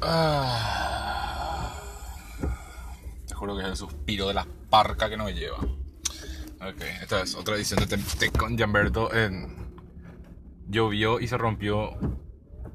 Ah. 0.00 1.74
Te 3.26 3.34
juro 3.34 3.56
que 3.56 3.62
es 3.62 3.68
el 3.68 3.76
suspiro 3.76 4.28
de 4.28 4.34
la 4.34 4.46
parca 4.70 5.08
que 5.08 5.16
nos 5.16 5.32
lleva. 5.32 5.58
Ok, 5.58 6.82
esta 7.02 7.22
es 7.22 7.34
otra 7.34 7.56
edición 7.56 7.80
de 7.80 7.86
Tempe 7.86 8.30
con 8.30 8.56
Gianberto. 8.56 9.12
En... 9.12 9.56
Llovió 10.68 11.20
y 11.20 11.28
se 11.28 11.38
rompió 11.38 11.96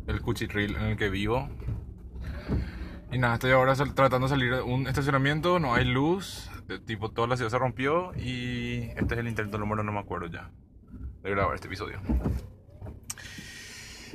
el 0.08 0.22
cuchitril 0.22 0.76
en 0.76 0.84
el 0.84 0.98
que 0.98 1.10
vivo. 1.10 1.50
Y 3.12 3.20
nada, 3.20 3.36
estoy 3.36 3.52
ahora 3.52 3.76
tratando 3.76 4.28
de 4.28 4.30
salir 4.30 4.56
de 4.56 4.62
un 4.62 4.88
estacionamiento, 4.88 5.60
no 5.60 5.76
hay 5.76 5.86
luz, 5.86 6.50
tipo 6.86 7.12
toda 7.12 7.28
la 7.28 7.38
ciudad 7.38 7.52
se 7.52 7.60
rompió 7.60 8.12
y 8.16 8.90
este 8.96 9.14
es 9.14 9.20
el 9.20 9.28
intento 9.28 9.60
número, 9.60 9.84
no 9.84 9.92
me 9.92 10.00
acuerdo 10.00 10.26
ya, 10.26 10.50
de 11.22 11.30
grabar 11.30 11.54
este 11.54 11.68
episodio. 11.68 12.00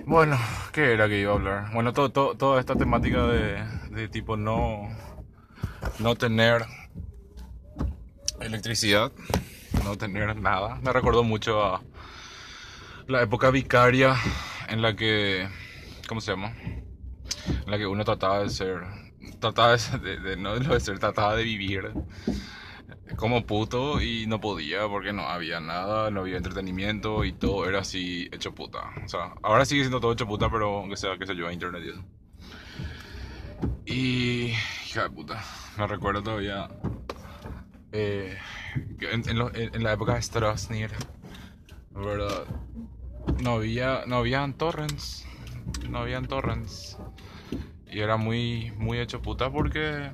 Bueno, 0.09 0.39
¿qué 0.73 0.95
era 0.95 1.07
que 1.07 1.21
iba 1.21 1.33
a 1.33 1.35
hablar? 1.35 1.71
Bueno, 1.75 1.93
todo, 1.93 2.09
todo- 2.11 2.35
toda 2.35 2.61
esta 2.61 2.75
temática 2.75 3.27
de, 3.27 4.09
tipo 4.09 4.39
no, 4.39 4.89
no 5.99 6.15
tener 6.15 6.65
electricidad, 8.41 9.13
no 9.85 9.99
tener 9.99 10.35
nada, 10.37 10.77
me 10.77 10.95
recordó 10.95 11.25
mucho 11.25 11.63
a 11.63 11.83
la 13.07 13.21
época 13.21 13.51
vicaria 13.51 14.17
en 14.71 14.81
la 14.81 14.97
que, 14.97 15.47
¿cómo 16.09 16.23
se 16.23 16.31
llama? 16.31 16.55
En 16.63 17.71
la 17.71 17.77
que 17.77 17.87
uno 17.87 18.03
trataba 18.03 18.41
de 18.45 18.49
ser, 18.49 18.81
trataba 19.41 19.77
de, 19.77 19.99
de- 19.99 20.21
de- 20.21 20.37
no 20.39 20.59
de 20.59 20.81
ser, 20.81 20.99
trataba 20.99 21.37
de 21.37 21.43
vivir 21.45 21.93
como 23.17 23.45
puto 23.47 24.01
y 24.01 24.27
no 24.27 24.41
podía 24.41 24.87
porque 24.89 25.13
no 25.13 25.23
había 25.23 25.61
nada, 25.61 26.11
no 26.11 26.21
había 26.21 26.37
entretenimiento 26.37 27.25
y 27.25 27.33
todo 27.33 27.69
era 27.69 27.81
así 27.81 28.29
hecho 28.33 28.55
puta. 28.55 28.91
O 29.05 29.09
sea, 29.09 29.35
ahora 29.43 29.65
sigue 29.65 29.83
siendo 29.83 30.01
todo 30.01 30.13
hecho 30.13 30.27
puta, 30.27 30.51
pero 30.51 30.79
aunque 30.79 30.97
sea, 30.97 31.19
que 31.19 31.27
se 31.27 31.35
yo, 31.37 31.49
a 31.49 31.53
internet 31.53 31.83
y 31.85 31.91
eso. 31.91 32.05
Hija 33.87 35.03
de 35.05 35.11
puta, 35.11 35.43
me 35.77 35.87
recuerdo 35.87 36.23
todavía 36.23 36.69
eh, 37.93 38.37
en- 39.01 39.29
en 39.75 39.83
la 39.83 39.93
época 39.93 40.15
de 40.15 40.23
Strasnir, 40.23 40.91
¿verdad? 41.91 42.45
No 43.43 43.53
había, 43.53 44.03
no 44.07 44.17
habían 44.17 44.55
torrents, 44.55 45.27
no 45.89 45.99
habían 45.99 46.27
torrents. 46.27 46.99
Y 47.91 48.01
era 48.01 48.17
muy, 48.19 48.71
muy 48.77 48.99
hecho 48.99 49.23
puta 49.23 49.51
porque 49.51 50.11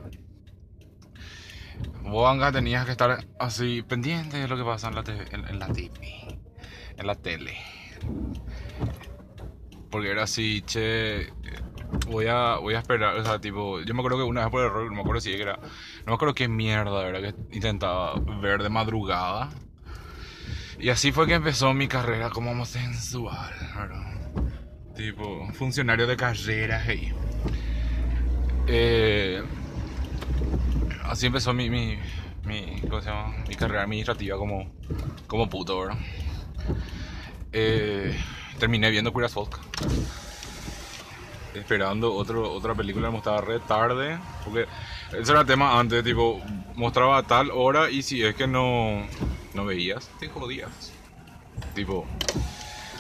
vos, 2.03 2.31
Anga, 2.31 2.53
tenías 2.53 2.85
que 2.85 2.93
estar 2.93 3.25
así 3.39 3.83
pendiente 3.83 4.39
de 4.39 4.49
lo 4.49 4.57
que 4.57 4.65
pasa 4.65 4.89
en 4.89 4.95
la, 4.95 5.03
TV 5.03 5.27
en, 5.31 5.49
en 5.49 5.59
la 5.59 5.69
TV, 5.69 6.39
en 6.97 7.07
la 7.07 7.15
tele. 7.15 7.59
Porque 9.91 10.11
era 10.11 10.25
así, 10.25 10.63
che, 10.63 11.33
voy 12.09 12.27
a, 12.27 12.57
voy 12.57 12.75
a 12.75 12.79
esperar, 12.79 13.17
o 13.17 13.25
sea, 13.25 13.41
tipo, 13.41 13.81
yo 13.81 13.95
me 13.95 14.01
acuerdo 14.01 14.19
que 14.19 14.25
una 14.25 14.43
vez 14.43 14.51
por 14.51 14.65
error, 14.65 14.87
no 14.87 14.95
me 14.95 15.01
acuerdo 15.01 15.21
si 15.21 15.33
era, 15.33 15.57
no 15.57 16.07
me 16.07 16.15
acuerdo 16.15 16.35
qué 16.35 16.49
mierda 16.49 17.07
era 17.07 17.21
que 17.21 17.35
intentaba 17.53 18.15
ver 18.41 18.63
de 18.63 18.69
madrugada. 18.69 19.51
Y 20.79 20.91
así 20.91 21.13
fue 21.13 21.27
que 21.27 21.35
empezó 21.35 21.73
mi 21.73 21.89
carrera 21.89 22.31
como 22.31 22.51
homosexual, 22.51 23.55
¿verdad? 23.77 24.43
Tipo, 24.97 25.49
funcionario 25.53 26.07
de 26.07 26.17
carrera, 26.17 26.83
hey. 26.85 27.13
Eh, 28.67 29.04
así 31.15 31.27
empezó 31.27 31.53
mi, 31.53 31.71
mi, 31.71 31.97
mi, 32.45 32.81
¿cómo 32.91 33.01
mi 33.49 33.55
carrera 33.55 33.85
administrativa 33.85 34.37
como, 34.37 34.69
como 35.29 35.49
puto, 35.49 35.81
¿verdad? 35.81 35.97
Eh, 37.53 38.19
terminé 38.59 38.91
viendo 38.91 39.13
as 39.25 39.33
Folk. 39.33 39.61
Esperando 41.55 42.13
otro, 42.13 42.53
otra 42.53 42.75
película, 42.75 43.09
me 43.09 43.13
mostraba 43.13 43.43
re 43.43 43.61
tarde. 43.61 44.19
Porque 44.45 44.67
ese 45.17 45.31
era 45.31 45.43
el 45.43 45.47
tema 45.47 45.79
antes, 45.79 46.03
tipo, 46.03 46.43
mostraba 46.75 47.19
a 47.19 47.23
tal 47.23 47.53
hora 47.53 47.91
y 47.91 48.03
si 48.03 48.25
es 48.25 48.35
que 48.35 48.49
no, 48.49 49.07
no 49.55 49.65
veías, 49.65 50.11
te 50.19 50.29
jodías. 50.29 50.93
Tipo, 51.77 52.09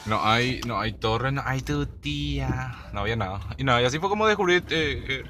no 0.06 0.24
hay, 0.24 0.60
no 0.64 0.78
hay 0.78 0.92
torre, 0.92 1.32
no 1.32 1.42
hay 1.44 1.62
tu 1.62 1.86
tía, 1.86 2.76
no 2.92 3.00
había 3.00 3.16
nada. 3.16 3.41
Y 3.58 3.64
nada, 3.64 3.82
y 3.82 3.86
así 3.86 3.98
fue 3.98 4.08
como 4.08 4.28
descubrí 4.28 4.54
eh, 4.54 4.62
eh, 4.70 5.24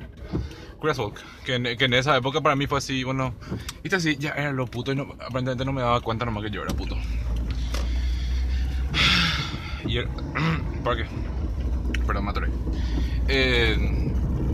Folk, 0.97 1.21
que, 1.45 1.55
en- 1.55 1.77
que 1.79 1.85
en 1.87 1.95
esa 1.95 2.17
época 2.17 2.41
para 2.41 2.57
mí 2.57 2.67
fue 2.67 2.79
así, 2.79 3.05
bueno, 3.05 3.35
viste 3.83 3.97
así, 3.97 4.17
ya 4.19 4.31
era 4.31 4.53
lo 4.53 4.67
puto 4.67 4.93
y 4.93 4.97
no, 4.97 5.05
aparentemente 5.13 5.65
no 5.65 5.73
me 5.73 5.81
daba 5.81 6.01
cuenta 6.01 6.25
nomás 6.27 6.43
que 6.45 6.51
yo 6.51 6.63
era 6.63 6.75
puto. 6.75 6.97
Y 9.87 9.99
era- 9.99 10.09
¿Para 10.85 10.97
qué? 10.97 11.07
Perdón, 12.07 12.25
me. 12.25 12.49
Eh, 13.29 13.77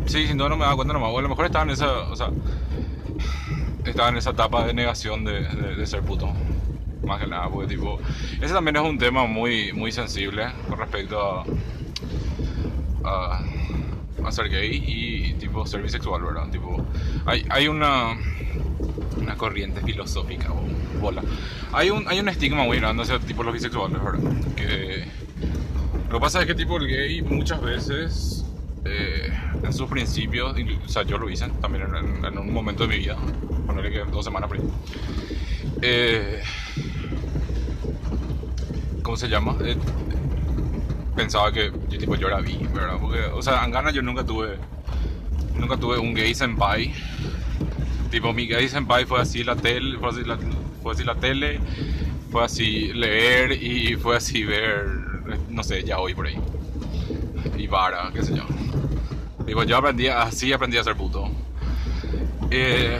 sí, 0.06 0.26
sin 0.26 0.36
duda 0.36 0.48
no 0.50 0.56
me 0.56 0.64
daba 0.64 0.76
cuenta 0.76 0.92
nomás, 0.94 1.10
o 1.12 1.18
a 1.18 1.22
lo 1.22 1.28
mejor 1.28 1.46
estaba 1.46 1.64
en 1.64 1.70
esa, 1.70 1.88
o 2.10 2.16
sea, 2.16 2.30
estaba 3.84 4.08
en 4.10 4.16
esa 4.16 4.30
etapa 4.30 4.64
de 4.66 4.74
negación 4.74 5.24
de 5.76 5.86
ser 5.86 6.02
puto. 6.02 6.32
Más 7.04 7.20
que 7.20 7.26
nada, 7.26 7.48
porque 7.48 7.74
tipo, 7.74 7.98
ese 8.40 8.52
también 8.52 8.76
es 8.76 8.82
un 8.82 8.98
tema 8.98 9.24
muy, 9.26 9.72
muy 9.72 9.90
sensible 9.90 10.46
con 10.68 10.78
respecto 10.78 11.18
a, 11.20 11.44
a, 13.04 13.42
a 14.26 14.32
ser 14.32 14.48
gay 14.48 14.82
y 14.86 15.34
tipo 15.34 15.66
ser 15.66 15.82
bisexual, 15.82 16.22
¿verdad? 16.22 16.48
Tipo, 16.50 16.84
hay, 17.26 17.44
hay 17.48 17.68
una, 17.68 18.16
una 19.16 19.36
corriente 19.36 19.80
filosófica, 19.80 20.52
o 20.52 21.00
bola. 21.00 21.22
Hay 21.72 21.90
un, 21.90 22.06
hay 22.08 22.20
un 22.20 22.28
estigma 22.28 22.64
muy 22.64 22.78
grande 22.78 23.02
hacia 23.02 23.18
tipo 23.18 23.42
los 23.42 23.52
bisexuales, 23.54 24.02
¿verdad? 24.02 24.20
Que 24.56 25.04
lo 26.08 26.16
que 26.18 26.20
pasa 26.20 26.40
es 26.40 26.46
que 26.46 26.54
tipo 26.54 26.76
el 26.78 26.86
gay 26.88 27.22
muchas 27.22 27.60
veces 27.62 28.44
eh, 28.84 29.32
en 29.62 29.72
sus 29.72 29.88
principios, 29.88 30.54
o 30.84 30.88
sea, 30.88 31.02
yo 31.02 31.18
lo 31.18 31.28
hice 31.30 31.46
también 31.60 31.84
en, 31.94 32.24
en- 32.24 32.38
un 32.38 32.52
momento 32.52 32.86
de 32.86 32.88
mi 32.88 32.98
vida, 32.98 33.16
ponerle 33.66 33.90
que 33.92 34.10
dos 34.10 34.24
semanas 34.24 34.50
ahí. 34.52 34.60
Eh, 35.82 36.42
¿Cómo 39.02 39.16
se 39.16 39.28
llama? 39.28 39.56
Eh, 39.64 39.76
pensaba 41.20 41.52
que 41.52 41.70
yo, 41.88 41.98
tipo, 41.98 42.16
yo 42.16 42.28
era 42.28 42.40
bi, 42.40 42.56
¿verdad? 42.72 42.96
Porque, 42.98 43.20
o 43.34 43.42
sea, 43.42 43.64
en 43.64 43.70
Ghana 43.70 43.90
yo 43.90 44.00
nunca 44.00 44.24
tuve, 44.24 44.56
nunca 45.54 45.76
tuve 45.76 45.98
un 45.98 46.14
gay 46.14 46.34
senpai. 46.34 46.92
Tipo, 48.10 48.32
mi 48.32 48.46
gay 48.46 48.68
senpai 48.68 49.04
fue 49.04 49.20
así 49.20 49.44
la 49.44 49.54
tele, 49.54 49.98
fue 49.98 50.08
así 50.08 50.24
la, 50.24 50.38
fue 50.82 50.92
así 50.92 51.04
la 51.04 51.14
tele, 51.14 51.60
fue 52.32 52.44
así 52.44 52.92
leer 52.94 53.52
y 53.52 53.96
fue 53.96 54.16
así 54.16 54.44
ver, 54.44 54.86
no 55.50 55.62
sé, 55.62 55.84
ya 55.84 55.98
hoy 55.98 56.14
por 56.14 56.26
ahí. 56.26 56.38
Y 57.56 57.66
vara, 57.66 58.10
qué 58.14 58.22
sé 58.22 58.34
yo. 58.34 58.44
Digo, 59.44 59.62
yo 59.64 59.76
aprendí, 59.76 60.08
así 60.08 60.52
aprendí 60.52 60.78
a 60.78 60.84
ser 60.84 60.96
puto. 60.96 61.30
Eh, 62.50 62.98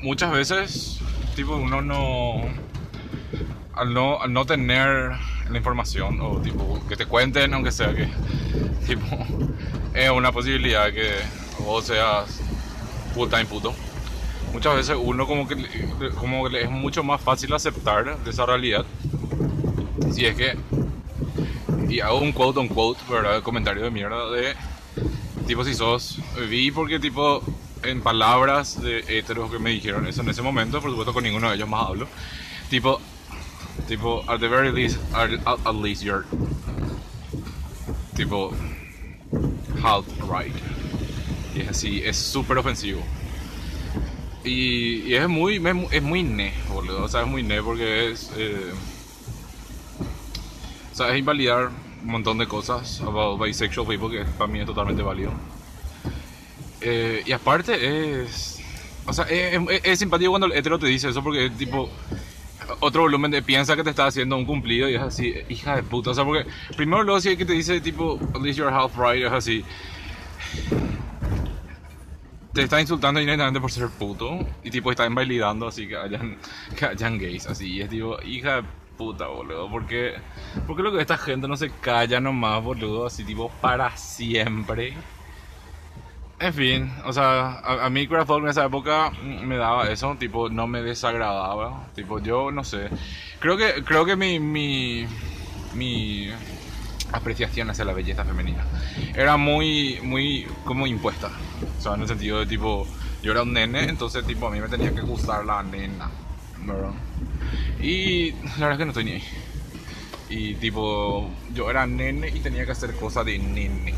muchas 0.00 0.30
veces, 0.30 1.00
tipo, 1.34 1.56
uno 1.56 1.82
no 1.82 2.44
al 3.74 3.92
no, 3.92 4.20
al 4.20 4.32
no 4.32 4.46
tener 4.46 5.12
la 5.50 5.58
información 5.58 6.20
o 6.20 6.38
tipo 6.40 6.80
que 6.88 6.96
te 6.96 7.06
cuenten 7.06 7.52
aunque 7.54 7.72
sea 7.72 7.94
que 7.94 8.08
tipo 8.86 9.06
es 9.94 10.10
una 10.10 10.32
posibilidad 10.32 10.92
que 10.92 11.10
vos 11.60 11.84
seas 11.84 12.40
full 13.14 13.28
time 13.28 13.44
puto. 13.44 13.74
Muchas 14.52 14.76
veces 14.76 14.96
uno 15.00 15.26
como 15.26 15.48
que 15.48 15.56
como 16.16 16.48
que 16.48 16.62
es 16.62 16.70
mucho 16.70 17.02
más 17.02 17.20
fácil 17.20 17.52
aceptar 17.54 18.18
de 18.18 18.30
esa 18.30 18.46
realidad 18.46 18.84
si 20.12 20.26
es 20.26 20.36
que 20.36 20.56
y 21.88 22.00
hago 22.00 22.18
un 22.20 22.32
quote 22.32 22.60
on 22.60 22.68
quote 22.68 23.00
verdad 23.08 23.42
comentario 23.42 23.82
de 23.82 23.90
mierda 23.90 24.30
de 24.30 24.54
tipo 25.46 25.64
si 25.64 25.74
sos 25.74 26.20
vi 26.48 26.70
porque 26.70 26.98
tipo 26.98 27.42
en 27.82 28.00
palabras 28.00 28.80
de 28.80 29.04
heteros 29.08 29.50
que 29.50 29.58
me 29.58 29.70
dijeron 29.70 30.06
eso 30.06 30.22
en 30.22 30.28
ese 30.28 30.42
momento 30.42 30.80
por 30.80 30.90
supuesto 30.90 31.12
con 31.12 31.24
ninguno 31.24 31.48
de 31.48 31.56
ellos 31.56 31.68
más 31.68 31.88
hablo. 31.88 32.08
Tipo 32.70 33.00
Tipo, 33.88 34.24
at 34.28 34.40
the 34.40 34.48
very 34.48 34.72
least, 34.72 34.98
at, 35.14 35.30
at- 35.46 35.74
least 35.74 36.02
you're 36.02 36.24
tipo 38.16 38.54
half 39.82 40.04
right. 40.30 40.54
Y 41.54 41.60
es 41.60 41.68
así, 41.68 42.02
es 42.04 42.16
súper 42.16 42.58
ofensivo. 42.58 43.02
Y, 44.44 45.02
y 45.06 45.14
es 45.14 45.28
muy, 45.28 45.56
es 45.90 46.02
muy- 46.02 46.22
ne, 46.22 46.52
boludo. 46.72 47.04
O 47.04 47.08
sea, 47.08 47.22
es 47.22 47.26
muy 47.26 47.42
ne 47.42 47.62
porque 47.62 48.10
es. 48.10 48.30
eh, 48.36 48.72
o 50.92 50.96
sea, 50.96 51.10
es 51.12 51.18
invalidar 51.18 51.70
un 52.02 52.10
montón 52.10 52.38
de 52.38 52.46
cosas 52.46 53.00
about 53.00 53.40
bisexual 53.42 53.86
people 53.86 54.10
que 54.10 54.24
para 54.32 54.46
mí 54.50 54.60
es 54.60 54.66
totalmente 54.66 55.02
válido. 55.02 55.32
Eh, 56.80 57.22
y 57.26 57.32
aparte 57.32 58.22
es. 58.22 58.60
O 59.06 59.12
sea, 59.12 59.24
es, 59.26 59.60
es- 59.70 59.80
es 59.84 59.98
simpático 59.98 60.30
cuando 60.30 60.46
el 60.46 60.52
hetero 60.52 60.78
te 60.78 60.86
dice 60.86 61.08
eso 61.08 61.22
porque 61.22 61.50
tipo 61.50 61.90
otro 62.80 63.02
volumen 63.02 63.30
de 63.30 63.42
piensa 63.42 63.76
que 63.76 63.84
te 63.84 63.90
está 63.90 64.06
haciendo 64.06 64.36
un 64.36 64.44
cumplido 64.44 64.88
y 64.88 64.94
es 64.94 65.02
así, 65.02 65.34
hija 65.48 65.76
de 65.76 65.82
puta. 65.82 66.10
O 66.10 66.14
sea, 66.14 66.24
porque 66.24 66.46
primero 66.76 67.02
luego 67.02 67.20
sí 67.20 67.36
que 67.36 67.44
te 67.44 67.52
dice 67.52 67.80
tipo, 67.80 68.18
at 68.34 68.40
least 68.40 68.58
you're 68.58 68.74
half 68.74 68.96
right, 68.98 69.24
es 69.24 69.32
así. 69.32 69.64
Te 72.52 72.62
está 72.62 72.80
insultando 72.80 73.18
directamente 73.18 73.60
por 73.60 73.70
ser 73.70 73.88
puto 73.88 74.46
y 74.62 74.70
tipo 74.70 74.90
está 74.90 75.06
invalidando 75.06 75.66
así 75.66 75.88
que 75.88 75.96
hayan, 75.96 76.38
que 76.78 76.84
hayan 76.84 77.18
gays 77.18 77.46
así. 77.46 77.72
Y 77.72 77.80
es 77.82 77.90
tipo, 77.90 78.20
hija 78.22 78.56
de 78.56 78.62
puta, 78.96 79.26
boludo. 79.26 79.70
Porque, 79.70 80.14
porque 80.66 80.82
lo 80.82 80.92
que 80.92 81.00
esta 81.00 81.18
gente 81.18 81.48
no 81.48 81.56
se 81.56 81.70
calla 81.70 82.20
nomás, 82.20 82.62
boludo, 82.62 83.06
así 83.06 83.24
tipo 83.24 83.50
para 83.60 83.96
siempre. 83.96 84.94
En 86.40 86.52
fin, 86.52 86.92
o 87.04 87.12
sea, 87.12 87.60
a, 87.60 87.86
a 87.86 87.90
mí 87.90 88.06
Craftwork 88.08 88.42
en 88.44 88.50
esa 88.50 88.64
época 88.64 89.10
me 89.22 89.56
daba 89.56 89.88
eso, 89.90 90.16
tipo, 90.18 90.48
no 90.48 90.66
me 90.66 90.82
desagradaba. 90.82 91.86
Tipo, 91.94 92.18
yo 92.18 92.50
no 92.50 92.64
sé. 92.64 92.88
Creo 93.38 93.56
que, 93.56 93.84
creo 93.84 94.04
que 94.04 94.16
mi, 94.16 94.40
mi, 94.40 95.06
mi 95.74 96.30
apreciación 97.12 97.70
hacia 97.70 97.84
la 97.84 97.92
belleza 97.92 98.24
femenina 98.24 98.64
era 99.14 99.36
muy, 99.36 100.00
muy 100.02 100.46
como 100.64 100.86
impuesta. 100.86 101.30
O 101.78 101.82
sea, 101.82 101.94
en 101.94 102.02
el 102.02 102.08
sentido 102.08 102.40
de 102.40 102.46
tipo, 102.46 102.86
yo 103.22 103.32
era 103.32 103.42
un 103.42 103.52
nene, 103.52 103.84
entonces 103.84 104.26
tipo 104.26 104.48
a 104.48 104.50
mí 104.50 104.60
me 104.60 104.68
tenía 104.68 104.92
que 104.92 105.00
gustar 105.02 105.44
la 105.44 105.62
nena, 105.62 106.10
¿verdad? 106.58 106.92
Y 107.80 108.32
la 108.58 108.68
verdad 108.68 108.72
es 108.72 108.78
que 108.78 108.84
no 108.84 108.90
estoy 108.90 109.04
ni 109.04 109.12
ahí. 109.12 109.24
Y 110.30 110.54
tipo, 110.54 111.30
yo 111.52 111.70
era 111.70 111.86
nene 111.86 112.28
y 112.28 112.40
tenía 112.40 112.64
que 112.66 112.72
hacer 112.72 112.94
cosas 112.96 113.24
de 113.24 113.38
nene. 113.38 113.94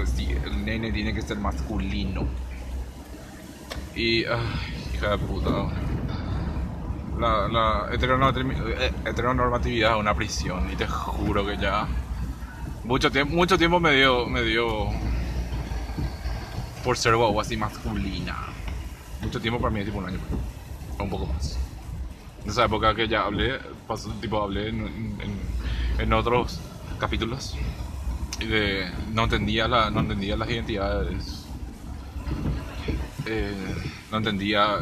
Pues 0.00 0.12
sí, 0.16 0.30
el 0.30 0.64
nene 0.64 0.90
tiene 0.92 1.12
que 1.12 1.20
ser 1.20 1.36
masculino. 1.36 2.26
Y, 3.94 4.24
ay, 4.24 4.38
hija 4.94 5.10
de 5.10 5.18
puta. 5.18 5.50
La, 7.18 7.46
la 7.48 7.88
eh, 7.92 8.92
heteronormatividad 9.04 9.92
es 9.92 10.00
una 10.00 10.14
prisión 10.14 10.72
y 10.72 10.76
te 10.76 10.86
juro 10.86 11.44
que 11.44 11.58
ya 11.58 11.86
mucho 12.84 13.10
tiempo, 13.12 13.34
mucho 13.34 13.58
tiempo 13.58 13.78
me 13.78 13.92
dio, 13.92 14.24
me 14.24 14.42
dio 14.42 14.88
por 16.82 16.96
ser 16.96 17.14
guau 17.16 17.38
así 17.38 17.58
masculina. 17.58 18.38
Mucho 19.20 19.38
tiempo 19.38 19.60
para 19.60 19.70
mí, 19.70 19.84
tipo 19.84 19.98
un 19.98 20.06
año, 20.06 20.18
un 20.98 21.10
poco 21.10 21.26
más. 21.26 21.58
En 22.42 22.48
esa 22.48 22.64
época 22.64 22.94
que 22.94 23.06
ya 23.06 23.24
hablé, 23.26 23.58
pasó, 23.86 24.10
tipo 24.12 24.42
hablé 24.42 24.70
en, 24.70 24.80
en, 25.20 25.40
en 25.98 26.12
otros 26.14 26.58
capítulos 26.98 27.54
de 28.46 28.90
no 29.12 29.24
entendía 29.24 29.68
la, 29.68 29.90
no 29.90 30.00
entendía 30.00 30.36
las 30.36 30.48
identidades, 30.48 31.46
eh, 33.26 33.54
no 34.10 34.18
entendía 34.18 34.78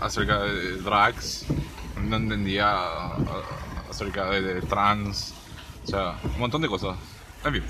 acerca 0.00 0.42
de 0.42 0.76
drags, 0.78 1.46
no 2.02 2.16
entendía 2.16 2.76
acerca 3.90 4.30
de, 4.30 4.62
trans, 4.62 5.34
o 5.84 5.86
sea, 5.86 6.14
un 6.22 6.38
montón 6.38 6.62
de 6.62 6.68
cosas. 6.68 6.96
En 7.44 7.54
fin. 7.54 7.62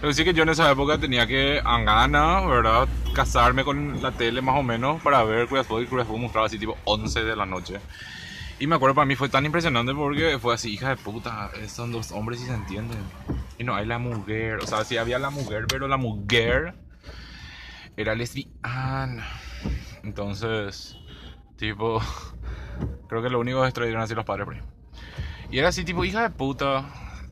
Pero 0.00 0.12
sí 0.12 0.24
que 0.24 0.34
yo 0.34 0.42
en 0.42 0.50
esa 0.50 0.70
época 0.70 0.98
tenía 0.98 1.26
que, 1.26 1.60
a 1.64 1.80
gana, 1.80 2.40
¿verdad? 2.42 2.86
Casarme 3.14 3.64
con 3.64 4.02
la 4.02 4.12
tele 4.12 4.42
más 4.42 4.56
o 4.58 4.62
menos 4.62 5.00
para 5.02 5.24
ver 5.24 5.48
Curious 5.48 5.68
Boy 5.68 5.86
Curious 5.86 6.06
Boy 6.06 6.20
mostraba 6.20 6.46
así 6.46 6.58
tipo 6.58 6.76
11 6.84 7.24
de 7.24 7.34
la 7.34 7.46
noche. 7.46 7.80
Y 8.58 8.66
me 8.66 8.76
acuerdo 8.76 8.94
para 8.94 9.04
mí 9.04 9.16
fue 9.16 9.28
tan 9.28 9.44
impresionante 9.44 9.92
porque 9.94 10.38
fue 10.38 10.54
así, 10.54 10.72
hija 10.72 10.88
de 10.88 10.96
puta, 10.96 11.50
son 11.68 11.92
dos 11.92 12.10
hombres 12.12 12.40
y 12.40 12.46
se 12.46 12.54
entienden. 12.54 12.98
Y 13.58 13.64
no 13.64 13.74
hay 13.74 13.84
la 13.84 13.98
mujer, 13.98 14.56
o 14.62 14.66
sea, 14.66 14.84
sí 14.84 14.96
había 14.96 15.18
la 15.18 15.28
mujer, 15.28 15.66
pero 15.68 15.88
la 15.88 15.98
mujer 15.98 16.74
era 17.96 18.14
lesbiana. 18.14 19.26
Entonces, 20.02 20.96
tipo, 21.56 22.00
creo 23.08 23.22
que 23.22 23.28
lo 23.28 23.40
único 23.40 23.60
que 23.60 23.66
destruyeron 23.66 24.00
así 24.00 24.14
los 24.14 24.24
padres, 24.24 24.46
Y 25.50 25.58
era 25.58 25.68
así, 25.68 25.84
tipo, 25.84 26.04
hija 26.04 26.22
de 26.22 26.30
puta, 26.30 26.86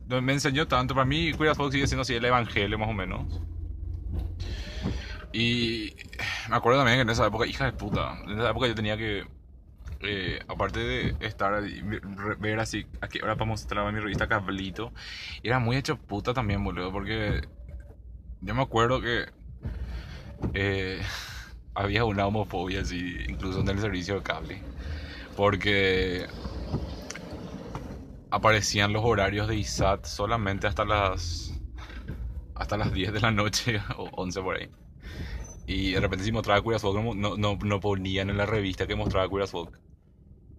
me 0.07 0.33
enseñó 0.33 0.67
tanto. 0.67 0.93
Para 0.93 1.05
mí, 1.05 1.33
Cuidas 1.33 1.57
Fox 1.57 1.73
sigue 1.73 1.87
siendo 1.87 2.03
así 2.03 2.13
el 2.13 2.25
evangelio, 2.25 2.77
más 2.77 2.89
o 2.89 2.93
menos. 2.93 3.41
Y 5.33 5.95
me 6.49 6.55
acuerdo 6.55 6.79
también 6.79 6.97
que 6.97 7.01
en 7.01 7.09
esa 7.09 7.27
época, 7.27 7.45
hija 7.47 7.65
de 7.65 7.73
puta, 7.73 8.19
en 8.25 8.39
esa 8.39 8.51
época 8.51 8.67
yo 8.67 8.75
tenía 8.75 8.95
que, 8.95 9.25
eh, 10.07 10.39
aparte 10.47 10.79
de 10.79 11.15
estar, 11.19 11.63
ver 12.39 12.59
así, 12.59 12.85
aquí 13.01 13.19
ahora 13.19 13.35
para 13.35 13.49
mostrar 13.49 13.91
mi 13.93 13.99
revista 13.99 14.27
Cablito, 14.27 14.91
era 15.43 15.59
muy 15.59 15.77
hecho 15.77 15.97
puta 15.97 16.33
también, 16.33 16.63
boludo, 16.63 16.91
porque 16.91 17.41
yo 18.41 18.55
me 18.55 18.61
acuerdo 18.61 19.01
que 19.01 19.25
eh, 20.53 21.01
había 21.75 22.05
una 22.05 22.27
homofobia 22.27 22.81
así, 22.81 23.17
incluso 23.27 23.61
en 23.61 23.69
el 23.69 23.79
servicio 23.79 24.15
de 24.15 24.23
cable, 24.23 24.61
porque 25.35 26.27
aparecían 28.31 28.93
los 28.93 29.03
horarios 29.05 29.47
de 29.47 29.55
ISAT 29.55 30.05
solamente 30.05 30.67
hasta 30.67 30.85
las 30.85 31.53
hasta 32.55 32.77
las 32.77 32.93
10 32.93 33.13
de 33.13 33.19
la 33.19 33.31
noche 33.31 33.81
o 33.97 34.09
11 34.13 34.41
por 34.41 34.57
ahí. 34.57 34.69
Y 35.67 35.93
de 35.93 35.99
repente 35.99 36.25
si 36.25 36.31
mostraba 36.31 36.61
Folk 36.61 37.15
no, 37.15 37.37
no, 37.37 37.57
no 37.57 37.79
ponían 37.79 38.29
en 38.29 38.37
la 38.37 38.45
revista 38.45 38.87
que 38.87 38.95
mostraba 38.95 39.47
Folk. 39.47 39.79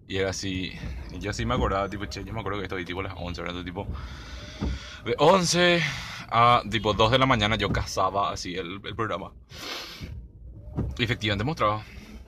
Y 0.07 0.17
era 0.17 0.29
así, 0.29 0.71
yo 1.19 1.33
sí 1.33 1.45
me 1.45 1.55
acordaba, 1.55 1.89
tipo, 1.89 2.05
che, 2.05 2.23
yo 2.23 2.33
me 2.33 2.39
acuerdo 2.39 2.59
que 2.59 2.65
esto 2.65 2.77
tipo 2.77 3.01
las 3.01 3.13
11, 3.17 3.41
¿verdad? 3.41 3.63
Tipo, 3.63 3.87
de 5.03 5.15
11 5.17 5.83
a 6.29 6.61
tipo 6.69 6.93
2 6.93 7.11
de 7.11 7.19
la 7.19 7.25
mañana 7.25 7.55
yo 7.55 7.69
cazaba 7.69 8.31
así 8.31 8.55
el, 8.55 8.81
el 8.83 8.95
programa. 8.95 9.31
Y 10.97 11.03
efectivamente 11.03 11.43
mostraba. 11.43 11.83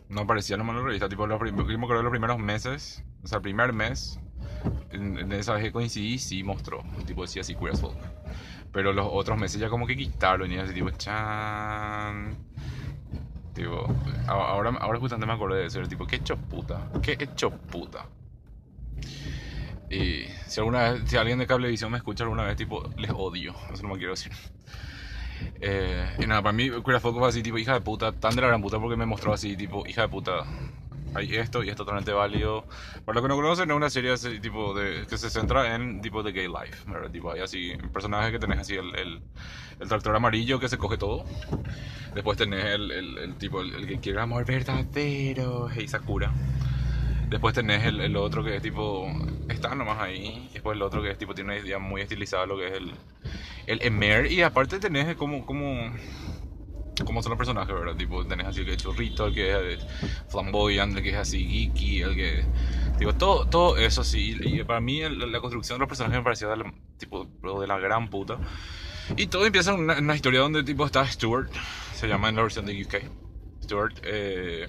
No 0.10 0.22
aparecía 0.22 0.58
nomás 0.58 0.74
en 0.74 0.82
la 0.82 0.88
revista, 0.88 1.08
tipo, 1.08 1.28
los, 1.28 1.40
yo 1.40 1.54
me 1.54 1.84
acuerdo 1.84 2.02
los 2.02 2.12
primeros 2.12 2.40
meses, 2.40 3.04
o 3.24 3.28
sea, 3.28 3.38
el 3.38 3.44
primer 3.44 3.74
mes, 3.74 4.20
en, 4.92 5.32
esa 5.32 5.54
vez 5.54 5.64
que 5.64 5.72
coincidí, 5.72 6.18
sí 6.18 6.44
mostró. 6.44 6.84
Tipo 7.06 7.22
decía 7.22 7.42
así, 7.42 7.56
Queer. 7.56 7.76
Pero 8.72 8.92
los 8.92 9.08
otros 9.10 9.38
meses 9.38 9.60
ya 9.62 9.70
como 9.70 9.86
que 9.88 9.96
quitaron 9.96 10.52
y 10.52 10.58
así, 10.58 10.74
tipo, 10.74 10.90
chan. 10.92 12.38
Ahora, 14.28 14.72
ahora 14.80 15.00
justamente 15.00 15.28
me 15.28 15.34
acordé 15.34 15.62
de 15.62 15.66
eso. 15.68 15.82
Tipo, 15.84 16.06
qué 16.06 16.18
hecho 16.18 16.38
puta. 16.38 16.90
Qué 17.02 17.18
hecho 17.20 17.52
puta. 17.52 18.06
Y 19.90 20.26
si 20.46 20.60
alguna 20.60 20.92
vez, 20.92 21.04
si 21.08 21.18
alguien 21.18 21.40
de 21.40 21.48
Cablevisión 21.48 21.92
me 21.92 21.98
escucha 21.98 22.24
alguna 22.24 22.44
vez, 22.44 22.56
tipo, 22.56 22.88
les 22.98 23.12
odio. 23.12 23.56
Eso 23.74 23.84
no 23.84 23.90
me 23.90 23.98
quiero 23.98 24.12
decir. 24.12 24.32
Eh, 25.62 26.16
y 26.20 26.26
nada, 26.26 26.42
para 26.42 26.54
mí 26.54 26.70
Folk 26.70 27.18
fue 27.18 27.28
así, 27.28 27.42
tipo, 27.42 27.58
hija 27.58 27.74
de 27.74 27.82
puta, 27.82 28.12
tan 28.12 28.36
de 28.36 28.42
la 28.42 28.48
gran 28.48 28.62
puta 28.62 28.80
porque 28.80 28.98
me 28.98 29.06
mostró 29.06 29.34
así, 29.34 29.56
tipo, 29.56 29.86
hija 29.88 30.04
de 30.04 30.10
puta 30.10 30.44
hay 31.16 31.36
esto 31.36 31.64
y 31.64 31.70
es 31.70 31.76
totalmente 31.76 32.12
válido. 32.12 32.66
Para 33.06 33.16
los 33.16 33.24
que 33.24 33.30
no 33.30 33.36
conocen, 33.36 33.70
es 33.70 33.76
una 33.76 33.90
serie 33.90 34.16
tipo 34.42 34.74
de, 34.74 35.06
que 35.08 35.18
se 35.18 35.30
centra 35.30 35.76
en 35.76 36.02
tipo 36.02 36.24
de 36.24 36.32
gay 36.32 36.48
life. 36.48 36.86
Tipo, 37.12 37.32
hay 37.32 37.42
así 37.42 37.74
personajes 37.94 38.32
que 38.32 38.40
tenés 38.40 38.60
así 38.60 38.76
el, 38.76 38.96
el, 38.96 39.22
el, 39.80 39.88
tractor 39.88 40.16
amarillo 40.16 40.60
que 40.60 40.70
se 40.70 40.78
coge 40.78 40.98
todo. 40.98 41.26
Después 42.14 42.38
tenés 42.38 42.66
el, 42.66 42.92
el 42.92 43.36
tipo, 43.36 43.62
el, 43.62 43.88
que 43.88 44.00
quiere 44.00 44.22
amor 44.22 44.46
verdadero, 44.46 45.70
Hey 45.70 45.88
Sakura. 45.88 46.32
Después 47.30 47.54
tenés 47.54 47.86
el, 47.86 48.16
otro 48.16 48.44
que 48.44 48.56
es 48.56 48.62
tipo, 48.62 49.08
está 49.50 49.76
nomás 49.76 50.00
ahí. 50.00 50.50
Después 50.52 50.76
el 50.76 50.82
otro 50.82 51.04
que 51.04 51.12
es 51.12 51.18
tipo, 51.18 51.36
tiene 51.36 51.54
una 51.54 51.64
idea 51.64 51.78
muy 51.78 52.02
estilizada, 52.02 52.48
lo 52.48 52.58
que 52.58 52.68
es 52.68 52.74
el, 52.74 52.92
el 53.68 53.82
Emer. 53.84 54.32
Y 54.32 54.42
aparte 54.42 54.80
tenés 54.80 55.16
como, 55.16 55.46
como 55.46 55.92
cómo 57.06 57.22
son 57.22 57.32
los 57.32 57.38
personajes, 57.38 57.74
¿verdad? 57.74 57.96
Tipo, 57.96 58.26
tenés 58.26 58.48
así 58.48 58.62
el 58.62 58.66
que 58.66 58.72
es 58.74 58.78
churrito, 58.78 59.28
el 59.28 59.34
que 59.34 59.74
es 59.74 59.86
flamboyant, 60.30 60.98
el 60.98 61.04
que 61.04 61.10
es 61.10 61.18
así 61.18 61.46
geeky, 61.46 62.02
el 62.02 62.16
que... 62.16 62.46
Digo, 62.98 63.14
todo, 63.16 63.46
todo 63.46 63.78
eso 63.78 64.04
sí. 64.04 64.38
Y 64.42 64.64
para 64.64 64.82
mí 64.82 65.02
la 65.02 65.40
construcción 65.40 65.78
de 65.78 65.80
los 65.82 65.88
personajes 65.88 66.20
me 66.20 66.24
parecía 66.24 66.48
de 66.50 66.58
la, 66.58 66.74
tipo, 66.98 67.26
de 67.26 67.68
la 67.68 67.80
gran 67.80 68.10
puta. 68.10 68.38
Y 69.18 69.28
todo 69.28 69.46
empieza 69.46 69.74
en 69.74 69.90
una, 69.90 70.16
historia 70.16 70.42
donde 70.42 70.64
tipo 70.64 70.86
está 70.86 71.06
Stuart, 71.06 71.52
se 71.94 72.08
llama 72.08 72.30
en 72.30 72.36
la 72.36 72.44
versión 72.44 72.66
de 72.66 72.84
UK. 72.84 72.96
Stuart 73.64 74.00
eh, 74.04 74.68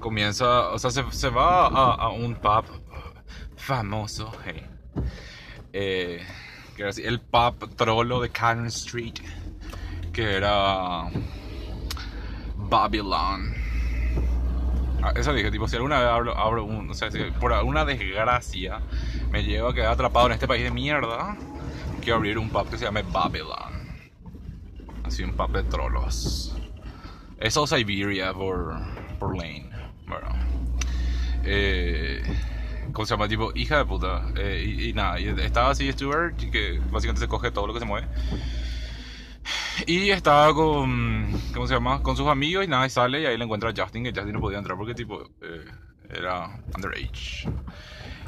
comienza, 0.00 0.70
o 0.70 0.78
sea, 0.78 0.90
se, 0.90 1.04
se 1.10 1.28
va 1.28 1.66
a, 1.66 1.94
a, 1.94 2.08
un 2.10 2.34
pub 2.34 2.64
famoso, 3.56 4.32
hey, 4.44 4.66
eh, 5.72 6.26
el 6.78 7.20
pub 7.20 7.74
trolo 7.76 8.20
de 8.20 8.30
Cannon 8.30 8.66
Street 8.66 9.14
que 10.14 10.36
era 10.36 11.10
Babylon. 12.56 13.52
Ah, 15.02 15.12
eso 15.14 15.34
dije, 15.34 15.50
tipo, 15.50 15.68
si 15.68 15.76
alguna 15.76 15.98
vez 15.98 16.08
abro, 16.08 16.64
un, 16.64 16.88
o 16.88 16.94
sea, 16.94 17.10
si 17.10 17.18
por 17.32 17.52
alguna 17.52 17.84
desgracia 17.84 18.80
me 19.30 19.42
llevo 19.42 19.68
a 19.68 19.74
quedar 19.74 19.92
atrapado 19.92 20.26
en 20.26 20.32
este 20.32 20.48
país 20.48 20.62
de 20.62 20.70
mierda, 20.70 21.36
quiero 22.00 22.16
abrir 22.16 22.38
un 22.38 22.48
pub 22.48 22.70
que 22.70 22.78
se 22.78 22.84
llame 22.84 23.02
Babylon. 23.02 23.74
Así 25.02 25.22
un 25.22 25.34
pub 25.34 25.50
de 25.50 25.64
trolos. 25.64 26.56
Eso 27.38 27.66
Siberia 27.66 28.32
por, 28.32 28.78
por 29.18 29.36
Lane. 29.36 29.68
Bueno. 30.06 30.28
Eh, 31.42 32.22
¿Cómo 32.92 33.04
se 33.04 33.14
llama? 33.14 33.28
Tipo, 33.28 33.52
hija 33.54 33.78
de 33.78 33.84
puta. 33.84 34.22
Eh, 34.36 34.64
y, 34.64 34.92
nada, 34.92 35.18
estaba 35.18 35.70
así 35.70 35.90
Stuart, 35.92 36.36
que 36.36 36.80
básicamente 36.90 37.20
se 37.20 37.28
coge 37.28 37.50
todo 37.50 37.66
lo 37.66 37.74
que 37.74 37.80
se 37.80 37.86
mueve. 37.86 38.06
Y 39.86 40.10
estaba 40.10 40.54
con, 40.54 41.30
¿cómo 41.52 41.66
se 41.66 41.74
llama? 41.74 42.02
Con 42.02 42.16
sus 42.16 42.28
amigos 42.28 42.64
y 42.64 42.68
nada, 42.68 42.86
y 42.86 42.90
sale 42.90 43.20
y 43.20 43.26
ahí 43.26 43.36
le 43.36 43.44
encuentra 43.44 43.70
a 43.70 43.74
Justin, 43.76 44.04
que 44.04 44.10
Justin 44.10 44.32
no 44.32 44.40
podía 44.40 44.58
entrar 44.58 44.76
porque 44.76 44.94
tipo 44.94 45.22
eh, 45.42 45.64
era 46.10 46.58
underage. 46.74 47.48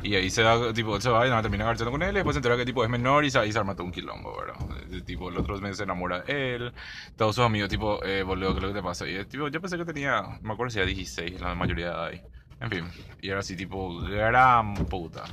Y 0.03 0.15
ahí 0.15 0.31
se 0.31 0.43
da, 0.43 0.73
tipo, 0.73 1.01
se 1.01 1.09
va 1.09 1.27
y 1.27 1.31
nada, 1.31 1.43
termina 1.43 1.65
garchando 1.65 1.91
con 1.91 2.03
él 2.03 2.11
y 2.11 2.15
después 2.15 2.35
se 2.35 2.39
entera 2.39 2.57
que 2.57 2.65
tipo 2.65 2.85
es 2.85 2.91
menor 2.91 3.25
y, 3.25 3.37
ahí 3.37 3.51
se 3.51 3.59
arma 3.59 3.75
todo 3.75 3.87
un 3.87 3.93
quilombo, 3.93 4.37
¿verdad? 4.37 5.05
tipo, 5.05 5.31
el 5.31 5.37
otro 5.37 5.59
mes 5.59 5.79
se 5.79 5.83
enamora 5.83 6.21
de 6.21 6.55
él, 6.55 6.73
todos 7.17 7.35
sus 7.35 7.45
amigos 7.45 7.69
tipo, 7.69 8.05
eh, 8.05 8.23
boludo, 8.23 8.53
¿qué 8.53 8.59
es 8.59 8.63
lo 8.63 8.69
que 8.69 8.75
te 8.75 8.83
pasa? 8.83 9.09
Y 9.09 9.25
tipo, 9.25 9.49
yo 9.49 9.61
pensé 9.61 9.77
que 9.77 9.85
tenía, 9.85 10.23
me 10.43 10.53
acuerdo 10.53 10.71
si 10.71 10.79
era 10.79 10.87
16, 10.87 11.41
la 11.41 11.55
mayoría 11.55 11.91
de 11.91 12.07
ahí. 12.07 12.23
En 12.61 12.71
fin, 12.71 12.85
y 13.21 13.31
era 13.31 13.41
así 13.41 13.57
tipo, 13.57 13.99
gran 14.01 14.75
puta. 14.75 15.25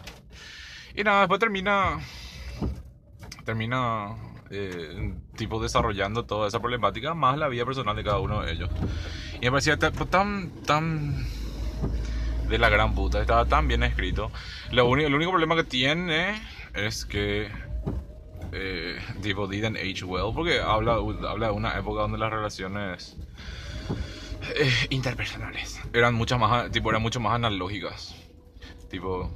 Y 0.95 1.03
nada, 1.03 1.21
después 1.21 1.39
termina, 1.39 1.99
termina 3.45 4.15
eh, 4.49 5.13
tipo 5.35 5.61
desarrollando 5.61 6.25
toda 6.25 6.47
esa 6.47 6.59
problemática, 6.59 7.13
más 7.13 7.37
la 7.37 7.47
vida 7.47 7.65
personal 7.65 7.95
de 7.95 8.03
cada 8.03 8.19
uno 8.19 8.41
de 8.41 8.51
ellos. 8.51 8.69
Y 9.35 9.45
me 9.45 9.51
parecía 9.51 9.77
tan, 9.77 10.51
tan 10.65 11.25
de 12.49 12.57
la 12.57 12.69
gran 12.69 12.93
puta, 12.93 13.21
estaba 13.21 13.45
tan 13.45 13.67
bien 13.67 13.83
escrito. 13.83 14.31
Lo 14.71 14.87
único, 14.87 15.07
el 15.07 15.15
único 15.15 15.31
problema 15.31 15.55
que 15.55 15.63
tiene 15.63 16.41
es 16.73 17.05
que 17.05 17.49
eh, 18.51 18.99
tipo 19.21 19.47
didn't 19.47 19.77
age 19.77 20.03
well, 20.05 20.31
porque 20.33 20.59
habla, 20.59 20.97
habla 21.27 21.47
de 21.47 21.53
una 21.53 21.77
época 21.77 22.01
donde 22.01 22.17
las 22.17 22.31
relaciones 22.31 23.17
eh, 24.55 24.71
interpersonales 24.89 25.79
eran 25.93 26.13
muchas 26.13 26.39
más, 26.39 26.69
tipo, 26.71 26.89
eran 26.89 27.01
mucho 27.01 27.19
más 27.19 27.33
analógicas. 27.33 28.15
Tipo, 28.89 29.31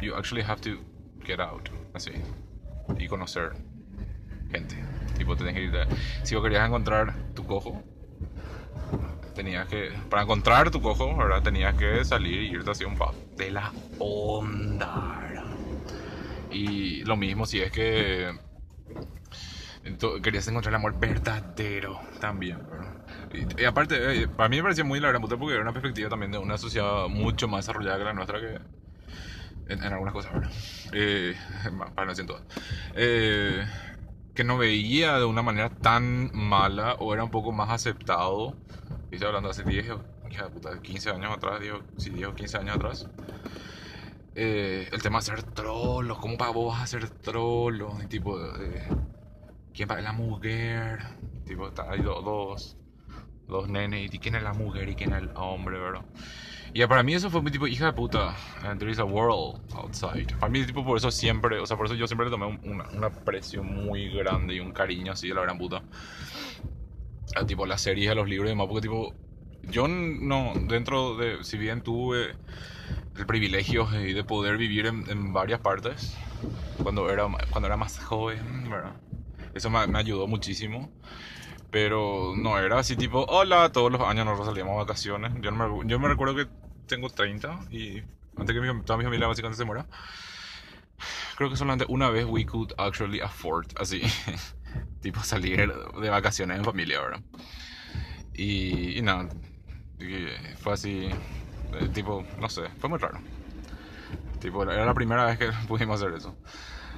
you 0.00 0.14
actually 0.14 0.42
have 0.42 0.60
to 0.60 0.78
get 1.24 1.40
out, 1.40 1.68
así, 1.92 2.12
y 2.98 3.06
conocer 3.06 3.52
gente. 4.50 4.76
Tipo, 5.16 5.36
tenés 5.36 5.54
que 5.54 5.62
ir 5.64 5.72
si 6.22 6.34
vos 6.34 6.44
querías 6.44 6.66
encontrar 6.66 7.14
tu 7.34 7.44
cojo, 7.44 7.82
tenías 9.34 9.66
que, 9.68 9.92
para 10.08 10.22
encontrar 10.22 10.70
tu 10.70 10.80
cojo, 10.80 11.16
¿verdad? 11.16 11.42
Tenías 11.42 11.74
que 11.76 12.04
salir 12.04 12.42
y 12.42 12.50
irte 12.50 12.70
hacia 12.70 12.86
un 12.86 12.96
pub 12.96 13.14
de 13.36 13.50
la 13.50 13.72
onda. 13.98 15.18
Y 16.50 17.04
lo 17.04 17.16
mismo 17.16 17.46
si 17.46 17.60
es 17.60 17.70
que 17.70 18.32
querías 20.22 20.46
encontrar 20.48 20.72
el 20.72 20.76
amor 20.76 20.98
verdadero 20.98 22.00
también, 22.20 22.58
Y, 23.58 23.64
aparte, 23.64 24.22
eh, 24.22 24.28
para 24.28 24.48
mí 24.48 24.56
me 24.56 24.62
parecía 24.62 24.84
muy 24.84 25.00
la 25.00 25.08
gran 25.08 25.20
puta 25.22 25.36
porque 25.36 25.54
era 25.54 25.62
una 25.62 25.72
perspectiva 25.72 26.08
también 26.08 26.32
de 26.32 26.38
una 26.38 26.58
sociedad 26.58 27.08
mucho 27.08 27.48
más 27.48 27.66
desarrollada 27.66 27.98
que 27.98 28.04
la 28.04 28.12
nuestra 28.12 28.40
que 28.40 28.58
en, 29.68 29.82
algunas 29.82 30.14
cosas, 30.14 30.32
¿verdad? 30.32 30.50
Eh, 30.92 31.36
para 31.94 32.06
no 32.06 32.12
decir 32.12 32.26
todo. 32.26 32.42
Eh, 32.94 33.66
que 34.38 34.44
no 34.44 34.56
veía 34.56 35.18
de 35.18 35.24
una 35.24 35.42
manera 35.42 35.68
tan 35.68 36.30
mala 36.32 36.94
o 37.00 37.12
era 37.12 37.24
un 37.24 37.30
poco 37.32 37.50
más 37.50 37.70
aceptado. 37.70 38.54
Estoy 39.10 39.26
hablando 39.26 39.50
hace 39.50 39.64
10, 39.64 39.96
puta, 40.54 40.80
15 40.80 41.10
años 41.10 41.32
atrás, 41.36 41.58
digo, 41.60 41.80
sí, 41.96 42.10
10 42.10 42.28
o 42.28 42.34
15 42.36 42.58
años 42.58 42.76
atrás. 42.76 43.08
Eh, 44.36 44.88
el 44.92 45.02
tema 45.02 45.18
de 45.18 45.24
ser 45.24 45.42
trollos, 45.42 46.18
¿cómo 46.18 46.38
para 46.38 46.52
vos 46.52 46.72
vas 46.72 46.84
a 46.84 46.86
ser 46.86 47.10
trolo? 47.10 47.98
Y 48.00 48.06
tipo, 48.06 48.38
eh, 48.40 48.86
¿quién 49.74 49.88
va? 49.90 50.00
La 50.00 50.12
mujer. 50.12 51.00
Tipo, 51.44 51.72
hay 51.88 52.02
dos, 52.02 52.76
dos 53.48 53.68
nenes, 53.68 54.14
y 54.14 54.20
quién 54.20 54.36
es 54.36 54.44
la 54.44 54.52
mujer 54.52 54.88
y 54.88 54.94
quién 54.94 55.14
es 55.14 55.22
el 55.22 55.30
hombre, 55.34 55.80
¿verdad? 55.80 56.04
Y 56.72 56.84
para 56.86 57.02
mí 57.02 57.14
eso 57.14 57.30
fue 57.30 57.40
muy 57.40 57.50
tipo, 57.50 57.66
hija 57.66 57.86
de 57.86 57.92
puta, 57.92 58.34
there 58.78 58.90
is 58.90 58.98
a 58.98 59.04
world 59.04 59.60
outside. 59.74 60.26
Para 60.38 60.50
mí, 60.50 60.64
tipo, 60.64 60.84
por 60.84 60.98
eso 60.98 61.10
siempre, 61.10 61.58
o 61.58 61.66
sea, 61.66 61.76
por 61.76 61.86
eso 61.86 61.94
yo 61.94 62.06
siempre 62.06 62.26
le 62.26 62.30
tomé 62.30 62.46
un, 62.46 62.60
un 62.62 63.04
aprecio 63.04 63.62
muy 63.62 64.10
grande 64.10 64.54
y 64.54 64.60
un 64.60 64.72
cariño 64.72 65.12
así 65.12 65.28
de 65.28 65.34
la 65.34 65.42
gran 65.42 65.58
puta. 65.58 65.82
A, 67.34 67.46
tipo, 67.46 67.66
las 67.66 67.80
series, 67.80 68.10
a 68.10 68.14
los 68.14 68.28
libros 68.28 68.48
y 68.48 68.50
demás, 68.50 68.66
porque 68.68 68.82
tipo, 68.82 69.14
yo 69.62 69.88
no, 69.88 70.52
dentro 70.68 71.16
de, 71.16 71.42
si 71.44 71.58
bien 71.58 71.82
tuve 71.82 72.36
el 73.16 73.26
privilegio 73.26 73.86
de 73.86 74.24
poder 74.24 74.56
vivir 74.56 74.86
en, 74.86 75.32
varias 75.32 75.60
partes, 75.60 76.16
cuando 76.82 77.10
era, 77.10 77.26
cuando 77.50 77.66
era 77.66 77.76
más 77.76 77.98
joven, 77.98 78.70
¿verdad? 78.70 78.92
Eso 79.54 79.70
me, 79.70 79.86
me 79.86 79.98
ayudó 79.98 80.26
muchísimo. 80.26 80.90
Pero 81.70 82.32
no 82.36 82.58
era 82.58 82.78
así 82.78 82.96
tipo, 82.96 83.24
hola, 83.28 83.70
todos 83.72 83.92
los 83.92 84.00
años 84.00 84.24
nos 84.24 84.44
salíamos 84.44 84.72
a 84.74 84.84
vacaciones. 84.84 85.32
Yo, 85.40 85.52
me, 85.52 85.86
yo 85.86 85.98
me 85.98 86.08
recuerdo 86.08 86.34
que 86.34 86.46
tengo 86.86 87.10
30 87.10 87.60
y 87.70 88.02
antes 88.36 88.54
que 88.54 88.60
mi, 88.60 88.82
toda 88.82 88.96
mi 88.96 89.04
familia 89.04 89.26
básicamente 89.26 89.58
se 89.58 89.64
muera, 89.64 89.86
creo 91.36 91.50
que 91.50 91.56
solamente 91.56 91.86
una 91.88 92.10
vez 92.10 92.24
we 92.26 92.44
could 92.44 92.72
actually 92.78 93.20
afford, 93.20 93.66
así, 93.78 94.02
tipo 95.00 95.22
salir 95.22 95.72
de 95.72 96.10
vacaciones 96.10 96.58
en 96.58 96.64
familia, 96.64 97.00
¿verdad? 97.00 97.20
Y, 98.34 98.98
y 98.98 99.02
nada, 99.02 99.28
fue 100.60 100.72
así, 100.72 101.10
eh, 101.72 101.88
tipo, 101.92 102.24
no 102.38 102.48
sé, 102.48 102.62
fue 102.78 102.88
muy 102.88 102.98
raro. 102.98 103.20
Tipo, 104.40 104.62
era 104.62 104.84
la 104.84 104.94
primera 104.94 105.24
vez 105.26 105.38
que 105.38 105.50
pudimos 105.68 106.00
hacer 106.00 106.16
eso. 106.16 106.34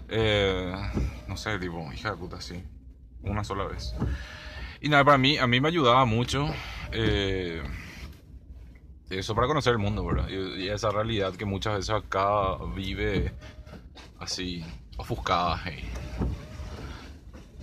Eh, 0.08 0.74
no 1.26 1.36
sé, 1.36 1.58
tipo, 1.58 1.90
hija 1.92 2.10
de 2.10 2.16
puta, 2.16 2.40
sí. 2.40 2.62
Una 3.22 3.44
sola 3.44 3.64
vez. 3.64 3.94
Y 4.80 4.88
nada, 4.88 5.04
para 5.04 5.18
mí, 5.18 5.36
a 5.36 5.46
mí 5.46 5.60
me 5.60 5.68
ayudaba 5.68 6.04
mucho 6.06 6.48
eh, 6.92 7.62
eso 9.10 9.34
para 9.34 9.46
conocer 9.46 9.72
el 9.72 9.78
mundo, 9.78 10.04
¿verdad? 10.06 10.28
Y, 10.28 10.68
esa 10.68 10.90
realidad 10.90 11.34
que 11.34 11.44
muchas 11.44 11.74
veces 11.74 11.90
acá 11.90 12.56
vive 12.74 13.32
así, 14.18 14.64
ofuscada. 14.96 15.60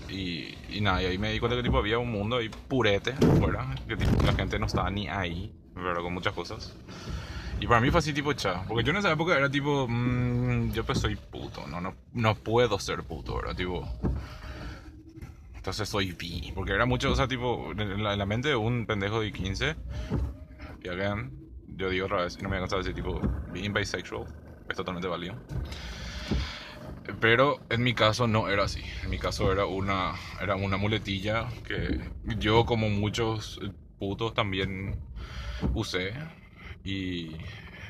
Y, 0.09 0.55
y, 0.69 0.81
nada, 0.81 1.01
y 1.01 1.05
ahí 1.05 1.17
me 1.17 1.31
di 1.31 1.39
cuenta 1.39 1.57
que 1.57 1.63
tipo 1.63 1.77
había 1.77 1.97
un 1.97 2.11
mundo 2.11 2.37
ahí 2.37 2.49
purete, 2.49 3.15
¿verdad? 3.39 3.77
Que 3.87 3.95
la 4.23 4.33
gente 4.33 4.59
no 4.59 4.67
estaba 4.67 4.89
ni 4.91 5.07
ahí, 5.07 5.51
¿verdad? 5.73 6.01
Con 6.01 6.13
muchas 6.13 6.33
cosas. 6.33 6.75
Y 7.59 7.65
para 7.65 7.81
mí 7.81 7.89
fue 7.89 7.99
así 7.99 8.13
tipo 8.13 8.33
cha, 8.33 8.63
porque 8.67 8.83
yo 8.83 8.91
en 8.91 8.97
esa 8.97 9.11
época 9.11 9.35
era 9.35 9.49
tipo, 9.49 9.87
mmm, 9.87 10.71
yo 10.71 10.85
pues 10.85 10.99
soy 10.99 11.15
puto, 11.15 11.65
no, 11.67 11.81
no, 11.81 11.95
no 12.13 12.35
puedo 12.35 12.77
ser 12.77 13.01
puto, 13.03 13.37
¿verdad? 13.37 13.55
Tipo, 13.55 13.87
entonces 15.67 15.89
soy 15.89 16.13
bi. 16.13 16.53
Porque 16.55 16.71
era 16.71 16.85
mucho, 16.85 17.11
o 17.11 17.15
sea, 17.15 17.27
tipo, 17.27 17.73
en 17.77 18.01
la, 18.01 18.25
mente 18.25 18.47
de 18.47 18.55
un 18.55 18.85
pendejo 18.85 19.19
de 19.19 19.33
15. 19.33 19.75
Y 20.81 20.87
again, 20.87 21.29
yo 21.75 21.89
digo 21.89 22.05
otra 22.05 22.23
vez, 22.23 22.37
y 22.39 22.41
no 22.41 22.47
me 22.47 22.55
voy 22.55 22.57
a 22.57 22.61
cansar 22.61 22.79
de 22.81 22.89
decir, 22.89 23.03
tipo, 23.03 23.19
being 23.51 23.73
bisexual 23.73 24.25
es 24.69 24.77
totalmente 24.77 25.09
válido. 25.09 25.35
Pero 27.19 27.59
en 27.69 27.83
mi 27.83 27.93
caso 27.93 28.27
no 28.27 28.47
era 28.47 28.63
así. 28.63 28.81
En 29.03 29.09
mi 29.09 29.19
caso 29.19 29.51
era 29.51 29.65
una, 29.65 30.13
era 30.41 30.55
una 30.55 30.77
muletilla 30.77 31.49
que 31.65 31.99
yo, 32.37 32.65
como 32.65 32.89
muchos 32.89 33.59
putos, 33.99 34.33
también 34.33 34.97
usé. 35.73 36.13
Y 36.85 37.35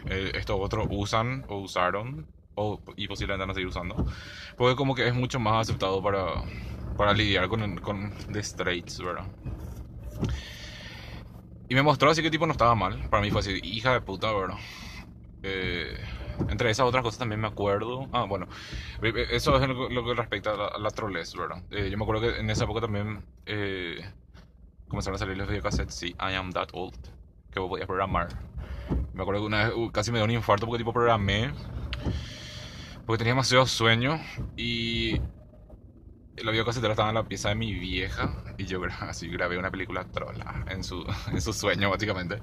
eh, 0.10 0.32
estos 0.34 0.58
otros 0.60 0.88
usan 0.90 1.46
o 1.48 1.60
usaron. 1.60 2.26
O, 2.56 2.82
y 2.96 3.08
posiblemente 3.08 3.44
van 3.44 3.52
a 3.52 3.54
seguir 3.54 3.68
usando. 3.68 4.04
Porque 4.58 4.76
como 4.76 4.96
que 4.96 5.08
es 5.08 5.14
mucho 5.14 5.40
más 5.40 5.70
aceptado 5.70 6.02
para 6.02 6.42
para 6.98 7.14
lidiar 7.14 7.48
con, 7.48 7.78
con 7.78 8.12
The 8.32 8.44
Straits, 8.44 9.00
¿verdad? 9.00 9.26
Y 11.70 11.76
me 11.76 11.84
mostró 11.84 12.10
así 12.10 12.22
que 12.22 12.32
tipo 12.32 12.46
no 12.46 12.54
estaba 12.54 12.76
mal. 12.76 13.10
Para 13.10 13.22
mí 13.22 13.30
fue 13.30 13.42
así, 13.42 13.60
hija 13.64 13.94
de 13.94 14.02
puta, 14.02 14.32
¿verdad? 14.34 14.58
Eh, 15.44 15.98
entre 16.50 16.70
esas 16.70 16.86
otras 16.86 17.04
cosas 17.04 17.20
también 17.20 17.42
me 17.42 17.48
acuerdo. 17.48 18.08
Ah, 18.12 18.24
bueno, 18.24 18.48
eh, 19.02 19.14
eh, 19.16 19.28
eso 19.32 19.62
es 19.62 19.68
lo, 19.68 20.06
que 20.06 20.14
respecta 20.14 20.52
a 20.52 20.80
la, 20.80 20.90
troles, 20.92 21.36
¿verdad? 21.36 21.64
yo 21.70 21.98
me 21.98 22.04
acuerdo 22.04 22.22
que 22.22 22.40
en 22.40 22.50
esa 22.50 22.64
época 22.64 22.82
también 22.82 23.24
comenzaron 24.88 25.16
a 25.16 25.20
salir 25.20 25.38
los 25.38 25.48
videocassettes, 25.48 25.94
sí, 25.94 26.16
I 26.20 26.36
am 26.36 26.52
that 26.54 26.70
old, 26.74 26.96
que 27.52 27.60
vos 27.60 27.70
podías 27.70 27.88
programar. 27.88 28.30
Me 29.14 29.22
acuerdo 29.22 29.42
que 29.42 29.48
una 29.48 29.66
vez 29.66 29.74
uh, 29.76 29.92
casi 29.92 30.12
me 30.12 30.20
dio 30.20 30.26
un 30.26 30.32
infarto 30.32 30.66
porque 30.66 30.80
tipo 30.80 30.94
programé, 30.94 31.52
porque 33.06 33.18
tenía 33.18 33.34
demasiado 33.34 33.66
sueño 33.66 34.20
y 34.56 35.20
la 36.44 36.52
videocasetera 36.52 36.94
estaba 36.94 37.10
en 37.10 37.16
la 37.16 37.24
pieza 37.24 37.50
de 37.50 37.56
mi 37.56 37.74
vieja 37.74 38.34
y 38.58 38.66
yo 38.66 38.82
así 39.02 39.28
grabé 39.28 39.58
una 39.58 39.72
película 39.72 40.04
trola 40.06 40.66
en 40.70 40.84
su, 40.84 41.06
en 41.32 41.42
su 41.42 41.54
sueño 41.54 41.90
básicamente. 41.90 42.40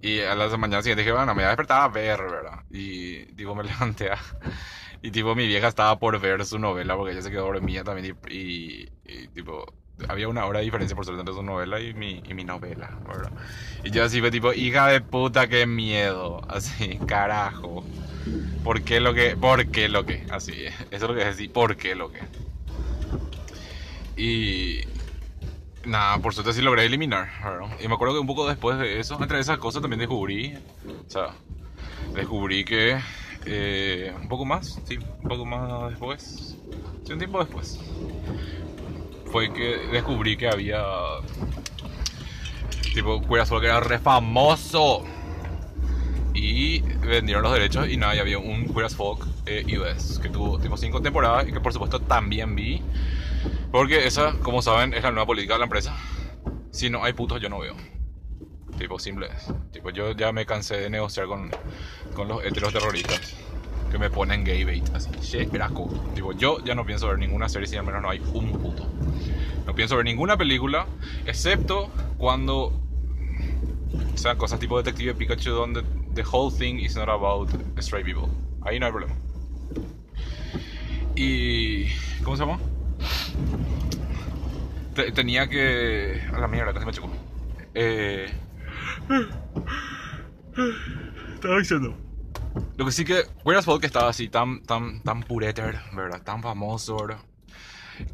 Y 0.00 0.20
a 0.20 0.34
la 0.34 0.48
mañana 0.56 0.82
siguiente 0.82 1.02
dije, 1.02 1.12
bueno, 1.12 1.34
me 1.34 1.42
voy 1.42 1.44
a 1.44 1.48
despertar 1.48 1.82
a 1.82 1.88
ver, 1.88 2.20
¿verdad? 2.20 2.64
Y 2.70 3.26
tipo 3.34 3.54
me 3.54 3.62
levanté 3.64 4.10
a... 4.10 4.18
Y 5.00 5.10
tipo 5.10 5.34
mi 5.34 5.46
vieja 5.46 5.68
estaba 5.68 5.98
por 5.98 6.18
ver 6.20 6.44
su 6.44 6.58
novela 6.58 6.96
porque 6.96 7.12
ella 7.12 7.22
se 7.22 7.30
quedó 7.30 7.46
dormida 7.46 7.82
también 7.82 8.16
y, 8.28 8.88
y, 9.04 9.28
tipo 9.28 9.66
había 10.08 10.28
una 10.28 10.46
hora 10.46 10.60
de 10.60 10.64
diferencia 10.64 10.96
por 10.96 11.04
suerte 11.04 11.20
entre 11.20 11.34
su 11.34 11.42
novela 11.42 11.80
y 11.80 11.94
mi, 11.94 12.22
y 12.24 12.34
mi 12.34 12.44
novela, 12.44 12.98
¿verdad? 13.06 13.32
Y 13.84 13.90
yo 13.90 14.04
así 14.04 14.20
fue 14.20 14.30
tipo, 14.30 14.52
hija 14.52 14.88
de 14.88 15.00
puta, 15.00 15.48
qué 15.48 15.66
miedo, 15.66 16.42
así, 16.48 16.98
carajo. 17.06 17.84
¿Por 18.62 18.82
qué 18.82 19.00
lo 19.00 19.14
que? 19.14 19.36
¿Por 19.36 19.66
qué 19.68 19.88
lo 19.88 20.06
que? 20.06 20.24
Así, 20.30 20.52
eso 20.64 20.86
es 20.90 21.02
lo 21.02 21.14
que 21.14 21.28
es 21.28 21.48
¿por 21.48 21.76
qué 21.76 21.96
lo 21.96 22.12
que? 22.12 22.20
Y 24.16 24.80
nada, 25.84 26.18
por 26.18 26.34
suerte 26.34 26.52
sí 26.52 26.62
logré 26.62 26.84
eliminar. 26.84 27.28
Y 27.82 27.88
me 27.88 27.94
acuerdo 27.94 28.14
que 28.14 28.20
un 28.20 28.26
poco 28.26 28.48
después 28.48 28.78
de 28.78 29.00
eso, 29.00 29.18
entre 29.20 29.40
esas 29.40 29.58
cosas 29.58 29.82
también 29.82 30.00
descubrí, 30.00 30.54
o 30.86 31.10
sea, 31.10 31.34
descubrí 32.14 32.64
que 32.64 32.98
eh, 33.46 34.14
un 34.20 34.28
poco 34.28 34.44
más, 34.44 34.80
sí, 34.84 34.98
un 35.22 35.28
poco 35.28 35.44
más 35.44 35.90
después, 35.90 36.56
sí, 37.04 37.12
un 37.12 37.18
tiempo 37.18 37.38
después, 37.38 37.78
fue 39.30 39.52
que 39.52 39.88
descubrí 39.90 40.36
que 40.36 40.48
había 40.48 40.82
tipo 42.94 43.20
Queer 43.22 43.46
que 43.48 43.66
era 43.66 43.80
re 43.80 43.98
famoso 43.98 45.04
y 46.34 46.80
vendieron 46.80 47.42
los 47.42 47.52
derechos 47.52 47.88
y 47.88 47.96
nada, 47.96 48.14
y 48.14 48.18
había 48.18 48.38
un 48.38 48.72
Queer 48.72 48.90
Folk 48.90 49.26
eh, 49.46 49.64
US 49.78 50.18
que 50.18 50.28
tuvo 50.28 50.58
tipo 50.58 50.76
5 50.76 51.00
temporadas 51.02 51.48
y 51.48 51.52
que 51.52 51.60
por 51.60 51.72
supuesto 51.72 52.00
también 52.00 52.54
vi 52.54 52.82
porque 53.72 54.06
esa, 54.06 54.34
como 54.42 54.62
saben, 54.62 54.94
es 54.94 55.02
la 55.02 55.10
nueva 55.10 55.26
política 55.26 55.54
de 55.54 55.60
la 55.60 55.64
empresa. 55.64 55.96
Si 56.70 56.90
no 56.90 57.02
hay 57.04 57.14
putos, 57.14 57.40
yo 57.40 57.48
no 57.48 57.58
veo. 57.58 57.74
Tipo, 58.78 58.98
simple. 58.98 59.28
Tipo, 59.72 59.90
yo 59.90 60.12
ya 60.12 60.30
me 60.32 60.46
cansé 60.46 60.76
de 60.76 60.90
negociar 60.90 61.26
con, 61.26 61.50
con 62.14 62.28
los 62.28 62.44
heteros 62.44 62.72
terroristas. 62.72 63.34
que 63.90 63.98
me 63.98 64.08
ponen 64.08 64.42
gay 64.42 64.64
bait, 64.64 64.88
así, 64.94 65.10
che, 65.20 65.44
braco. 65.44 65.90
Digo, 66.14 66.32
yo 66.32 66.64
ya 66.64 66.74
no 66.74 66.86
pienso 66.86 67.08
ver 67.08 67.18
ninguna 67.18 67.48
serie 67.48 67.68
si 67.68 67.76
al 67.76 67.84
menos 67.84 68.00
no 68.00 68.08
hay 68.08 68.20
un 68.32 68.52
puto. 68.52 68.88
No 69.66 69.74
pienso 69.74 69.96
ver 69.96 70.06
ninguna 70.06 70.36
película, 70.38 70.86
excepto 71.26 71.90
cuando 72.16 72.72
sean 74.14 74.38
cosas 74.38 74.58
tipo 74.58 74.76
Detective 74.78 75.14
Pikachu 75.14 75.50
donde 75.50 75.82
the 76.14 76.22
whole 76.22 76.50
thing 76.50 76.78
is 76.78 76.96
not 76.96 77.08
about 77.08 77.50
stray 77.80 78.02
people. 78.02 78.28
Ahí 78.62 78.80
no 78.80 78.86
hay 78.86 78.92
problema. 78.92 79.14
Y... 81.14 81.88
¿Cómo 82.22 82.36
se 82.36 82.44
llama? 82.44 82.58
Te- 84.94 85.12
tenía 85.12 85.48
que... 85.48 86.22
A 86.34 86.38
la 86.40 86.48
mierda, 86.48 86.72
casi 86.74 86.86
me 86.86 86.92
chocó. 86.92 87.10
Eh... 87.74 88.30
Estaba 91.34 91.58
diciendo. 91.58 91.96
Lo 92.76 92.84
que 92.84 92.92
sí 92.92 93.04
que... 93.04 93.22
Whereas 93.44 93.64
Folk 93.64 93.84
estaba 93.84 94.08
así 94.10 94.28
tan, 94.28 94.62
tan, 94.64 95.02
tan 95.02 95.22
pureter, 95.22 95.80
¿verdad? 95.94 96.22
Tan 96.22 96.42
famoso, 96.42 96.96
¿verdad? 97.06 97.22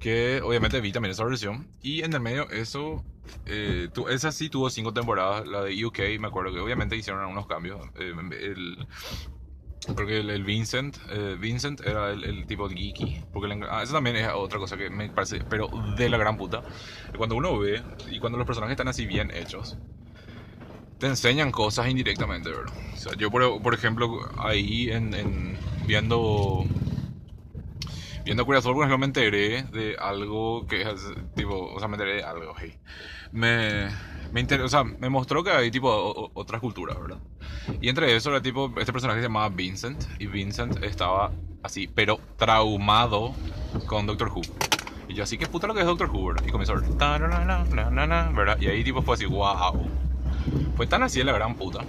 Que 0.01 0.41
obviamente 0.43 0.81
vi 0.81 0.93
también 0.93 1.13
esa 1.13 1.25
versión. 1.25 1.67
Y 1.83 2.03
en 2.03 2.13
el 2.13 2.21
medio 2.21 2.49
eso... 2.51 3.05
Eh, 3.45 3.89
tu- 3.93 4.09
esa 4.09 4.33
sí 4.33 4.49
tuvo 4.49 4.71
cinco 4.71 4.95
temporadas. 4.95 5.47
La 5.47 5.63
de 5.63 5.85
UK, 5.85 5.99
me 6.21 6.29
acuerdo 6.29 6.53
que 6.55 6.61
obviamente 6.61 6.97
hicieron 6.97 7.21
algunos 7.23 7.47
cambios. 7.47 7.81
Eh, 7.99 8.13
el, 8.41 8.87
porque 9.95 10.19
el, 10.19 10.45
Vincent, 10.45 10.97
eh, 11.11 11.37
Vincent 11.39 11.81
era 11.81 12.11
el, 12.11 12.47
tipo 12.47 12.69
geeky. 12.69 13.21
Porque 13.33 13.53
el, 13.53 13.63
ah, 13.65 13.83
eso 13.83 13.95
también 13.95 14.17
es 14.17 14.29
otra 14.35 14.59
cosa 14.59 14.77
que 14.77 14.91
me 14.91 15.09
parece, 15.11 15.43
pero 15.49 15.69
de 15.97 16.09
la 16.09 16.19
gran 16.19 16.37
puta. 16.37 16.63
Cuando 17.17 17.37
uno 17.37 17.59
ve 17.59 17.83
y 18.11 18.19
cuando 18.19 18.39
los 18.39 18.47
personajes 18.47 18.73
están 18.73 18.89
así 18.89 19.07
bien 19.07 19.31
hechos, 19.31 19.77
te 20.99 21.07
enseñan 21.07 21.51
cosas 21.51 21.89
indirectamente, 21.89 22.51
¿verdad? 22.51 22.73
O 22.95 22.97
sea, 22.97 23.13
yo, 23.17 23.31
por, 23.31 23.75
ejemplo, 23.75 24.29
ahí 24.39 24.91
en 24.91 25.57
viendo. 25.87 26.65
Viendo 28.29 28.45
Curious 28.45 28.67
World, 28.67 28.77
por 28.77 28.85
ejemplo, 28.85 28.99
me 28.99 29.07
enteré 29.07 29.63
de 29.63 29.97
algo 29.99 30.67
que 30.67 30.83
es 30.83 31.01
tipo. 31.35 31.73
O 31.75 31.79
sea, 31.79 31.89
me 31.89 31.95
enteré 31.95 32.17
de 32.17 32.25
algo, 32.25 32.53
hey. 32.61 32.75
Me. 33.33 33.89
Me, 34.33 34.41
inter- 34.41 34.61
o 34.61 34.69
sea, 34.69 34.85
me 34.85 35.09
mostró 35.09 35.43
que 35.43 35.51
hay 35.51 35.71
tipo 35.71 35.89
o- 35.89 36.31
otras 36.35 36.61
culturas, 36.61 37.01
¿verdad? 37.01 37.17
Y 37.81 37.89
entre 37.89 38.15
eso 38.15 38.29
era 38.29 38.43
tipo, 38.43 38.71
este 38.79 38.93
personaje 38.93 39.21
se 39.21 39.29
llamaba 39.29 39.49
Vincent 39.49 40.05
y 40.19 40.27
Vincent 40.27 40.85
estaba 40.85 41.31
así, 41.63 41.89
pero 41.89 42.21
traumado 42.37 43.33
con 43.87 44.05
Doctor 44.05 44.29
Who. 44.29 44.43
Y 45.09 45.15
yo 45.15 45.23
así, 45.23 45.39
¿qué 45.39 45.47
puta 45.47 45.67
lo 45.67 45.73
que 45.73 45.81
es 45.81 45.87
Doctor 45.87 46.11
Who? 46.11 46.27
¿verdad? 46.27 46.45
Y 46.47 46.51
comenzó 46.51 46.75
¿verdad? 48.35 48.59
Y 48.61 48.67
ahí 48.67 48.85
tipo 48.85 49.01
fue 49.01 49.15
así, 49.15 49.25
wow. 49.25 49.89
Fue 50.77 50.87
tan 50.87 51.03
así 51.03 51.21
de 51.21 51.25
la 51.25 51.33
gran 51.33 51.55
puta. 51.55 51.81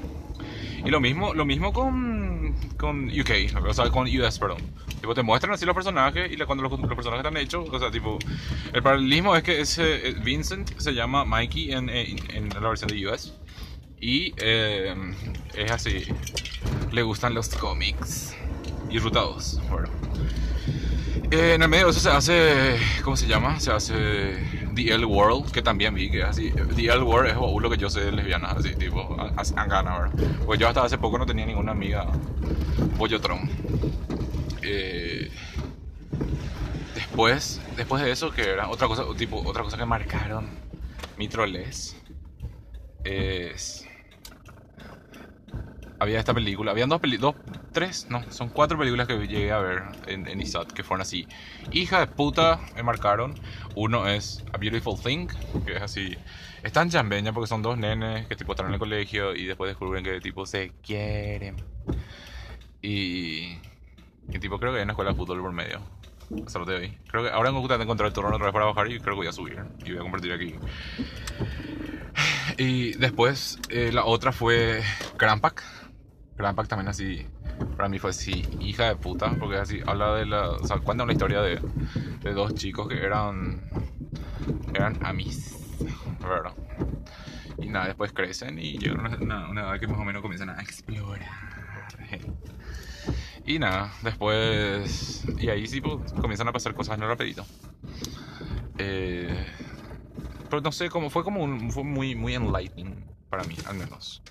Y 0.86 0.90
lo 0.90 1.02
mismo, 1.02 1.34
lo 1.34 1.44
mismo 1.44 1.74
con, 1.74 2.29
con 2.78 3.06
UK, 3.10 3.32
o 3.68 3.74
sea, 3.74 3.90
con 3.90 4.08
US, 4.08 4.40
perdón. 4.40 4.58
Tipo, 5.02 5.14
te 5.14 5.24
muestran 5.24 5.54
así 5.54 5.66
los 5.66 5.76
personajes 5.76 6.32
y 6.32 6.36
la- 6.38 6.46
cuando 6.46 6.64
los, 6.64 6.72
los 6.80 6.94
personajes 6.96 7.26
están 7.26 7.38
hechos, 7.38 7.68
o 7.72 7.80
sea, 7.80 7.90
tipo, 7.92 8.20
el 8.74 8.84
paralelismo 8.84 9.36
es 9.36 9.44
que 9.44 9.62
ese 9.62 10.10
eh, 10.10 10.14
Vincent 10.24 10.72
se 10.78 10.94
llama 10.94 11.24
Mikey 11.26 11.72
en, 11.72 11.90
en, 11.90 12.18
en 12.36 12.50
la 12.50 12.68
versión 12.68 12.90
de 12.90 13.08
US. 13.08 13.34
Y 14.02 14.34
eh, 14.38 14.96
es 15.56 15.72
así, 15.72 16.04
le 16.92 17.02
gustan 17.04 17.34
los 17.34 17.50
cómics. 17.50 18.34
Y 18.90 18.98
Ruta 19.00 19.20
2, 19.22 19.62
bueno. 19.70 19.90
Eh, 21.32 21.54
en 21.56 21.62
el 21.62 21.68
medio 21.70 21.86
de 21.86 21.92
eso 21.92 22.00
se 22.00 22.10
hace, 22.10 22.78
¿cómo 23.04 23.16
se 23.16 23.28
llama? 23.28 23.60
Se 23.60 23.72
hace 23.72 24.38
The 24.80 24.94
L 24.94 25.06
World, 25.06 25.52
que 25.52 25.62
también 25.62 25.94
vi 25.94 26.10
que 26.10 26.22
es 26.22 26.26
así. 26.26 26.52
The 26.52 26.86
L 26.86 27.04
World 27.04 27.32
es 27.32 27.36
lo 27.36 27.70
que 27.70 27.76
yo 27.76 27.90
sé 27.90 28.00
de 28.00 28.12
lesbianas, 28.14 28.58
así, 28.58 28.76
tipo, 28.76 29.18
angana, 29.58 30.00
¿verdad? 30.00 30.30
Pues 30.46 30.58
yo 30.58 30.70
hasta 30.70 30.84
hace 30.84 30.98
poco 30.98 31.18
no 31.18 31.26
tenía 31.26 31.46
ninguna 31.46 31.74
amiga 31.74 32.08
bollotron. 32.98 33.50
Eh, 34.62 35.30
después, 36.96 37.60
después 37.76 38.04
de 38.04 38.12
eso, 38.12 38.32
que 38.32 38.50
era 38.50 38.70
otra 38.70 38.88
cosa, 38.88 39.04
tipo, 39.18 39.42
otra 39.46 39.64
cosa 39.64 39.78
que 39.78 39.86
marcaron 39.86 40.48
mi 41.18 41.28
troles 41.28 41.98
es 43.04 43.86
había 46.00 46.20
esta 46.20 46.34
película, 46.34 46.72
habían 46.72 46.90
dos 46.90 47.02
películas, 47.02 47.36
tres, 47.72 48.08
no, 48.10 48.24
son 48.32 48.50
cuatro 48.50 48.78
películas 48.78 49.08
que 49.08 49.18
llegué 49.28 49.52
a 49.52 49.60
ver 49.60 49.84
en, 50.08 50.42
ISAT 50.42 50.72
que 50.72 50.84
fueron 50.84 51.02
así. 51.02 51.28
Hija 51.72 52.00
de 52.00 52.08
puta, 52.08 52.60
me 52.76 52.84
marcaron. 52.84 53.36
Uno 53.76 54.08
es 54.08 54.44
A 54.54 54.58
Beautiful 54.58 55.00
Thing, 55.00 55.28
que 55.66 55.76
es 55.76 55.82
así. 55.82 56.18
Es 56.64 56.72
tan 56.72 56.90
chambeña 56.90 57.34
porque 57.34 57.48
son 57.48 57.62
dos 57.62 57.78
nenes 57.78 58.28
que 58.28 58.36
tipo 58.36 58.54
están 58.54 58.68
en 58.68 58.74
el 58.74 58.80
colegio 58.80 59.36
y 59.36 59.46
después 59.46 59.70
descubren 59.70 60.04
que 60.04 60.20
tipo 60.22 60.46
se 60.46 60.72
quieren. 60.82 61.58
Y. 62.82 63.58
Y 64.32 64.38
tipo 64.40 64.60
creo 64.60 64.72
que 64.72 64.78
hay 64.78 64.84
una 64.84 64.94
escuela 64.94 65.12
de 65.12 65.18
fútbol 65.18 65.42
por 65.42 65.52
medio. 65.52 65.82
Eso 66.46 66.60
lo 66.60 66.66
te 66.66 66.74
doy. 66.74 66.98
Creo 67.08 67.24
que 67.24 67.30
ahora 67.30 67.50
Goku 67.50 67.68
te 67.68 67.74
encontrar 67.74 68.08
el 68.08 68.14
turno 68.14 68.30
otra 68.30 68.46
vez 68.46 68.54
para 68.54 68.66
bajar 68.66 68.92
y 68.92 69.00
creo 69.00 69.16
que 69.16 69.20
voy 69.20 69.28
a 69.28 69.32
subir. 69.32 69.60
Y 69.84 69.92
voy 69.92 69.98
a 69.98 70.02
compartir 70.02 70.32
aquí. 70.32 70.56
Y 72.58 72.92
después 72.94 73.58
eh, 73.70 73.92
la 73.92 74.06
otra 74.06 74.32
fue 74.32 74.84
Crampack. 75.18 75.79
Crampack 76.40 76.70
también 76.70 76.88
así, 76.88 77.28
para 77.76 77.90
mí 77.90 78.00
fue 78.00 78.12
así, 78.12 78.48
hija 78.62 78.86
de 78.86 78.96
puta, 78.96 79.36
porque 79.38 79.58
así 79.58 79.82
habla 79.86 80.16
de 80.16 80.26
la, 80.26 80.52
o 80.52 80.66
sea, 80.66 80.78
cuenta 80.78 81.04
una 81.04 81.12
historia 81.12 81.42
de, 81.42 81.60
de 82.22 82.34
dos 82.34 82.56
chicos 82.56 82.88
que 82.88 82.98
eran, 83.04 83.62
eran 84.74 85.06
amis, 85.06 85.58
¿verdad? 86.22 86.54
Y 87.58 87.68
nada, 87.68 87.88
después 87.88 88.14
crecen 88.14 88.58
y 88.58 88.78
llegan 88.78 89.06
a 89.06 89.18
una, 89.18 89.50
una, 89.50 89.62
edad 89.64 89.80
que 89.82 89.88
más 89.88 90.00
o 90.00 90.06
menos 90.06 90.22
comienzan 90.22 90.50
a 90.50 90.62
explorar. 90.62 91.28
Y 93.46 93.60
nada, 93.60 93.92
después, 94.02 95.26
y 95.40 95.50
ahí 95.50 95.68
sí 95.68 95.82
pues, 95.82 96.14
comienzan 96.14 96.48
a 96.48 96.54
pasar 96.54 96.74
cosas 96.74 96.98
el 96.98 97.06
rapidito. 97.06 97.46
Eh, 98.78 99.46
pero 100.50 100.62
no 100.62 100.72
sé, 100.72 100.90
como 100.90 101.10
fue 101.10 101.26
como 101.26 101.44
un, 101.44 101.70
fue 101.70 101.84
muy, 101.84 102.16
muy 102.16 102.36
enlightening 102.36 103.04
para 103.30 103.44
mí, 103.44 103.58
al 103.66 103.76
menos. 103.76 104.22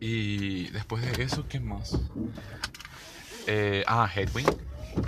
Y 0.00 0.68
después 0.70 1.02
de 1.02 1.22
eso, 1.22 1.46
¿qué 1.48 1.60
más? 1.60 1.98
Eh, 3.46 3.84
ah, 3.86 4.08
Headwing, 4.14 4.46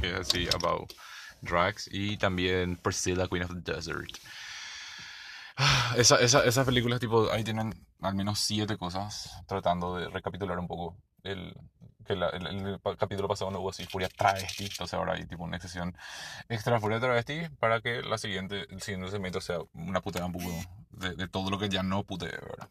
que 0.00 0.11
es 0.11 0.14
así, 0.20 0.48
about 0.55 0.92
drugs. 1.42 1.88
Y 1.92 2.16
también 2.16 2.76
Priscilla, 2.76 3.29
Queen 3.29 3.44
of 3.44 3.53
the 3.62 3.72
Desert. 3.72 4.11
Ah, 5.57 5.94
Esa, 5.96 6.16
esa, 6.16 6.44
esas 6.44 6.64
películas, 6.64 7.00
tipo, 7.00 7.31
ahí 7.31 7.44
tienen 7.44 7.72
al 8.00 8.14
menos 8.14 8.38
siete 8.40 8.76
cosas, 8.79 9.31
tratando 9.46 9.96
de 9.96 10.09
recapitular 10.09 10.59
un 10.59 10.66
poco 10.66 10.96
el, 11.22 11.55
que 12.07 12.16
la- 12.16 12.31
el, 12.31 12.46
el 12.46 12.81
capítulo 12.98 13.29
pasado 13.29 13.50
no 13.50 13.61
hubo 13.61 13.68
así 13.70 13.85
furia 13.85 14.09
travesti, 14.09 14.64
entonces 14.64 14.94
ahora 14.94 15.12
hay 15.14 15.26
tipo 15.26 15.44
una 15.44 15.61
sección 15.61 15.94
extra 16.48 16.81
furia 16.81 16.98
travesti 16.98 17.42
para 17.59 17.83
que 17.83 18.00
la 18.00 18.16
siguiente, 18.16 18.64
el 18.70 18.81
siguiente 18.81 19.11
segmento 19.11 19.40
sea 19.42 19.59
una 19.74 20.00
puteada 20.00 20.26
un 20.26 20.33
poco 20.33 20.50
de, 20.92 21.14
de 21.14 21.29
todo 21.29 21.50
lo 21.50 21.59
que 21.59 21.68
ya 21.68 21.83
no 21.83 22.05
puteé, 22.05 22.31
¿verdad? 22.31 22.70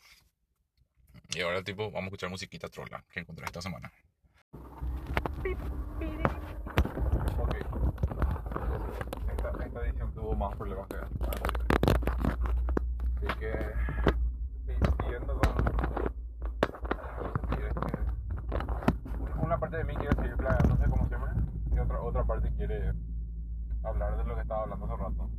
Y 1.31 1.41
ahora 1.41 1.61
tipo 1.63 1.91
vamos 1.91 2.01
a 2.01 2.05
escuchar 2.05 2.29
musiquita 2.31 2.67
trolla 2.69 3.03
que 3.11 3.19
encontré 3.19 3.45
esta 3.45 3.61
semana. 3.61 3.91
Ok. 7.37 7.55
Esta, 9.31 9.63
esta 9.63 9.85
edición 9.85 10.13
tuvo 10.13 10.35
más 10.35 10.55
problemas 10.55 10.87
que 10.87 10.97
anterior. 10.97 11.67
Así 13.15 13.27
que 13.39 13.53
siguiendo 15.01 15.39
con... 15.39 15.69
Una 19.43 19.59
parte 19.59 19.77
de 19.77 19.83
mí 19.83 19.95
quiere 19.95 20.15
seguir 20.15 20.35
planeándose 20.35 20.89
como 20.89 21.07
siempre 21.07 21.31
y 21.75 21.79
otra, 21.79 22.01
otra 22.01 22.23
parte 22.23 22.51
quiere 22.55 22.93
hablar 23.83 24.17
de 24.17 24.23
lo 24.23 24.35
que 24.35 24.41
estaba 24.41 24.63
hablando 24.63 24.85
hace 24.85 24.95
rato. 24.95 25.29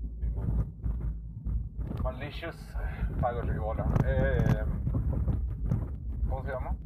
Malicious 2.02 2.56
Fagory, 3.20 3.58
hola. 3.58 3.86
Eh, 4.04 4.64
¿Cómo 6.30 6.44
se 6.44 6.52
llama? 6.52 6.76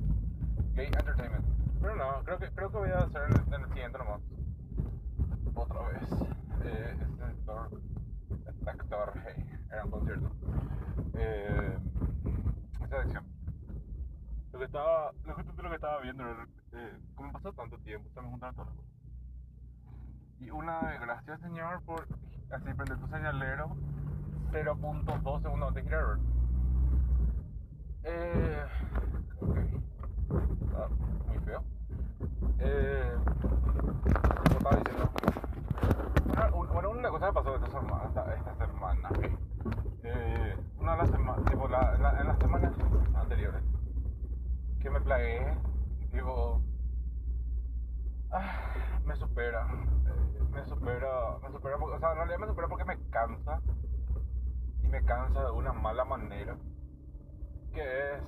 Gay 0.72 0.86
Entertainment. 0.86 1.44
Pero 1.80 1.96
no, 1.96 2.24
creo 2.24 2.38
que, 2.38 2.50
creo 2.52 2.70
que 2.70 2.76
voy 2.78 2.88
a 2.88 2.98
hacer 3.00 3.22
en 3.28 3.32
el, 3.36 3.54
en 3.54 3.62
el 3.62 3.68
siguiente 3.68 3.98
nomás. 3.98 4.20
Otra 5.54 5.80
vez. 5.88 6.02
Eh, 6.64 6.96
este 6.98 7.24
actor, 7.24 7.80
este 8.48 8.70
actor, 8.70 9.12
hey, 9.26 9.44
era 9.70 9.84
un 9.84 9.90
concierto. 9.90 10.30
Eh, 11.12 11.78
esta 12.82 13.02
sección. 13.02 13.24
Lo 14.52 14.58
que 14.58 14.64
estaba, 14.64 15.12
lo, 15.26 15.34
justo 15.34 15.62
lo 15.62 15.68
que 15.68 15.74
estaba 15.74 16.00
viendo 16.00 16.24
eh, 16.72 16.98
como 17.14 17.32
pasó 17.32 17.52
tanto 17.52 17.76
tiempo, 17.80 18.08
me 18.22 18.30
juntaron 18.30 18.54
todas 18.54 18.70
las 18.70 18.76
cosas. 18.76 18.92
Y 20.40 20.50
una 20.50 20.90
de 20.90 20.98
gracias 20.98 21.40
señor 21.40 21.82
por 21.82 22.08
así 22.50 22.72
prender 22.72 22.98
tu 22.98 23.08
señalero 23.08 23.76
0.2 24.52 25.42
segundos 25.42 25.68
antes 25.68 25.84
de 25.84 25.90
girar. 25.90 26.18
Eh, 28.04 28.64
porque 29.46 29.60
está 29.60 30.84
ah, 30.84 30.88
muy 31.28 31.38
feo. 31.44 31.62
Eh, 32.58 33.16
estaba 34.56 34.76
diciendo, 34.76 35.10
ah, 36.36 36.48
bueno, 36.50 36.90
una 36.90 37.10
cosa 37.10 37.26
que 37.26 37.32
pasó 37.32 37.56
esta 37.56 38.66
semana, 38.66 39.08
eh, 40.02 40.56
una 40.78 40.92
de 40.92 40.98
las 40.98 41.10
semanas, 41.10 41.44
tipo, 41.50 41.68
la, 41.68 42.16
en 42.20 42.26
las 42.28 42.38
semanas 42.38 42.72
anteriores, 43.14 43.62
que 44.80 44.90
me 44.90 45.00
plagué, 45.00 45.56
digo, 46.12 46.60
ah, 48.32 48.74
me 49.04 49.16
supera, 49.16 49.66
me 49.66 50.64
supera, 50.64 51.38
me 51.42 51.50
supera, 51.50 51.78
porque, 51.78 51.96
o 51.96 51.98
sea, 51.98 52.10
en 52.12 52.16
realidad 52.16 52.38
me 52.38 52.46
supera 52.46 52.68
porque 52.68 52.84
me 52.84 52.98
cansa, 53.10 53.60
y 54.82 54.88
me 54.88 55.02
cansa 55.04 55.44
de 55.44 55.50
una 55.50 55.72
mala 55.72 56.04
manera, 56.04 56.56
que 57.72 58.14
es 58.14 58.22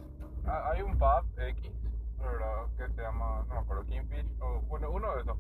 hay 0.47 0.83
un 0.83 0.99
pub 0.99 1.25
X, 1.39 1.73
¿verdad? 2.19 2.67
Que 2.77 2.89
se 2.95 3.03
llama, 3.03 3.45
no 3.49 3.55
me 3.55 3.61
acuerdo, 3.61 3.85
Kingfish, 3.85 4.27
o 4.41 4.61
bueno, 4.63 4.91
uno 4.91 5.15
de 5.15 5.23
esos. 5.23 5.39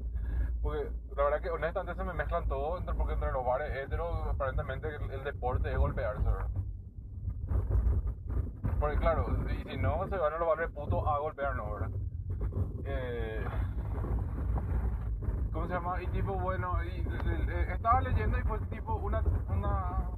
Porque 0.62 0.90
la 1.16 1.25
verdad 1.25 1.40
que 1.40 1.51
honestamente 1.51 2.01
se 2.01 2.05
me 2.07 2.12
mezclan 2.14 2.49
todo, 2.49 2.79
entre, 2.79 2.95
porque 2.95 3.14
entre 3.14 3.33
los 3.33 3.45
bares 3.45 3.71
heteros, 3.77 4.27
aparentemente 4.29 4.88
el, 4.88 5.11
el 5.11 5.25
deporte 5.25 5.71
es 5.71 5.79
golpearse, 5.79 6.23
¿verdad? 6.23 6.49
Porque 8.81 8.99
claro, 8.99 9.27
y 9.51 9.71
si 9.71 9.77
no, 9.79 10.07
se 10.09 10.16
van 10.16 10.35
a 10.35 10.38
los 10.38 10.49
bares 10.49 10.71
putos 10.71 11.07
a 11.07 11.19
golpearnos, 11.19 11.73
¿verdad? 11.73 11.90
Eh, 12.85 13.45
¿Cómo 15.53 15.66
se 15.66 15.73
llama? 15.73 16.03
Y 16.03 16.07
tipo, 16.09 16.35
bueno, 16.35 16.85
y, 16.85 16.88
eh, 16.88 17.47
eh, 17.49 17.66
estaba 17.73 18.01
leyendo 18.03 18.38
y 18.38 18.42
fue 18.42 18.59
tipo 18.66 18.95
una, 18.97 19.23
una, 19.49 20.11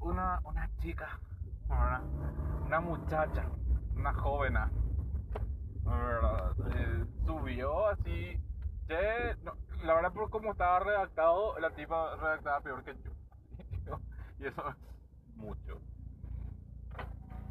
una, 0.00 0.40
una 0.44 0.70
chica, 0.80 1.18
Una 2.66 2.80
muchacha, 2.80 3.46
una 3.96 4.12
¿verdad? 5.84 6.52
Eh, 6.74 7.04
subió 7.26 7.88
así, 7.88 8.40
la 9.82 9.94
verdad 9.94 10.12
por 10.12 10.30
cómo 10.30 10.52
estaba 10.52 10.80
redactado, 10.80 11.58
la 11.58 11.70
tipa 11.70 12.16
redactaba 12.16 12.60
peor 12.60 12.84
que 12.84 12.94
yo. 12.94 13.98
Y 14.38 14.46
eso 14.46 14.68
es 14.68 15.36
mucho. 15.36 15.78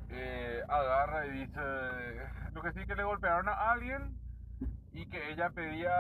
Eh, 0.10 0.64
agarra 0.68 1.28
y 1.28 1.32
dice, 1.32 1.62
lo 2.54 2.62
que 2.62 2.72
sí 2.74 2.86
que 2.86 2.96
le 2.96 3.04
golpearon 3.04 3.48
a 3.48 3.72
alguien 3.72 4.18
y 4.92 5.06
que 5.08 5.32
ella 5.32 5.52
pedía 5.52 5.92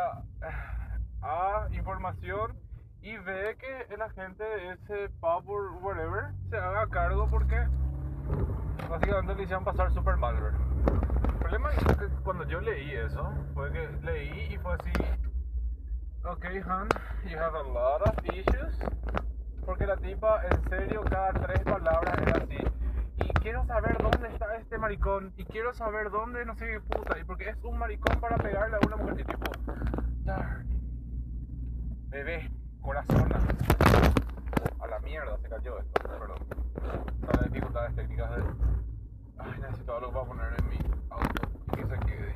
eh, 0.41 0.99
a 1.21 1.67
información 1.71 2.57
y 3.01 3.17
ve 3.17 3.55
que 3.59 3.93
el 3.93 4.01
agente 4.01 4.43
de 4.43 4.71
ese 4.71 5.09
o 5.21 5.41
whatever 5.81 6.33
se 6.49 6.57
haga 6.57 6.87
cargo 6.87 7.29
porque 7.29 7.67
básicamente 8.89 9.35
le 9.35 9.43
hicieron 9.43 9.63
pasar 9.63 9.91
super 9.93 10.17
mal, 10.17 10.35
¿verdad? 10.35 10.59
El 11.23 11.37
problema 11.39 11.71
es 11.73 11.83
que 11.83 12.07
cuando 12.23 12.45
yo 12.45 12.61
leí 12.61 12.93
eso, 12.93 13.31
fue 13.53 13.71
que 13.71 13.87
leí 14.03 14.53
y 14.53 14.57
fue 14.57 14.73
así, 14.73 14.91
ok, 16.23 16.45
hon, 16.67 16.89
you 17.29 17.37
have 17.37 17.57
a 17.57 17.63
lot 17.63 18.01
of 18.01 18.15
issues, 18.33 18.77
porque 19.65 19.85
la 19.85 19.97
tipa 19.97 20.41
en 20.45 20.69
serio 20.69 21.03
cada 21.09 21.33
tres 21.33 21.61
palabras 21.61 22.17
era 22.21 22.43
así. 22.43 22.57
Y 23.21 23.33
quiero 23.41 23.65
saber 23.65 23.97
dónde 23.97 24.29
está 24.29 24.55
este 24.55 24.77
maricón. 24.77 25.33
Y 25.37 25.43
quiero 25.43 25.73
saber 25.73 26.09
dónde 26.09 26.45
no 26.45 26.55
sé 26.55 26.65
qué 26.67 26.79
puta. 26.79 27.19
Y 27.19 27.23
porque 27.23 27.49
es 27.49 27.57
un 27.63 27.77
maricón 27.77 28.19
para 28.19 28.37
pegarle 28.37 28.77
a 28.77 28.87
una 28.87 28.95
mujer. 28.95 29.19
Y 29.19 29.23
tipo. 29.25 29.51
Bebé, 32.07 32.49
corazona. 32.81 33.39
Oh, 34.79 34.83
a 34.83 34.87
la 34.87 34.99
mierda 34.99 35.37
se 35.37 35.49
cayó 35.49 35.79
esto. 35.79 36.01
Perdón. 36.01 37.18
Las 37.31 37.51
dificultades 37.51 37.95
técnicas 37.95 38.35
de. 38.35 38.43
Ay, 39.37 39.59
necesito 39.61 39.95
algo 39.95 40.11
para 40.11 40.25
poner 40.25 40.59
en 40.59 40.69
mi 40.69 40.77
auto. 41.09 41.49
Y 41.67 41.75
que 41.75 41.85
se 41.85 41.99
quede. 42.05 42.33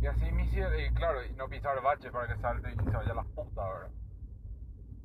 Y 0.00 0.06
así 0.06 0.32
me 0.32 0.44
hicieron. 0.44 0.94
Claro, 0.94 1.24
y 1.24 1.32
no 1.32 1.48
pisar 1.48 1.80
baches 1.82 2.10
para 2.10 2.34
que 2.34 2.40
salte 2.40 2.72
y 2.72 2.76
se 2.76 2.90
vaya 2.90 3.12
a 3.12 3.14
la 3.14 3.24
puta, 3.24 3.64
¿verdad? 3.64 3.90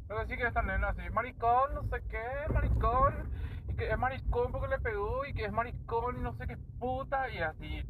Pero 0.07 0.27
sí 0.27 0.37
que 0.37 0.47
esta 0.47 0.61
nena 0.61 0.89
así, 0.89 1.01
maricón, 1.11 1.73
no 1.73 1.83
sé 1.83 2.03
qué, 2.09 2.53
maricón, 2.53 3.31
y 3.67 3.75
que 3.75 3.89
es 3.89 3.97
maricón 3.97 4.51
porque 4.51 4.67
le 4.67 4.79
pegó, 4.79 5.25
y 5.25 5.33
que 5.33 5.45
es 5.45 5.51
maricón 5.51 6.17
y 6.17 6.21
no 6.21 6.33
sé 6.33 6.45
qué 6.45 6.57
puta, 6.79 7.29
y 7.29 7.39
así, 7.39 7.83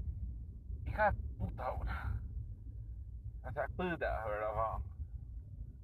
hija 0.85 1.11
de 1.11 1.17
puta, 1.37 1.71
una. 1.71 2.21
O 3.45 3.51
sea, 3.51 3.67
puta, 3.75 4.25
¿verdad? 4.25 4.92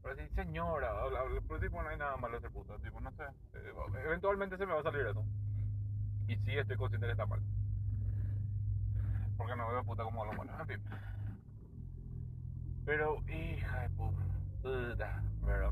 Pero 0.03 0.15
sí, 0.15 0.21
señora, 0.35 0.89
habla- 1.01 1.19
habla- 1.19 1.41
pero 1.47 1.59
tipo 1.59 1.81
no 1.83 1.89
hay 1.89 1.97
nada 1.97 2.15
malo 2.17 2.39
de 2.39 2.49
puta, 2.49 2.77
tipo, 2.79 2.99
no 3.01 3.12
sé, 3.12 3.23
eh, 3.53 3.73
eventualmente 4.05 4.57
se 4.57 4.65
me 4.65 4.73
va 4.73 4.79
a 4.79 4.83
salir 4.83 5.05
eso. 5.05 5.23
Y 6.27 6.35
sí 6.38 6.57
estoy 6.57 6.77
consciente 6.77 7.07
que 7.07 7.12
está 7.12 7.25
mal. 7.25 7.41
Porque 9.38 9.55
no 9.55 9.69
veo 9.69 9.83
puta 9.83 10.03
como 10.03 10.25
lo 10.25 10.33
malo, 10.33 10.51
en 10.59 10.67
fin. 10.67 10.83
Pero, 12.85 13.21
hija 13.27 13.81
de 13.81 13.89
puta, 13.89 15.21
¿verdad? 15.45 15.71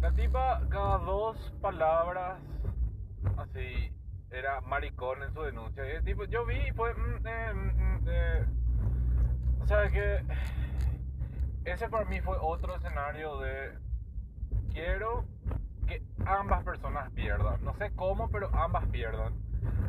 La 0.00 0.12
tipa, 0.12 0.60
cada 0.68 0.98
dos 0.98 1.52
palabras, 1.60 2.38
así, 3.38 3.92
era 4.30 4.60
maricón 4.62 5.22
en 5.22 5.32
su 5.32 5.42
denuncia. 5.42 5.98
Y 5.98 6.02
tipo, 6.04 6.24
yo 6.24 6.44
vi 6.44 6.56
y 6.56 6.72
fue, 6.72 6.92
mm, 6.94 7.26
eh. 8.06 8.46
o 9.60 9.66
sea, 9.66 9.90
que 9.90 10.22
ese 11.64 11.88
para 11.88 12.04
mí 12.06 12.20
fue 12.20 12.36
otro 12.40 12.76
escenario 12.76 13.38
de 13.40 13.78
quiero 14.72 15.24
que 15.86 16.02
ambas 16.26 16.64
personas 16.64 17.10
pierdan. 17.12 17.62
No 17.64 17.74
sé 17.76 17.92
cómo, 17.94 18.28
pero 18.30 18.50
ambas 18.54 18.86
pierdan. 18.88 19.34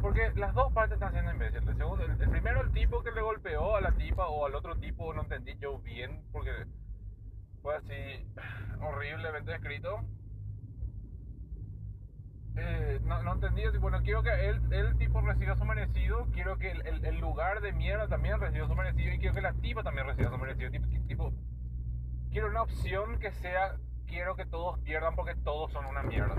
Porque 0.01 0.31
las 0.35 0.53
dos 0.53 0.71
partes 0.73 0.95
están 0.95 1.11
siendo 1.13 1.31
imbéciles. 1.31 1.63
El, 1.67 2.21
el, 2.21 2.29
primero, 2.29 2.61
el 2.61 2.71
tipo 2.71 3.03
que 3.03 3.11
le 3.11 3.21
golpeó 3.21 3.75
a 3.75 3.81
la 3.81 3.91
tipa 3.93 4.27
o 4.27 4.45
al 4.45 4.55
otro 4.55 4.75
tipo, 4.77 5.13
no 5.13 5.23
entendí 5.23 5.57
yo 5.59 5.79
bien, 5.79 6.23
porque 6.31 6.51
fue 7.61 7.75
así 7.77 8.25
horriblemente 8.81 9.53
escrito. 9.55 9.99
Eh, 12.57 12.99
no, 13.03 13.21
no 13.23 13.33
entendí, 13.33 13.63
bueno, 13.79 14.01
quiero 14.01 14.23
que 14.23 14.29
él, 14.47 14.61
el 14.71 14.97
tipo 14.97 15.19
reciba 15.21 15.57
su 15.57 15.65
merecido, 15.65 16.25
quiero 16.31 16.57
que 16.57 16.71
el, 16.71 16.87
el- 16.87 17.05
el 17.05 17.19
lugar 17.19 17.59
de 17.61 17.73
mierda 17.73 18.07
también 18.07 18.39
reciba 18.39 18.67
su 18.67 18.75
merecido 18.75 19.13
y 19.13 19.19
quiero 19.19 19.35
que 19.35 19.41
la 19.41 19.53
tipa 19.53 19.83
también 19.83 20.07
reciba 20.07 20.29
su 20.29 20.37
merecido. 20.37 20.71
Tipo, 20.71 20.87
tipo, 21.07 21.33
quiero 22.35 22.49
una 22.49 22.63
opción 22.63 23.17
que 23.19 23.31
sea, 23.31 23.77
quiero 24.07 24.35
que 24.35 24.45
todos 24.45 24.77
pierdan 24.79 25.15
porque 25.15 25.35
todos 25.35 25.71
son 25.71 25.85
una 25.85 26.03
mierda. 26.03 26.35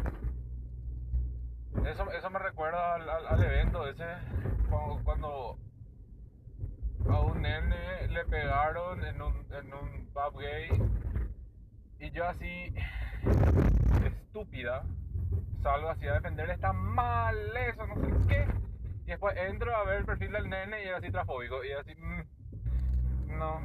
Eso, 1.87 2.13
eso 2.13 2.29
me 2.29 2.39
recuerda 2.39 2.97
al, 2.97 3.09
al- 3.09 3.27
al 3.27 3.43
evento 3.43 3.89
ese, 3.89 4.05
cuando, 4.69 5.01
cuando 5.05 5.59
a 7.09 7.21
un 7.23 7.41
nene 7.41 8.09
le 8.09 8.27
pegaron 8.27 9.03
en 9.07 9.23
un, 9.23 9.47
en 9.51 9.73
un 9.73 10.07
pub 10.13 10.39
gay 10.39 10.69
y 11.99 12.11
yo 12.11 12.29
así, 12.29 12.75
estúpida, 14.05 14.85
salgo 15.63 15.89
así 15.89 16.07
a 16.09 16.13
defender, 16.13 16.51
está 16.51 16.75
mal 16.75 17.39
eso, 17.57 17.87
no 17.87 17.95
sé 17.95 18.13
qué. 18.29 18.47
Y 19.07 19.11
después 19.13 19.35
entro 19.39 19.75
a 19.75 19.85
ver 19.85 20.01
el 20.01 20.05
perfil 20.05 20.33
del 20.33 20.51
nene 20.51 20.85
y 20.85 20.89
era 20.89 20.99
así 20.99 21.11
transfóbico. 21.11 21.65
Y 21.65 21.73
así, 21.73 21.95
mm, 21.95 22.36
no. 23.37 23.61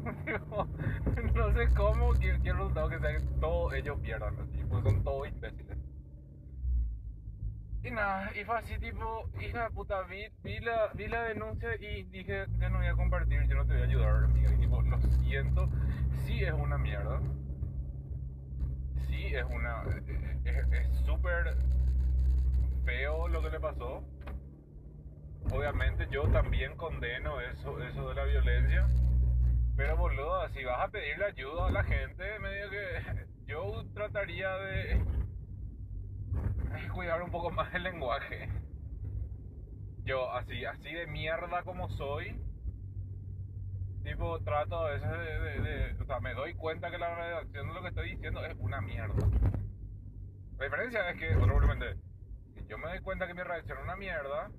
no 1.34 1.52
sé 1.52 1.74
cómo 1.76 2.12
quiero, 2.14 2.38
resultado 2.38 2.88
que 2.88 2.98
sea 2.98 3.12
que 3.12 3.24
todos 3.40 3.74
ellos 3.74 3.98
pierdan, 4.00 4.34
así, 4.40 4.64
porque 4.68 4.90
son 4.90 5.04
todos 5.04 5.28
imbéciles. 5.28 5.78
Y 7.82 7.90
nada, 7.90 8.30
y 8.38 8.44
fue 8.44 8.58
así 8.58 8.78
tipo, 8.78 9.30
hija 9.40 9.64
de 9.64 9.70
puta, 9.70 10.02
vi, 10.02 10.26
vi, 10.42 10.60
la, 10.60 10.90
vi 10.94 11.08
la 11.08 11.22
denuncia 11.24 11.74
y 11.76 12.02
dije, 12.04 12.44
yo 12.58 12.68
no 12.68 12.78
voy 12.78 12.86
a 12.86 12.94
compartir, 12.94 13.42
yo 13.48 13.56
no 13.56 13.66
te 13.66 13.72
voy 13.72 13.82
a 13.82 13.84
ayudar, 13.86 14.24
amiga. 14.24 14.52
Y 14.52 14.58
tipo, 14.58 14.82
lo 14.82 15.00
siento, 15.00 15.68
sí 16.26 16.44
es 16.44 16.52
una 16.52 16.76
mierda. 16.76 17.20
Sí 19.08 19.34
es 19.34 19.44
una, 19.44 19.82
es 20.44 20.98
súper 21.06 21.56
feo 22.84 23.28
lo 23.28 23.42
que 23.42 23.50
le 23.50 23.60
pasó. 23.60 24.04
Obviamente 25.52 26.06
yo 26.10 26.28
también 26.28 26.76
condeno 26.76 27.40
eso, 27.40 27.82
eso 27.82 28.08
de 28.10 28.14
la 28.14 28.24
violencia. 28.24 28.86
Pero 29.80 29.96
boludo, 29.96 30.46
si 30.50 30.62
vas 30.62 30.78
a 30.86 30.88
pedirle 30.90 31.24
ayuda 31.24 31.68
a 31.68 31.70
la 31.70 31.82
gente, 31.84 32.38
medio 32.38 32.68
que 32.68 33.26
yo 33.46 33.82
trataría 33.94 34.50
de 34.56 35.00
cuidar 36.92 37.22
un 37.22 37.30
poco 37.30 37.50
más 37.50 37.72
el 37.74 37.84
lenguaje. 37.84 38.50
Yo, 40.04 40.30
así, 40.32 40.66
así 40.66 40.92
de 40.92 41.06
mierda 41.06 41.62
como 41.62 41.88
soy, 41.88 42.26
tipo, 44.04 44.38
trato 44.40 44.76
a 44.86 44.90
veces 44.90 45.08
de, 45.08 45.16
de- 45.40 45.60
de- 45.62 46.02
O 46.02 46.04
sea, 46.04 46.20
me 46.20 46.34
doy 46.34 46.52
cuenta 46.52 46.90
que 46.90 46.98
la 46.98 47.14
redacción 47.14 47.68
de 47.68 47.72
lo 47.74 47.80
que 47.80 47.88
estoy 47.88 48.10
diciendo 48.10 48.44
es 48.44 48.54
una 48.58 48.82
mierda. 48.82 49.14
La 50.58 50.64
diferencia 50.66 51.08
es 51.08 51.18
que, 51.18 51.38
probablemente, 51.38 51.94
si 52.54 52.66
yo 52.68 52.76
me 52.76 52.88
doy 52.90 53.00
cuenta 53.00 53.26
que 53.26 53.32
mi 53.32 53.42
redacción 53.42 53.78
es 53.78 53.84
una 53.84 53.96
mierda, 53.96 54.50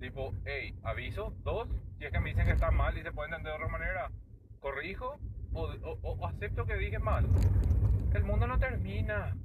tipo, 0.00 0.34
hey, 0.46 0.74
aviso, 0.82 1.32
dos, 1.44 1.68
si 1.98 2.06
es 2.06 2.12
que 2.12 2.20
me 2.20 2.30
dicen 2.30 2.46
que 2.46 2.52
está 2.52 2.70
mal 2.70 2.96
y 2.96 3.02
se 3.02 3.12
puede 3.12 3.28
entender 3.28 3.52
de 3.52 3.56
otra 3.58 3.68
manera, 3.68 4.10
corrijo 4.60 5.18
o, 5.52 5.62
o- 6.02 6.26
acepto 6.26 6.64
que 6.64 6.74
dije 6.76 6.98
mal. 6.98 7.26
El 8.14 8.24
mundo 8.24 8.46
no 8.46 8.58
termina 8.58 9.36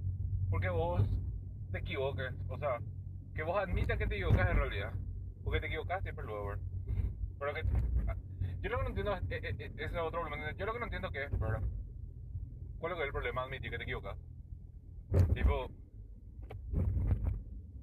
porque 0.50 0.70
vos 0.70 1.02
te 1.72 1.80
equivoques, 1.80 2.34
o 2.48 2.58
sea, 2.58 2.80
que 3.36 3.44
vos 3.44 3.58
admitas 3.58 3.98
que 3.98 4.08
te 4.08 4.16
equivocas 4.16 4.50
en 4.50 4.58
realidad, 4.58 4.94
porque 5.44 5.60
te 5.60 5.68
equivocas 5.68 6.02
siempre 6.04 6.26
luego. 6.26 6.54
Pero 7.38 7.54
que 7.54 7.64
yo 8.62 8.70
lo 8.70 8.78
que 8.78 8.84
no 8.84 8.90
entiendo 8.90 9.14
es, 9.16 9.22
eh, 9.24 9.40
eh, 9.44 9.56
eh, 9.60 9.72
ese 9.76 9.96
es 9.96 10.02
otro 10.02 10.22
problema. 10.22 10.52
Yo 10.54 10.66
lo 10.66 10.74
que 10.74 10.80
no 10.80 10.86
entiendo 10.86 11.12
que 11.12 11.24
es, 11.26 11.40
¿verdad? 11.40 11.62
¿Cuál 12.80 12.94
es 12.94 13.00
el 13.00 13.12
problema 13.12 13.44
admitir 13.44 13.70
que 13.72 13.78
te 13.78 13.84
equivocas? 13.84 14.18
Tipo, 15.34 15.70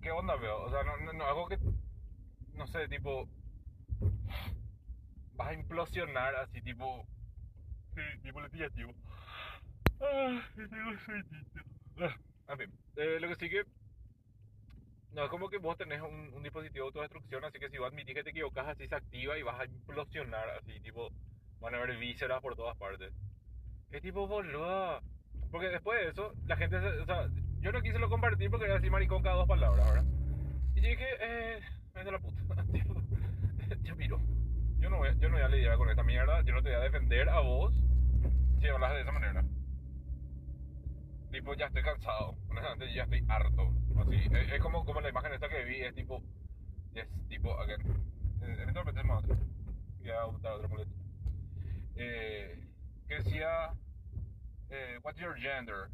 ¿qué 0.00 0.10
onda 0.10 0.36
veo? 0.36 0.64
O 0.64 0.70
sea, 0.70 0.82
no, 0.82 0.96
no, 0.98 1.12
no, 1.12 1.24
algo 1.26 1.48
que, 1.48 1.58
no 2.54 2.66
sé, 2.66 2.88
tipo, 2.88 3.28
vas 5.34 5.48
a 5.48 5.54
implosionar 5.54 6.34
así, 6.36 6.60
tipo, 6.62 7.06
sí, 7.94 8.00
tipo 8.22 8.40
le 8.40 8.70
tipo. 8.70 8.94
Ah, 10.00 10.42
tengo 10.56 10.98
sueñito. 10.98 11.60
En 12.48 12.58
fin, 12.58 12.72
eh, 12.96 13.18
lo 13.20 13.28
que 13.28 13.36
sí 13.36 13.48
que. 13.48 13.64
No, 15.12 15.24
es 15.24 15.30
como 15.30 15.48
que 15.48 15.58
vos 15.58 15.76
tenés 15.76 16.00
un, 16.00 16.32
un 16.34 16.42
dispositivo 16.42 16.84
de 16.84 16.88
autodestrucción, 16.88 17.44
así 17.44 17.58
que 17.58 17.68
si 17.68 17.78
vos 17.78 17.88
admitís 17.88 18.14
que 18.14 18.24
te 18.24 18.30
equivocas, 18.30 18.68
así 18.68 18.88
se 18.88 18.94
activa 18.94 19.38
y 19.38 19.42
vas 19.42 19.60
a 19.60 19.66
implosionar, 19.66 20.48
así, 20.50 20.80
tipo, 20.80 21.10
van 21.60 21.74
a 21.74 21.78
haber 21.78 21.96
vísceras 21.98 22.40
por 22.40 22.56
todas 22.56 22.76
partes. 22.76 23.12
Es 23.90 24.02
tipo, 24.02 24.26
boludo. 24.26 25.00
Porque 25.50 25.68
después 25.68 26.00
de 26.00 26.10
eso, 26.10 26.32
la 26.46 26.56
gente, 26.56 26.76
o 26.76 27.04
sea, 27.04 27.28
yo 27.60 27.72
no 27.72 27.82
quise 27.82 27.98
lo 27.98 28.08
compartir 28.08 28.50
porque 28.50 28.64
era 28.64 28.76
así 28.76 28.88
maricón 28.88 29.22
cada 29.22 29.36
dos 29.36 29.46
palabras, 29.46 29.86
¿verdad? 29.86 30.04
Y 30.74 30.80
dije, 30.80 31.06
eh, 31.20 31.60
es 31.96 32.04
de 32.04 32.10
la 32.12 32.18
puta, 32.18 32.64
miro. 33.96 34.20
Yo 34.80 34.90
no, 34.90 34.98
voy, 34.98 35.08
a- 35.08 35.14
yo 35.14 35.28
no 35.28 35.34
voy 35.36 35.42
a 35.44 35.48
lidiar 35.48 35.76
con 35.76 35.88
esta 35.90 36.02
mierda, 36.02 36.42
yo 36.42 36.54
no 36.54 36.62
te 36.62 36.70
voy 36.70 36.78
a 36.78 36.82
defender 36.84 37.28
a 37.28 37.40
vos 37.40 37.72
si 38.60 38.68
hablas 38.68 38.92
de 38.94 39.00
esa 39.02 39.12
manera. 39.12 39.44
Tipo, 41.30 41.54
ya 41.54 41.66
estoy 41.66 41.82
cansado, 41.82 42.36
honestamente 42.50 42.94
ya 42.94 43.04
estoy 43.04 43.24
harto. 43.28 43.72
Así, 43.98 44.16
es, 44.16 44.52
es 44.52 44.60
como, 44.60 44.84
como 44.84 45.00
la 45.00 45.08
imagen 45.08 45.32
esta 45.32 45.48
que 45.48 45.64
vi, 45.64 45.80
es 45.80 45.94
tipo, 45.94 46.22
es 46.94 47.06
tipo, 47.28 47.56
eh, 47.68 47.76
más. 49.04 49.24
Voy 49.26 50.10
a 50.10 50.24
buscar 50.24 50.52
otra 50.52 50.68
muletilla. 50.68 50.96
Eh, 51.96 52.58
que 53.08 53.14
decía, 53.16 53.70
eh, 54.70 54.98
what's 55.02 55.20
your 55.20 55.36
gender? 55.36 55.88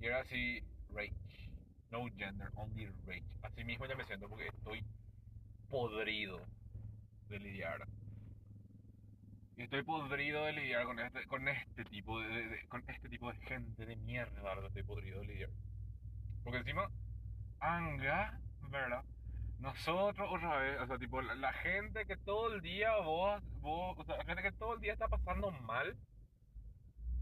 Y 0.00 0.06
era 0.06 0.20
así, 0.20 0.62
rage. 0.94 1.14
No 1.92 2.06
gender, 2.16 2.50
only 2.56 2.86
rage. 3.06 3.22
Así 3.42 3.62
mismo 3.64 3.86
ya 3.86 3.94
me 3.94 4.04
siento 4.04 4.28
porque 4.28 4.48
estoy 4.48 4.82
podrido 5.68 6.40
de 7.28 7.38
lidiar. 7.38 7.86
Estoy 9.58 9.82
podrido 9.82 10.44
de 10.46 10.52
lidiar 10.54 10.86
con 10.86 10.98
este, 10.98 11.26
con 11.26 11.46
este 11.48 11.84
tipo 11.84 12.18
de, 12.20 12.28
de- 12.28 12.48
de- 12.48 12.68
con 12.68 12.82
este 12.88 13.08
tipo 13.10 13.30
de 13.30 13.38
gente 13.46 13.84
de 13.86 13.96
mierda. 13.96 14.66
Estoy 14.66 14.82
podrido 14.84 15.20
de 15.20 15.26
lidiar. 15.26 15.50
Porque 16.42 16.58
encima, 16.58 16.90
anga, 17.60 18.40
¿verdad? 18.70 19.04
Nosotros 19.58 20.28
otra 20.32 20.56
vez, 20.58 20.80
o 20.80 20.86
sea, 20.86 20.98
tipo, 20.98 21.20
la, 21.22 21.34
la 21.34 21.52
gente 21.52 22.06
que 22.06 22.16
todo 22.16 22.54
el 22.54 22.62
día 22.62 22.96
vos, 22.96 23.42
vos, 23.60 23.98
o 23.98 24.04
sea, 24.04 24.16
la 24.16 24.24
gente 24.24 24.42
que 24.42 24.52
todo 24.52 24.74
el 24.74 24.80
día 24.80 24.94
está 24.94 25.08
pasando 25.08 25.50
mal, 25.52 25.94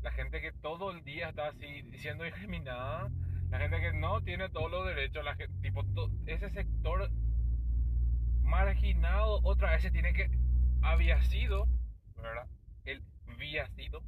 la 0.01 0.13
gente 0.13 0.41
que 0.41 0.53
todo 0.53 0.93
el 0.93 1.03
día 1.05 1.31
está 1.31 1.49
así 1.49 1.83
siendo 1.99 2.25
discriminada, 2.25 3.11
la 3.51 3.59
gente 3.59 3.81
que 3.81 3.93
no 3.93 4.23
tiene 4.23 4.49
todos 4.49 4.71
los 4.71 4.87
derechos, 4.87 5.25
la 5.25 5.35
gente, 5.35 5.53
tipo, 5.61 5.85
ese 6.27 6.51
sector 6.51 7.11
marginado 8.43 9.41
otra 9.43 9.73
vez 9.73 9.83
se 9.83 9.91
tiene 9.91 10.13
que, 10.13 10.31
había 10.83 11.21
sido, 11.23 11.67
¿verdad? 12.17 12.47
Él 12.85 13.03
había 13.29 13.67
sido, 13.71 14.03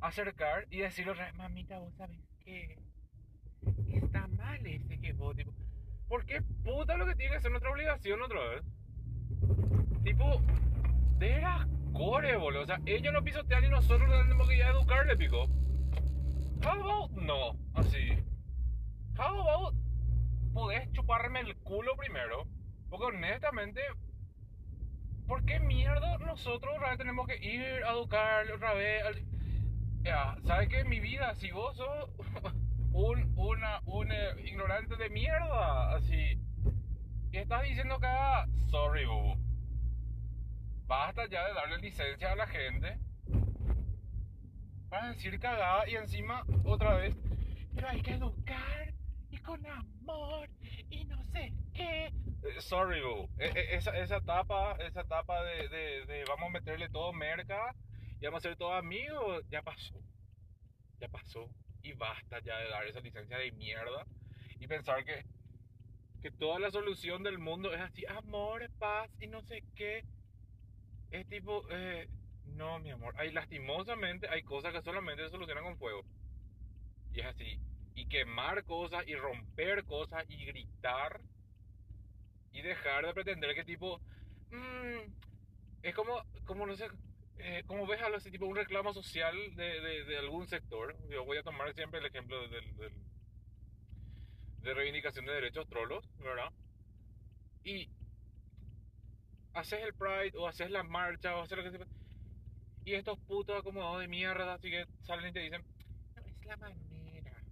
acercar 0.00 0.66
y 0.70 0.78
decirle 0.78 1.12
otra 1.12 1.26
vez, 1.26 1.34
mamita, 1.34 1.78
vos 1.78 1.94
sabés 1.96 2.20
que 2.44 2.78
está 3.88 4.26
mal 4.28 4.64
ese 4.66 4.98
que 4.98 5.12
vos, 5.14 5.34
tipo, 5.34 5.52
¿por 6.08 6.24
qué 6.26 6.42
puta 6.62 6.96
lo 6.96 7.06
que 7.06 7.16
tiene 7.16 7.34
que 7.34 7.40
ser 7.40 7.50
nuestra 7.50 7.70
obligación 7.70 8.20
otra 8.22 8.40
vez? 8.48 8.62
Tipo, 10.04 10.40
de 11.18 11.28
veras 11.28 11.66
core, 11.92 12.36
boludo. 12.36 12.62
O 12.62 12.66
sea, 12.66 12.80
ellos 12.86 13.12
no 13.12 13.22
pisotean 13.24 13.64
y 13.64 13.68
nosotros 13.68 14.08
tenemos 14.08 14.48
que 14.48 14.56
ir 14.56 14.62
a 14.62 14.70
educarle, 14.70 15.16
pico. 15.16 15.48
How 16.62 16.80
about 16.80 17.10
no? 17.12 17.56
Así. 17.74 18.22
How 19.18 19.40
about 19.40 19.74
podés 20.52 20.90
chuparme 20.92 21.40
el 21.40 21.56
culo 21.58 21.96
primero? 21.96 22.46
Porque 22.90 23.06
honestamente, 23.06 23.80
¿por 25.26 25.44
qué 25.44 25.60
mierda 25.60 26.18
nosotros 26.18 26.74
otra 26.76 26.90
vez 26.90 26.98
tenemos 26.98 27.26
que 27.26 27.36
ir 27.44 27.62
a 27.84 27.90
educarle 27.92 28.52
otra 28.52 28.74
vez? 28.74 29.02
al- 29.04 29.26
¿sabes 30.44 30.68
qué? 30.68 30.84
Mi 30.84 31.00
vida, 31.00 31.34
si 31.34 31.50
vos 31.50 31.76
sos 31.76 32.10
un, 32.92 33.32
una, 33.36 33.80
un 33.86 34.10
eh, 34.12 34.34
ignorante 34.44 34.96
de 34.96 35.10
mierda, 35.10 35.94
así, 35.96 36.40
y 37.32 37.36
estás 37.38 37.62
diciendo 37.64 37.98
ah, 38.02 38.46
sorry, 38.70 39.04
bobo. 39.04 39.36
Basta 40.86 41.26
ya 41.28 41.44
de 41.48 41.54
darle 41.54 41.78
licencia 41.78 42.32
a 42.32 42.36
la 42.36 42.46
gente 42.46 42.98
para 44.88 45.08
decir 45.08 45.38
cagada 45.38 45.88
y 45.88 45.96
encima 45.96 46.44
otra 46.64 46.94
vez, 46.94 47.16
pero 47.74 47.88
hay 47.88 48.00
que 48.02 48.12
educar 48.12 48.94
y 49.30 49.38
con 49.38 49.64
amor 49.66 50.48
y 50.90 51.04
no 51.04 51.22
sé 51.24 51.52
qué. 51.74 52.06
Eh, 52.06 52.60
Sorry, 52.60 53.00
boo. 53.02 53.28
Eh, 53.38 53.50
eh, 53.54 53.66
esa, 53.72 53.96
esa 53.98 54.16
etapa, 54.18 54.76
esa 54.80 55.00
etapa 55.00 55.42
de, 55.42 55.68
de, 55.68 56.06
de 56.06 56.24
vamos 56.28 56.48
a 56.48 56.52
meterle 56.52 56.88
todo 56.88 57.12
merca 57.12 57.74
y 58.20 58.24
vamos 58.24 58.38
a 58.44 58.48
ser 58.48 58.56
todos 58.56 58.78
amigos, 58.78 59.44
ya 59.50 59.62
pasó. 59.62 60.00
Ya 61.00 61.08
pasó. 61.08 61.50
Y 61.82 61.92
basta 61.92 62.40
ya 62.40 62.56
de 62.58 62.68
dar 62.68 62.86
esa 62.86 63.00
licencia 63.00 63.38
de 63.38 63.52
mierda 63.52 64.06
y 64.58 64.66
pensar 64.66 65.04
que, 65.04 65.24
que 66.22 66.30
toda 66.30 66.58
la 66.58 66.70
solución 66.70 67.22
del 67.22 67.38
mundo 67.38 67.72
es 67.72 67.80
así, 67.80 68.04
amor, 68.06 68.70
paz 68.78 69.10
y 69.20 69.26
no 69.26 69.42
sé 69.42 69.62
qué. 69.74 70.04
Es 71.10 71.28
tipo, 71.28 71.62
eh, 71.70 72.08
no, 72.46 72.78
mi 72.78 72.90
amor. 72.90 73.14
Hay 73.18 73.32
lastimosamente, 73.32 74.28
hay 74.28 74.42
cosas 74.42 74.72
que 74.72 74.82
solamente 74.82 75.24
se 75.24 75.30
solucionan 75.30 75.64
con 75.64 75.76
fuego. 75.78 76.02
Y 77.12 77.20
es 77.20 77.26
así. 77.26 77.58
Y 77.94 78.06
quemar 78.06 78.64
cosas 78.64 79.06
y 79.08 79.14
romper 79.16 79.84
cosas 79.84 80.24
y 80.28 80.44
gritar 80.44 81.20
y 82.52 82.62
dejar 82.62 83.04
de 83.06 83.14
pretender 83.14 83.54
que 83.54 83.64
tipo, 83.64 83.98
mm, 84.50 85.12
es 85.82 85.94
como, 85.94 86.22
como 86.44 86.66
no 86.66 86.74
sé, 86.76 86.88
eh, 87.38 87.62
como 87.66 87.86
ves 87.86 88.00
algo 88.02 88.16
así, 88.16 88.30
tipo 88.30 88.46
un 88.46 88.56
reclamo 88.56 88.92
social 88.94 89.36
de, 89.56 89.80
de, 89.80 90.04
de 90.04 90.18
algún 90.18 90.46
sector. 90.48 90.96
Yo 91.10 91.24
voy 91.24 91.38
a 91.38 91.42
tomar 91.42 91.72
siempre 91.74 92.00
el 92.00 92.06
ejemplo 92.06 92.48
del- 92.48 92.74
de 94.62 94.74
reivindicación 94.74 95.24
de 95.24 95.32
derechos 95.32 95.66
trolos, 95.68 96.08
¿verdad? 96.18 96.50
Y 97.64 97.88
haces 99.54 99.80
el 99.82 99.94
Pride 99.94 100.32
o 100.38 100.46
haces 100.46 100.70
la 100.70 100.82
marcha 100.84 101.36
o 101.36 101.42
haces 101.42 101.58
lo 101.58 101.64
que. 101.64 101.84
Y 102.86 102.94
estos 102.94 103.18
putos 103.20 103.58
acomodados 103.58 104.00
de 104.00 104.08
mierda, 104.08 104.54
así 104.54 104.70
que 104.70 104.86
salen 105.02 105.28
y 105.28 105.32
te 105.34 105.40
dicen, 105.40 105.62
no 106.16 106.22
es 106.22 106.46
la 106.46 106.56
manera. 106.56 107.44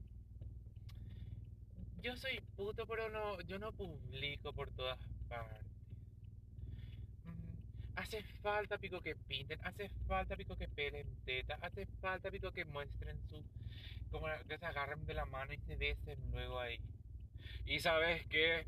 Yo 1.96 2.16
soy 2.16 2.40
puto, 2.56 2.86
pero 2.86 3.08
no, 3.10 3.40
yo 3.42 3.58
no 3.58 3.72
publico 3.72 4.52
por 4.54 4.70
todas 4.72 4.98
partes. 5.28 5.66
Mm, 7.24 7.56
Hace 7.96 8.22
falta 8.42 8.78
pico 8.78 9.00
que 9.00 9.14
pinten, 9.16 9.60
hace 9.64 9.88
falta 10.06 10.36
pico 10.36 10.56
que 10.56 10.68
pelen 10.68 11.16
teta, 11.24 11.56
hace 11.60 11.86
falta 12.00 12.30
pico 12.30 12.52
que 12.52 12.64
muestren 12.64 13.20
su, 13.28 13.44
como 14.10 14.26
que 14.48 14.58
se 14.58 14.66
agarren 14.66 15.06
de 15.06 15.14
la 15.14 15.26
mano 15.26 15.52
y 15.54 15.58
se 15.60 15.76
besen 15.76 16.30
luego 16.30 16.60
ahí. 16.60 16.78
Y 17.66 17.80
sabes 17.80 18.26
qué, 18.28 18.66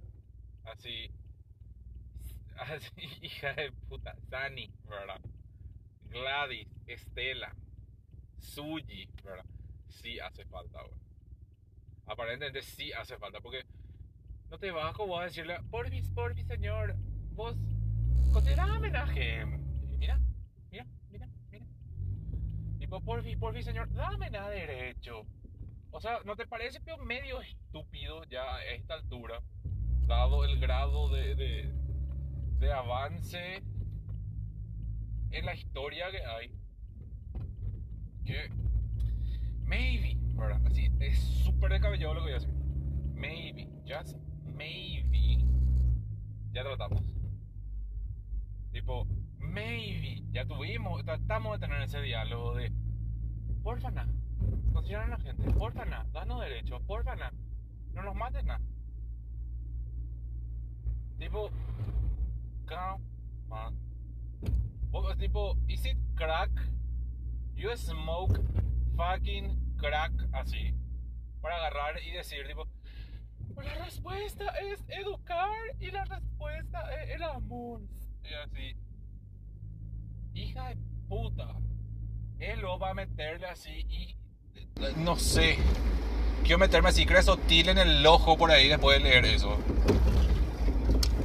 así, 0.64 1.10
así, 2.56 2.90
hija 3.22 3.54
de 3.54 3.72
puta, 3.72 4.16
Sani, 4.30 4.74
¿verdad? 4.84 5.20
Gladys, 6.16 6.66
Estela, 6.86 7.54
Suji, 8.38 9.08
¿verdad? 9.22 9.44
Sí 9.88 10.18
hace 10.18 10.46
falta, 10.46 10.80
güey. 10.82 11.00
Aparentemente 12.06 12.62
sí 12.62 12.90
hace 12.92 13.18
falta, 13.18 13.40
porque 13.40 13.64
no 14.48 14.58
te 14.58 14.70
vas 14.70 14.94
como 14.94 15.18
a 15.18 15.24
decirle, 15.24 15.58
porfis, 15.70 16.08
porfis, 16.10 16.46
señor, 16.46 16.94
vos 17.32 17.54
considerá 18.32 18.64
homenaje. 18.64 19.44
Mira, 19.98 20.18
mira, 20.70 20.86
mira, 21.10 21.28
mira. 21.50 21.66
Tipo, 22.78 23.00
porfis, 23.02 23.36
porfis, 23.36 23.66
señor, 23.66 23.92
dame 23.92 24.30
nada 24.30 24.48
derecho. 24.48 25.26
O 25.90 26.00
sea, 26.00 26.20
¿no 26.24 26.34
te 26.34 26.46
parece 26.46 26.80
medio 27.04 27.42
estúpido 27.42 28.24
ya 28.24 28.56
a 28.56 28.64
esta 28.64 28.94
altura, 28.94 29.42
dado 30.06 30.44
el 30.44 30.60
grado 30.60 31.10
de, 31.10 31.70
de 32.58 32.72
avance 32.72 33.62
en 35.30 35.46
la 35.46 35.54
historia 35.54 36.10
que 36.10 36.24
hay? 36.24 36.50
Que 38.24 38.50
maybe, 39.64 40.16
¿verdad? 40.34 40.60
Así, 40.66 40.90
es 41.00 41.18
súper 41.18 41.72
descabellado 41.72 42.14
lo 42.14 42.20
que 42.20 42.26
voy 42.26 42.32
a 42.34 42.36
hacer. 42.36 42.52
Maybe, 43.14 43.68
just 43.86 44.16
maybe, 44.56 45.44
ya 46.52 46.62
tratamos. 46.62 47.02
Tipo, 48.72 49.06
maybe, 49.38 50.22
ya 50.32 50.44
tuvimos, 50.46 51.04
tratamos 51.04 51.58
de 51.58 51.66
tener 51.66 51.82
ese 51.82 52.00
diálogo 52.00 52.56
de, 52.56 52.72
porfa, 53.62 53.90
na, 53.90 54.06
consideran 54.72 55.12
a 55.12 55.16
la 55.16 55.22
gente, 55.22 55.50
porfa, 55.52 55.84
na, 55.84 56.04
danos 56.12 56.40
derechos, 56.40 56.82
porfa, 56.82 57.16
na, 57.16 57.32
no 57.94 58.02
nos 58.02 58.14
mates, 58.14 58.44
na. 58.44 58.60
Tipo, 61.18 61.50
come. 62.66 63.04
Tipo, 65.18 65.56
is 65.68 65.84
it 65.84 65.96
crack? 66.14 66.50
You 67.54 67.76
smoke 67.76 68.38
fucking 68.96 69.56
crack 69.78 70.12
así. 70.32 70.74
Para 71.40 71.56
agarrar 71.56 72.02
y 72.02 72.10
decir, 72.12 72.46
tipo, 72.46 72.66
"Pues 73.54 73.66
la 73.66 73.84
respuesta 73.84 74.44
es 74.72 74.84
educar 74.88 75.54
y 75.80 75.90
la 75.90 76.04
respuesta 76.04 76.80
es 77.02 77.14
el 77.14 77.22
amor. 77.22 77.80
Y 78.24 78.34
así, 78.34 78.76
hija 80.34 80.68
de 80.68 80.76
puta. 81.08 81.54
Él 82.38 82.60
lo 82.60 82.78
va 82.78 82.90
a 82.90 82.94
meterle 82.94 83.46
así 83.46 83.86
y 83.88 84.16
no 84.96 85.16
sé. 85.16 85.58
quiero 86.42 86.58
meterme 86.58 86.90
así 86.90 87.06
cresotil 87.06 87.70
en 87.70 87.78
el 87.78 88.06
ojo 88.06 88.36
por 88.36 88.50
ahí 88.50 88.68
después 88.68 88.98
de 89.02 89.08
leer 89.08 89.24
eso. 89.24 89.58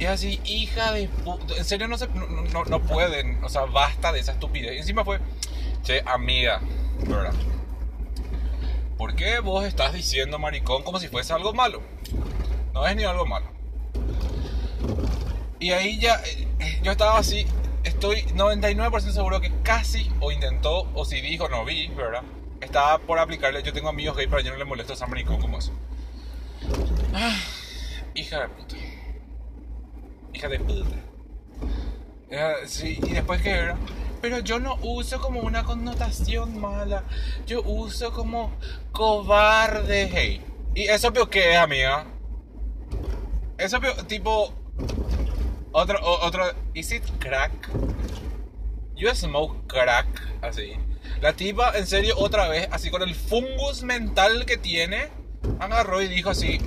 Y 0.02 0.06
así, 0.06 0.40
hija 0.44 0.90
de 0.90 1.06
puta. 1.06 1.54
En 1.56 1.64
serio 1.64 1.86
no, 1.86 1.96
se, 1.96 2.08
no, 2.08 2.64
no, 2.64 2.82
pueden. 2.82 3.38
O 3.44 3.48
sea, 3.48 3.66
basta 3.66 4.10
de 4.10 4.18
esa 4.18 4.32
estupidez. 4.32 4.74
Y 4.74 4.78
encima 4.78 5.04
fue, 5.04 5.20
che, 5.84 6.02
amiga, 6.04 6.60
¿verdad? 7.06 7.32
¿Por 8.98 9.14
qué 9.14 9.38
vos 9.38 9.64
estás 9.64 9.92
diciendo 9.92 10.40
maricón 10.40 10.82
como 10.82 10.98
si 10.98 11.06
fuese 11.06 11.32
algo 11.32 11.54
malo? 11.54 11.82
No 12.74 12.84
es 12.84 12.96
ni 12.96 13.04
algo 13.04 13.26
malo. 13.26 13.46
Y 15.60 15.70
ahí 15.70 16.00
ya, 16.00 16.20
eh, 16.24 16.80
yo 16.82 16.90
estaba 16.90 17.18
así, 17.18 17.46
estoy 17.84 18.22
99% 18.22 19.12
seguro 19.12 19.40
que 19.40 19.52
casi 19.62 20.10
o 20.18 20.32
intentó, 20.32 20.90
o 20.94 21.04
si 21.04 21.20
dijo, 21.20 21.48
no 21.48 21.64
vi, 21.64 21.86
¿verdad? 21.90 22.24
Estaba 22.60 22.98
por 22.98 23.20
aplicarle, 23.20 23.62
yo 23.62 23.72
tengo 23.72 23.88
amigos 23.88 24.16
gay, 24.16 24.26
pero 24.26 24.42
yo 24.42 24.50
no 24.50 24.58
le 24.58 24.64
molesto 24.64 24.94
a 24.94 24.96
ese 24.96 25.06
maricón 25.06 25.40
como 25.40 25.58
eso. 25.58 25.70
Ah, 27.14 27.38
hija 28.14 28.40
de 28.40 28.48
puta. 28.48 28.74
Hija 30.32 30.48
de 30.48 30.60
puta. 30.60 30.96
Ah, 32.32 32.54
sí, 32.66 32.98
y 33.02 33.10
después 33.12 33.42
que 33.42 33.50
era. 33.50 33.76
Pero 34.20 34.38
yo 34.38 34.58
no 34.58 34.76
uso 34.82 35.20
como 35.20 35.40
una 35.40 35.64
connotación 35.64 36.60
mala. 36.60 37.04
Yo 37.46 37.62
uso 37.62 38.12
como 38.12 38.52
cobarde, 38.92 40.08
hey. 40.12 40.44
¿Y 40.74 40.82
eso 40.84 41.12
peor 41.12 41.28
qué 41.28 41.56
amiga? 41.56 42.06
Eso 43.58 43.78
tipo. 44.06 44.54
Otro, 45.72 45.98
otro. 46.02 46.44
¿Is 46.74 46.92
it 46.92 47.04
crack? 47.18 47.52
You 48.96 49.14
smoke 49.14 49.66
crack, 49.66 50.06
así. 50.40 50.74
La 51.20 51.32
tipa, 51.32 51.76
en 51.76 51.86
serio, 51.86 52.14
otra 52.16 52.48
vez, 52.48 52.68
así 52.70 52.90
con 52.90 53.02
el 53.02 53.14
fungus 53.14 53.82
mental 53.82 54.46
que 54.46 54.56
tiene, 54.56 55.08
agarró 55.58 56.00
y 56.00 56.08
dijo 56.08 56.30
así. 56.30 56.58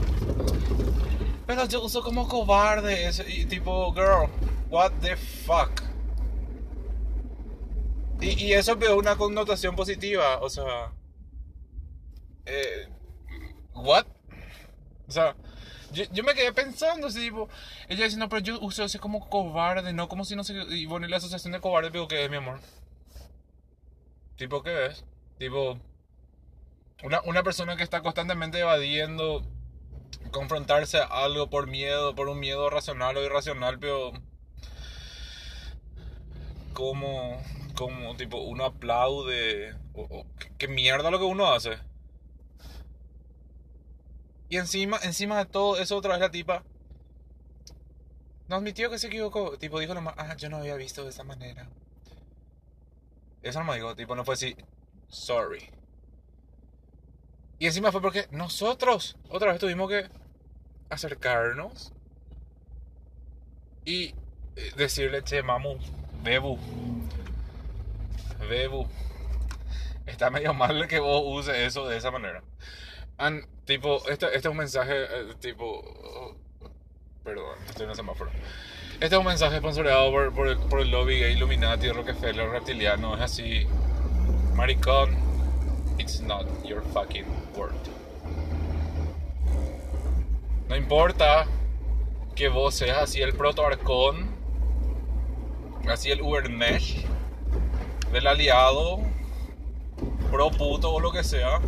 Pero 1.46 1.66
yo 1.66 1.84
uso 1.84 2.02
como 2.02 2.28
cobarde, 2.28 3.08
ese", 3.08 3.24
tipo, 3.46 3.94
girl, 3.94 4.30
what 4.70 4.92
the 5.02 5.16
fuck. 5.16 5.82
Y, 8.22 8.46
y 8.46 8.54
eso 8.54 8.78
peor 8.80 8.98
una 8.98 9.16
connotación 9.16 9.76
positiva, 9.76 10.40
o 10.42 10.50
sea. 10.50 10.92
Eh, 12.46 12.88
what? 13.74 14.06
O 15.08 15.12
sea, 15.12 15.36
yo, 15.92 16.06
yo 16.12 16.24
me 16.24 16.34
quedé 16.34 16.52
pensando, 16.52 17.08
así, 17.08 17.20
tipo, 17.20 17.48
ella 17.88 18.06
dice, 18.06 18.18
no, 18.18 18.30
pero 18.30 18.42
yo 18.42 18.60
uso 18.62 18.84
ese 18.84 19.00
como 19.00 19.30
cobarde, 19.30 19.94
no 19.94 20.08
como 20.08 20.26
si 20.26 20.36
no 20.36 20.44
sé, 20.44 20.56
y 20.70 20.88
poner 20.88 21.10
la 21.10 21.18
asociación 21.18 21.54
de 21.54 21.62
cobarde, 21.62 21.92
pero 21.92 22.08
¿qué 22.08 22.24
es, 22.26 22.30
mi 22.30 22.38
amor? 22.38 22.60
Tipo, 24.38 24.64
¿qué 24.64 24.88
es? 24.88 25.06
Tipo, 25.38 25.78
una, 27.04 27.22
una 27.22 27.44
persona 27.44 27.78
que 27.78 27.84
está 27.84 28.02
constantemente 28.02 28.60
evadiendo 28.60 29.46
confrontarse 30.32 30.98
a 31.00 31.06
algo 31.06 31.50
por 31.50 31.68
miedo, 31.68 32.16
por 32.16 32.30
un 32.30 32.40
miedo 32.40 32.70
racional 32.70 33.18
o 33.18 33.24
irracional, 33.24 33.80
pero 33.80 34.14
como, 36.74 37.42
como, 37.76 38.16
tipo, 38.18 38.38
uno 38.38 38.66
aplaude, 38.66 39.76
o, 39.94 40.26
¿qué- 40.40 40.52
¿qué 40.58 40.68
mierda 40.68 41.12
lo 41.12 41.20
que 41.20 41.26
uno 41.26 41.48
hace? 41.52 41.78
Y 44.50 44.58
encima, 44.58 44.98
encima 45.04 45.38
de 45.38 45.46
todo 45.46 45.78
eso, 45.78 45.96
otra 45.98 46.14
vez 46.14 46.22
la 46.22 46.32
tipa 46.32 46.64
nos 48.48 48.58
admitió 48.58 48.90
que 48.90 48.98
se 49.00 49.08
equivocó. 49.08 49.58
Tipo, 49.60 49.80
dijo 49.80 49.94
nomás, 49.94 50.16
ah, 50.18 50.36
yo 50.36 50.50
no 50.50 50.58
había 50.58 50.76
visto 50.76 51.04
de 51.04 51.10
esa 51.10 51.24
manera. 51.24 51.68
Eso 53.42 53.60
no 53.60 53.66
me 53.66 53.76
dijo, 53.76 53.96
tipo, 53.96 54.14
no 54.16 54.26
fue 54.26 54.34
así, 54.34 54.56
sorry. 55.08 55.70
Y 57.60 57.68
encima 57.68 57.92
fue 57.92 58.02
porque 58.02 58.28
nosotros 58.32 59.18
otra 59.30 59.52
vez 59.52 59.60
tuvimos 59.60 59.90
que 59.90 60.10
acercarnos 60.90 61.94
y 63.86 64.14
eh, 64.56 64.72
decirle, 64.76 65.24
che, 65.24 65.42
mamu, 65.42 65.78
bebu, 66.24 66.58
bebu, 68.50 68.88
está 70.06 70.30
medio 70.30 70.54
mal 70.54 70.88
que 70.88 71.00
vos 71.00 71.22
uses 71.26 71.56
eso 71.56 71.88
de 71.88 71.98
esa 71.98 72.12
manera. 72.12 72.44
And, 73.18 73.46
tipo, 73.66 73.98
este, 74.10 74.26
este 74.28 74.40
es 74.40 74.46
un 74.46 74.58
mensaje, 74.58 75.04
eh, 75.04 75.34
tipo, 75.40 75.66
oh, 75.66 76.36
perdón, 77.24 77.58
estoy 77.70 77.86
en 77.86 77.92
el 77.92 77.96
semáforo. 77.96 78.32
Este 79.00 79.16
es 79.16 79.20
un 79.20 79.26
mensaje 79.26 79.58
sponsoreado 79.60 80.12
por, 80.12 80.34
por, 80.34 80.70
por 80.70 80.80
el 80.82 80.90
lobby 80.90 81.20
gay 81.20 81.34
Illuminati, 81.34 81.90
Rockefeller, 81.90 82.50
reptiliano, 82.50 83.16
es 83.16 83.22
así, 83.22 83.66
maricón, 84.56 85.16
it's 85.98 86.22
not 86.22 86.46
your 86.66 86.82
fucking 86.94 87.26
word. 87.56 87.74
No 90.70 90.76
importa 90.76 91.46
que 92.36 92.50
vos 92.50 92.76
seas 92.76 92.98
así 92.98 93.22
el 93.22 93.34
protoarcón, 93.34 94.28
así 95.88 96.12
el 96.12 96.22
Ubermesh 96.22 97.06
del 98.12 98.28
aliado, 98.28 99.00
pro 100.32 100.50
puto 100.50 100.94
o 100.94 101.00
lo 101.00 101.12
que 101.12 101.24
sea, 101.24 101.60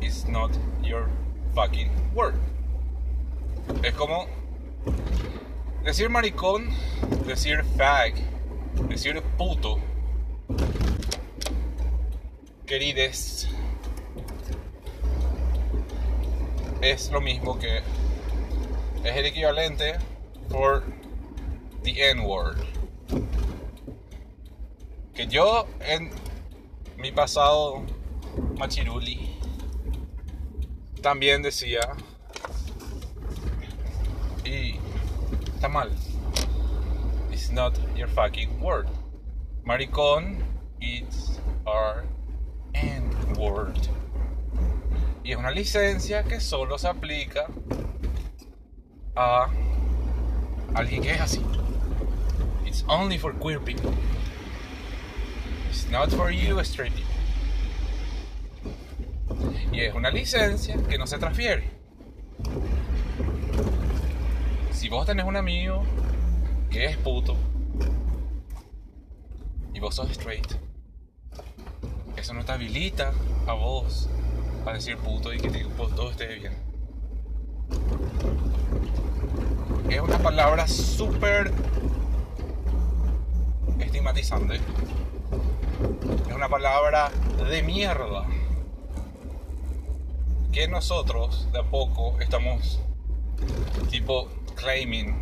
it's 0.00 0.26
not 0.26 0.50
your 0.82 1.08
fucking 1.54 1.90
word. 2.14 2.34
Es 3.82 3.94
como 3.94 4.26
decir 5.84 6.10
maricón, 6.10 6.68
decir 7.26 7.64
fag, 7.76 8.14
decir 8.88 9.22
puto, 9.36 9.78
querides, 12.68 13.48
es 16.82 17.10
lo 17.10 17.22
mismo 17.22 17.58
que 17.58 17.78
es 17.78 19.16
el 19.16 19.24
equivalente 19.24 19.94
por 20.50 20.84
the 21.82 22.10
N-word. 22.10 22.58
Que 25.14 25.26
yo 25.26 25.66
en 25.80 26.10
mi 26.98 27.10
pasado 27.10 27.84
machiruli 28.58 29.34
también 31.00 31.40
decía 31.40 31.80
y 34.44 34.78
está 35.54 35.68
mal. 35.68 35.90
It's 37.32 37.50
not 37.50 37.78
your 37.96 38.08
fucking 38.08 38.60
word. 38.60 38.88
Maricón, 39.64 40.42
it's 40.80 41.40
our 41.66 42.04
N-word. 42.72 43.76
Y 45.24 45.32
es 45.32 45.36
una 45.36 45.50
licencia 45.50 46.24
que 46.24 46.40
solo 46.40 46.78
se 46.78 46.88
aplica 46.88 47.46
a 49.14 49.48
alguien 50.74 51.02
que 51.02 51.12
es 51.12 51.20
así. 51.20 51.44
It's 52.64 52.84
only 52.88 53.18
for 53.18 53.34
queer 53.34 53.60
people. 53.60 53.92
It's 55.68 55.88
not 55.90 56.10
for 56.10 56.30
you, 56.30 56.58
straight 56.60 56.92
people. 56.94 57.14
Y 59.72 59.80
es 59.80 59.94
una 59.94 60.10
licencia 60.10 60.76
que 60.88 60.98
no 60.98 61.06
se 61.06 61.18
transfiere. 61.18 61.70
Si 64.72 64.88
vos 64.88 65.06
tenés 65.06 65.26
un 65.26 65.36
amigo 65.36 65.84
que 66.70 66.86
es 66.86 66.96
puto 66.96 67.36
y 69.74 69.80
vos 69.80 69.94
sos 69.94 70.10
straight, 70.10 70.54
eso 72.28 72.34
no 72.34 72.44
te 72.44 72.52
habilita 72.52 73.14
a 73.46 73.54
vos 73.54 74.06
a 74.66 74.74
decir 74.74 74.98
puto 74.98 75.32
y 75.32 75.38
que 75.38 75.64
vos 75.64 75.94
todo 75.94 76.10
esté 76.10 76.26
bien. 76.34 76.52
Es 79.88 79.98
una 79.98 80.18
palabra 80.18 80.68
súper 80.68 81.50
estigmatizante. 83.80 84.56
Es 86.28 86.34
una 86.34 86.50
palabra 86.50 87.10
de 87.48 87.62
mierda. 87.62 88.26
Que 90.52 90.68
nosotros 90.68 91.50
de 91.50 91.60
a 91.60 91.62
poco 91.62 92.20
estamos 92.20 92.78
tipo 93.90 94.28
claiming 94.54 95.16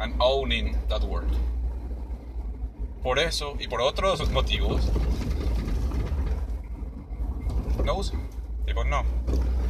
and 0.00 0.16
owning 0.18 0.76
that 0.88 1.04
word. 1.04 1.30
Por 3.04 3.18
eso 3.18 3.54
y 3.60 3.68
por 3.68 3.82
otros 3.82 4.28
motivos 4.30 4.90
no 7.84 7.94
uso. 7.96 8.14
Tipo, 8.66 8.82
no, 8.82 9.04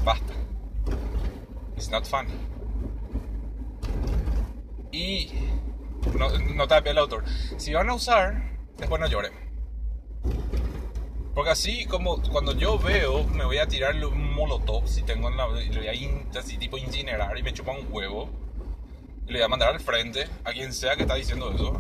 basta. 0.05 0.33
It's 1.77 1.91
not 1.91 2.07
fun. 2.07 2.27
Y 4.93 5.33
no, 6.17 6.29
no 6.39 6.69
te 6.69 6.91
el 6.91 6.99
autor. 6.99 7.25
Si 7.57 7.75
van 7.75 7.91
a 7.91 7.95
usar, 7.95 8.57
después 8.79 9.01
no 9.01 9.09
lloren. 9.09 9.33
Porque 11.35 11.51
así 11.51 11.87
como 11.87 12.23
cuando 12.31 12.53
yo 12.53 12.79
veo, 12.79 13.25
me 13.25 13.45
voy 13.45 13.59
a 13.59 13.67
tirar 13.67 13.97
un 14.05 14.33
molotov 14.33 14.87
si 14.87 15.03
tengo 15.03 15.29
en 15.29 15.37
la. 15.37 15.49
y 15.61 15.71
Le 15.71 15.79
voy 15.81 15.89
a 15.89 15.95
in- 15.95 16.29
así 16.39 16.57
tipo 16.57 16.79
incinerar 16.79 17.37
y 17.37 17.43
me 17.43 17.53
chupa 17.53 17.73
un 17.73 17.89
huevo. 17.91 18.31
Y 19.27 19.33
le 19.33 19.39
voy 19.41 19.43
a 19.47 19.49
mandar 19.49 19.71
al 19.71 19.81
frente 19.81 20.29
a 20.45 20.53
quien 20.53 20.73
sea 20.73 20.95
que 20.95 21.03
está 21.03 21.17
diciendo 21.17 21.51
eso. 21.53 21.73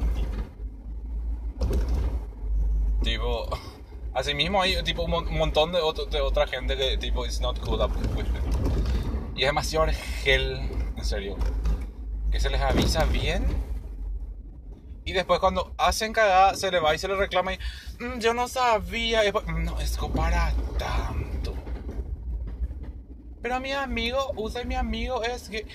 Tipo, 3.03 3.49
Asimismo 4.15 4.63
hay 4.63 4.81
tipo 4.85 5.03
un, 5.03 5.11
mon- 5.11 5.27
un 5.29 5.39
montón 5.39 5.73
de, 5.73 5.81
otra 5.81 6.47
gente 6.47 6.77
que 6.77 6.97
tipo 6.99 7.27
it's 7.27 7.41
not 7.41 7.59
cool 7.61 7.81
up 7.83 7.91
with 8.17 8.27
it. 8.27 9.37
Y 9.37 9.43
es 9.43 9.47
demasiado 9.49 9.87
gel, 10.23 10.57
en 10.97 11.05
serio. 11.05 11.37
Que 12.31 12.39
se 12.39 12.49
les 12.49 12.61
avisa 12.61 13.05
bien. 13.07 13.45
Y 15.05 15.13
después 15.13 15.41
cuando 15.41 15.75
hacen 15.79 16.13
cagada 16.13 16.55
se 16.55 16.71
le 16.71 16.79
va 16.79 16.95
y 16.95 16.99
se 16.99 17.09
le 17.09 17.17
reclama 17.17 17.53
y 17.55 17.59
"Mm, 17.99 18.21
yo 18.21 18.35
no 18.35 18.47
sabía. 18.47 19.23
Y 19.23 19.25
después, 19.33 19.45
"Mm, 19.49 19.65
no, 19.65 19.81
es 19.81 19.99
para 20.15 20.53
tanto. 20.79 21.55
Pero 23.43 23.59
mi 23.61 23.73
amigo 23.73 24.33
usa 24.37 24.63
y 24.63 24.67
mi 24.67 24.77
amigo 24.77 25.25
es 25.25 25.49
gay. 25.51 25.67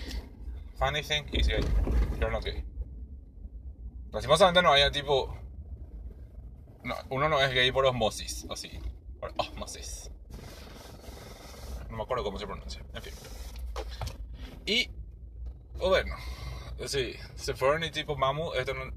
Funny 0.78 1.04
thing, 1.04 1.24
he's 1.34 1.48
gay. 1.48 1.60
You're 2.20 2.32
not 2.32 2.44
gay. 2.46 2.64
Lastimosamente 4.14 4.62
no 4.62 4.72
hay 4.72 4.90
tipo. 4.92 5.36
No, 6.90 6.96
uno 7.10 7.30
no 7.30 7.40
es 7.40 7.54
gay 7.54 7.72
por 7.72 7.86
osmosis, 7.86 8.48
así. 8.50 8.72
Por 9.20 9.32
osmosis. 9.38 10.10
No 11.88 11.98
me 11.98 12.02
acuerdo 12.02 12.24
cómo 12.24 12.40
se 12.40 12.48
pronuncia. 12.48 12.84
En 12.96 13.04
fin. 13.04 13.14
Y. 14.66 14.90
Bueno. 15.78 16.16
Sí. 16.88 17.14
Se 17.36 17.54
fueron 17.54 17.84
y 17.84 17.92
tipo, 17.92 18.18
mamu, 18.18 18.54
esto 18.54 18.74
no. 18.74 18.92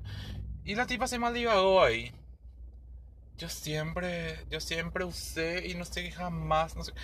Y 0.65 0.75
la 0.75 0.87
tipa 0.87 1.07
se 1.07 1.19
maldivagó 1.19 1.83
ahí. 1.83 2.15
Yo 3.37 3.51
siempre. 3.51 4.43
Yo 4.49 4.59
siempre 4.59 5.05
usé 5.05 5.69
y 5.69 5.75
no 5.75 5.85
sé 5.85 6.11
jamás. 6.13 6.75
No 6.75 6.85
sé. 6.85 6.95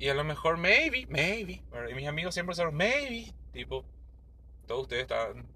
Y 0.00 0.08
a 0.08 0.14
lo 0.14 0.24
mejor, 0.24 0.56
maybe, 0.56 1.06
maybe. 1.06 1.62
Y 1.88 1.94
mis 1.94 2.08
amigos 2.08 2.34
siempre 2.34 2.56
son, 2.56 2.74
maybe. 2.74 3.32
Tipo, 3.52 3.84
todos 4.66 4.82
ustedes 4.82 5.02
están 5.02 5.46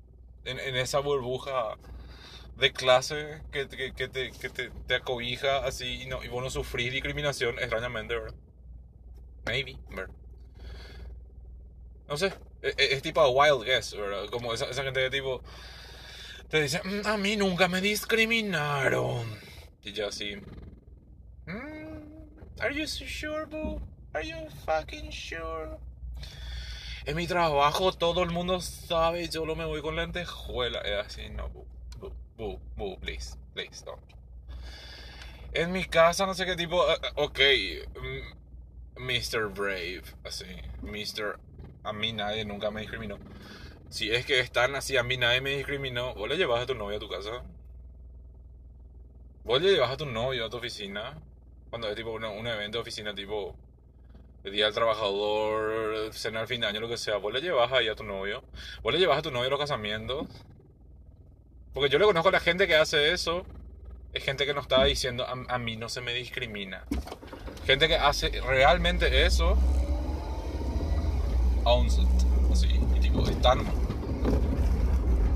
en, 0.44 0.60
en 0.60 0.76
esa 0.76 1.00
burbuja 1.00 1.76
de 2.58 2.72
clase 2.72 3.42
que, 3.52 3.68
que, 3.68 3.94
que 3.94 4.08
te, 4.08 4.32
que 4.32 4.50
te, 4.50 4.70
te 4.70 4.94
acobija 4.96 5.58
así 5.64 6.02
y, 6.02 6.06
no, 6.06 6.22
y 6.24 6.28
vos 6.28 6.42
no 6.42 6.50
sufrís 6.50 6.92
discriminación 6.92 7.58
extrañamente, 7.58 8.16
¿verdad? 8.16 8.34
Maybe, 9.46 9.76
¿verdad? 9.90 10.14
No 12.08 12.16
sé, 12.16 12.32
es, 12.62 12.74
es 12.78 13.02
tipo 13.02 13.20
a 13.20 13.28
wild 13.28 13.64
guess, 13.64 13.94
¿verdad? 13.96 14.26
Como 14.30 14.52
esa, 14.52 14.66
esa 14.66 14.82
gente 14.82 15.00
de 15.00 15.10
tipo 15.10 15.42
te 16.48 16.62
dice, 16.62 16.80
"Mm, 16.82 17.06
a 17.06 17.16
mí 17.16 17.36
nunca 17.36 17.68
me 17.68 17.80
discriminaron. 17.80 19.38
Y 19.82 19.92
yo 19.92 20.08
así, 20.08 20.36
"Mm, 21.46 22.60
are 22.60 22.74
you 22.74 22.86
so 22.86 23.04
sure, 23.06 23.44
boo? 23.46 23.80
Are 24.14 24.26
you 24.26 24.36
fucking 24.64 25.12
sure? 25.12 25.78
En 27.04 27.16
mi 27.16 27.26
trabajo 27.26 27.92
todo 27.92 28.22
el 28.22 28.30
mundo 28.30 28.60
sabe, 28.60 29.28
yo 29.28 29.46
lo 29.46 29.54
me 29.54 29.64
voy 29.64 29.80
con 29.80 29.96
lentejuela. 29.96 30.80
Es 30.80 31.06
así, 31.06 31.28
no, 31.30 31.48
boo, 31.50 31.66
boo, 32.38 32.58
boo, 32.76 32.96
please, 33.00 33.36
please, 33.54 33.84
don't. 33.84 34.00
En 35.52 35.72
mi 35.72 35.84
casa, 35.84 36.24
no 36.26 36.34
sé 36.34 36.46
qué 36.46 36.56
tipo, 36.56 36.82
eh, 36.90 36.96
ok, 37.16 37.40
mm, 38.00 39.00
Mr. 39.02 39.48
Brave, 39.48 40.02
así, 40.24 40.46
Mr. 40.82 41.38
A 41.84 41.92
mí 41.92 42.12
nadie 42.12 42.44
nunca 42.44 42.70
me 42.70 42.80
discriminó. 42.82 43.18
Si 43.90 44.10
es 44.10 44.24
que 44.26 44.40
están 44.40 44.74
así, 44.74 44.96
a 44.96 45.02
mí 45.02 45.16
nadie 45.16 45.40
me 45.40 45.56
discriminó, 45.56 46.14
vos 46.14 46.28
le 46.28 46.36
llevas 46.36 46.62
a 46.62 46.66
tu 46.66 46.74
novio 46.74 46.96
a 46.96 47.00
tu 47.00 47.08
casa. 47.08 47.42
Vos 49.44 49.62
le 49.62 49.72
llevas 49.72 49.90
a 49.90 49.96
tu 49.96 50.04
novio 50.06 50.44
a 50.44 50.50
tu 50.50 50.58
oficina. 50.58 51.16
Cuando 51.70 51.88
es 51.88 51.96
tipo 51.96 52.12
una- 52.12 52.30
un 52.30 52.46
evento 52.46 52.78
de 52.78 52.82
oficina 52.82 53.14
tipo 53.14 53.56
el 54.44 54.52
día 54.52 54.66
del 54.66 54.74
trabajador, 54.74 56.12
cena 56.12 56.40
al 56.40 56.46
fin 56.48 56.60
de 56.60 56.66
año, 56.66 56.80
lo 56.80 56.88
que 56.88 56.96
sea, 56.98 57.16
vos 57.16 57.32
le 57.32 57.40
llevas 57.40 57.72
ahí 57.72 57.88
a 57.88 57.94
tu 57.94 58.04
novio. 58.04 58.42
Vos 58.82 58.92
le 58.92 58.98
llevas 59.00 59.18
a 59.18 59.22
tu 59.22 59.30
novio 59.30 59.46
a 59.48 59.50
los 59.50 59.58
casamientos. 59.60 60.26
Porque 61.78 61.92
yo 61.92 62.00
le 62.00 62.06
conozco 62.06 62.30
a 62.30 62.32
la 62.32 62.40
gente 62.40 62.66
que 62.66 62.74
hace 62.74 63.12
eso. 63.12 63.46
Es 64.12 64.24
gente 64.24 64.44
que 64.44 64.52
no 64.52 64.60
está 64.60 64.82
diciendo, 64.82 65.24
a, 65.24 65.58
mí 65.58 65.76
no 65.76 65.88
se 65.88 66.00
me 66.00 66.12
discrimina. 66.12 66.82
Gente 67.66 67.86
que 67.86 67.94
hace 67.94 68.30
realmente 68.40 69.24
eso. 69.24 69.56
Owns. 71.62 72.00
Así. 72.52 72.66
Y 72.96 72.98
tipo, 72.98 73.24
están. 73.28 73.64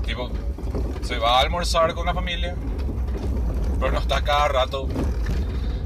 Tipo, 0.05 0.31
se 1.01 1.17
va 1.17 1.37
a 1.37 1.39
almorzar 1.39 1.93
con 1.93 2.07
la 2.07 2.13
familia. 2.13 2.57
Pero 3.79 3.93
no 3.93 3.99
está 3.99 4.21
cada 4.21 4.49
rato. 4.49 4.89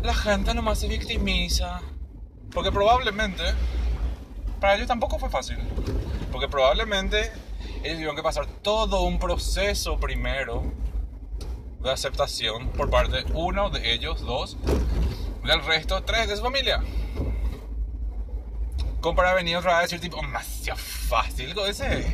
La 0.02 0.16
gente 0.16 0.56
nomás 0.56 0.80
se 0.80 0.88
victimiza. 0.88 1.82
Porque 2.52 2.72
probablemente, 2.72 3.44
para 4.60 4.74
ellos 4.74 4.88
tampoco 4.88 5.20
fue 5.20 5.30
fácil. 5.30 5.60
Porque 6.32 6.48
probablemente 6.48 7.32
ellos 7.88 7.96
tuvieron 7.98 8.16
que 8.16 8.24
pasar 8.24 8.46
todo 8.62 9.02
un 9.02 9.20
proceso 9.20 10.00
primero 10.00 10.64
de 11.82 11.92
aceptación 11.92 12.70
por 12.70 12.90
parte 12.90 13.24
uno 13.34 13.70
de 13.70 13.94
ellos, 13.94 14.22
dos, 14.22 14.58
del 15.44 15.64
resto, 15.64 16.04
tres 16.04 16.28
de 16.28 16.36
su 16.38 16.44
familia. 16.44 16.84
Como 19.02 19.16
para 19.16 19.34
venir 19.34 19.56
otra 19.58 19.72
vez 19.72 19.78
a 19.80 19.82
decir 19.84 20.00
tipo, 20.02 20.18
demasiado 20.18 20.80
fácil 20.80 21.54
con 21.54 21.70
ese. 21.70 22.14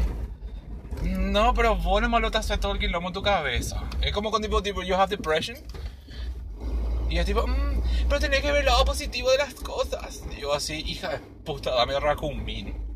No, 1.04 1.54
pero 1.54 1.76
vos 1.76 2.02
nomás 2.02 2.22
lo 2.22 2.30
te 2.30 2.38
haces 2.38 2.60
todo 2.60 2.74
el 2.74 2.80
quilombo 2.80 3.10
en 3.10 3.14
tu 3.14 3.22
cabeza. 3.24 3.84
Es 4.02 4.12
como 4.14 4.32
con 4.32 4.42
tipo, 4.42 4.62
tipo, 4.62 4.84
you 4.84 4.96
have 4.96 5.16
depression. 5.16 5.58
Y 7.10 7.18
es 7.18 7.26
tipo, 7.26 7.46
"Mm, 7.48 7.82
pero 8.08 8.20
tenés 8.20 8.42
que 8.42 8.52
ver 8.52 8.62
el 8.62 8.66
lado 8.66 8.86
positivo 8.86 9.30
de 9.32 9.38
las 9.38 9.54
cosas. 9.56 10.24
Y 10.38 10.42
yo 10.42 10.54
así, 10.54 10.76
hija 10.86 11.10
de 11.10 11.20
puta, 11.20 11.72
dame 11.72 12.00
Rakumin. 12.00 12.93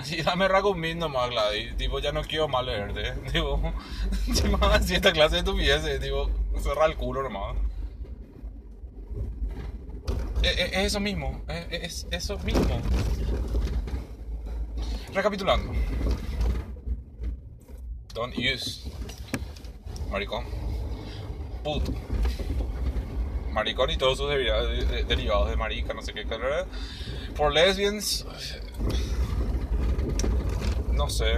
Así, 0.00 0.22
dame 0.22 0.48
Rakumin 0.48 0.98
nomás, 0.98 1.28
Gladys. 1.30 1.76
Tipo, 1.76 1.98
ya 1.98 2.10
no 2.12 2.22
quiero 2.22 2.48
más 2.48 2.64
leerte. 2.64 3.12
Tipo, 3.32 3.60
si 4.82 4.94
esta 4.94 5.12
clase 5.12 5.34
de 5.36 5.38
estupideces, 5.40 6.00
tipo, 6.00 6.30
cerra 6.62 6.86
el 6.86 6.96
culo 6.96 7.22
nomás. 7.22 7.56
Es, 10.42 10.52
es- 10.58 10.72
es 10.72 10.78
eso 10.86 11.00
mismo, 11.00 11.42
es, 11.48 11.66
es 11.82 12.06
eso 12.10 12.38
mismo. 12.38 12.80
Recapitulando. 15.12 15.72
Don't 18.14 18.34
use. 18.38 18.90
Maricón. 20.10 20.44
Puto 21.62 21.92
maricón 23.52 23.90
y 23.90 23.96
todos 23.96 24.16
sus 24.16 24.30
derivados 24.30 25.50
de, 25.50 25.56
marica, 25.56 25.92
no 25.92 26.02
sé 26.02 26.14
qué 26.14 26.24
color. 26.24 26.66
For 27.34 27.52
lesbians, 27.52 28.24
no 31.00 31.08
sé, 31.08 31.32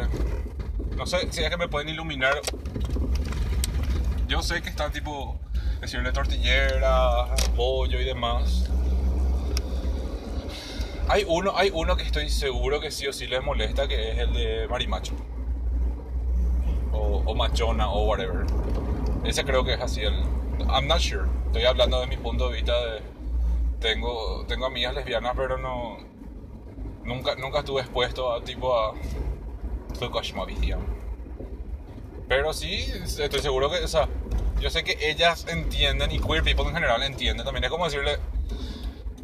no 0.97 1.07
sé 1.07 1.31
si 1.31 1.41
es 1.45 1.49
que 1.49 1.57
me 1.57 1.69
pueden 1.69 1.89
iluminar. 1.89 2.35
Yo 4.27 4.43
sé 4.43 4.61
que 4.61 4.69
está 4.69 4.91
tipo 4.91 5.39
decirle 5.81 6.11
tortillera, 6.11 7.27
pollo 7.55 8.01
y 8.01 8.05
demás. 8.05 8.69
Hay 11.07 11.25
uno, 11.29 11.53
hay 11.55 11.71
uno 11.73 11.97
que 11.97 12.03
estoy 12.03 12.29
seguro 12.29 12.81
que 12.81 12.91
sí 12.91 13.07
o 13.07 13.13
sí 13.13 13.29
les 13.29 13.41
molesta, 13.41 13.87
que 13.87 14.11
es 14.11 14.19
el 14.19 14.33
de 14.33 14.67
marimacho. 14.69 15.15
O, 16.91 17.23
o 17.25 17.35
machona 17.37 17.89
o 17.89 18.07
whatever. 18.07 18.45
Ese 19.23 19.45
creo 19.45 19.65
que 19.65 19.75
es 19.75 19.81
así 19.81 20.01
el... 20.01 20.25
I'm 20.69 20.89
not 20.89 20.99
sure. 20.99 21.29
Estoy 21.47 21.67
hablando 21.67 22.01
de 22.01 22.09
mi 22.09 22.17
punto 22.17 22.49
de 22.49 22.57
vista 22.57 22.73
de... 22.73 23.03
Tengo, 23.79 24.45
tengo 24.49 24.67
amigas 24.67 24.93
lesbianas, 24.93 25.35
pero 25.37 25.57
no... 25.57 25.99
Nunca, 27.05 27.37
nunca 27.37 27.61
estuve 27.61 27.83
expuesto 27.83 28.33
a 28.33 28.43
tipo 28.43 28.77
a... 28.77 28.95
Tukashmavisión. 29.99 30.81
Pero 32.29 32.53
sí, 32.53 32.87
estoy 33.05 33.41
seguro 33.41 33.71
que... 33.71 33.79
O 33.79 33.89
sea, 33.89 34.09
yo 34.61 34.71
sé 34.71 34.85
que 34.85 34.97
ellas 35.01 35.47
entienden 35.49 36.11
y 36.13 36.19
queer 36.19 36.43
people 36.43 36.65
en 36.67 36.75
general 36.75 37.03
entienden. 37.03 37.45
También 37.45 37.65
es 37.65 37.71
como 37.71 37.85
decirle... 37.85 38.19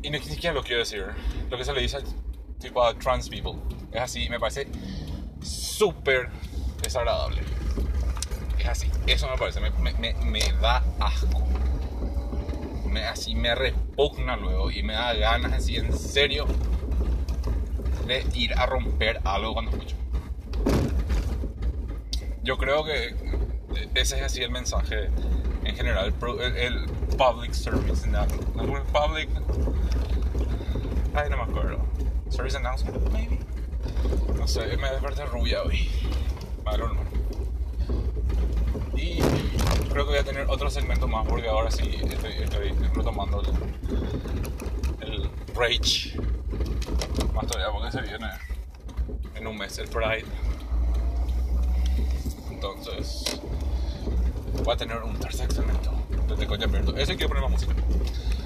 Y 0.02 0.10
ni 0.10 0.20
siquiera 0.20 0.54
lo 0.54 0.62
quiero 0.62 0.80
decir. 0.80 1.04
Lo 1.50 1.58
que 1.58 1.64
se 1.64 1.72
le 1.72 1.80
dice 1.80 1.98
tipo 2.58 2.82
a 2.82 2.94
trans 2.94 3.28
people. 3.28 3.52
Es 3.92 4.02
así, 4.02 4.28
me 4.28 4.38
parece 4.38 4.68
súper 5.40 6.28
desagradable. 6.82 7.42
Es 8.58 8.66
así, 8.66 8.90
eso 9.06 9.28
me 9.28 9.36
parece, 9.36 9.60
me, 9.60 9.70
me, 9.70 10.14
me 10.24 10.40
da 10.60 10.82
asco. 11.00 11.42
Me, 12.86 13.04
así 13.04 13.34
me 13.34 13.54
repugna 13.54 14.36
luego 14.36 14.70
y 14.70 14.82
me 14.82 14.94
da 14.94 15.14
ganas 15.14 15.52
así 15.52 15.76
en 15.76 15.96
serio 15.96 16.46
de 18.06 18.24
ir 18.34 18.54
a 18.54 18.66
romper 18.66 19.20
algo 19.24 19.52
cuando 19.52 19.70
escucho. 19.70 19.96
Yo 22.48 22.56
creo 22.56 22.82
que 22.82 23.14
ese 23.94 24.16
es 24.16 24.22
así 24.22 24.42
el 24.42 24.50
mensaje 24.50 25.10
en 25.64 25.76
general, 25.76 26.14
el, 26.56 26.86
public 27.18 27.52
service 27.52 28.06
announcement. 28.06 28.86
Public. 28.90 29.28
Ay, 31.12 31.28
no 31.28 31.36
me 31.36 31.42
acuerdo. 31.42 31.84
Service 32.30 32.56
announcement, 32.56 33.12
maybe. 33.12 33.38
No 34.34 34.48
sé, 34.48 34.78
me 34.78 34.90
desperté 34.90 35.26
rubia 35.26 35.62
hoy. 35.62 35.90
Malo 36.64 36.94
no. 36.94 37.02
Y 38.96 39.18
creo 39.92 40.06
que 40.06 40.10
voy 40.12 40.18
a 40.18 40.24
tener 40.24 40.48
otro 40.48 40.70
segmento 40.70 41.06
más 41.06 41.28
porque 41.28 41.50
ahora 41.50 41.70
sí 41.70 42.00
estoy, 42.02 42.32
estoy 42.32 42.70
retomando 42.94 43.42
el, 43.42 45.06
el 45.06 45.30
Rage. 45.54 46.18
Más 47.34 47.46
todavía 47.46 47.70
porque 47.70 47.92
se 47.92 48.00
viene 48.00 48.26
en 49.34 49.46
un 49.46 49.58
mes 49.58 49.76
el 49.76 49.88
Pride. 49.88 50.47
Entonces 52.58 53.40
voy 54.64 54.74
a 54.74 54.76
tener 54.76 55.00
un 55.04 55.16
tercer 55.20 55.52
segmento 55.52 55.92
desde 56.26 56.44
Coña 56.48 56.64
Abierto. 56.64 56.96
Ese 56.96 57.14
quiero 57.14 57.28
poner 57.28 57.44
más 57.44 57.52
música. 57.52 57.72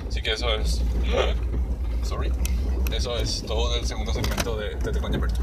Así 0.06 0.20
que 0.20 0.32
eso 0.32 0.54
es. 0.54 0.82
Sorry. 2.02 2.30
Eso 2.94 3.16
es 3.16 3.42
todo 3.46 3.72
del 3.72 3.86
segundo 3.86 4.12
segmento 4.12 4.58
de 4.58 4.76
Tete 4.76 5.00
con 5.00 5.14
Alberto. 5.14 5.40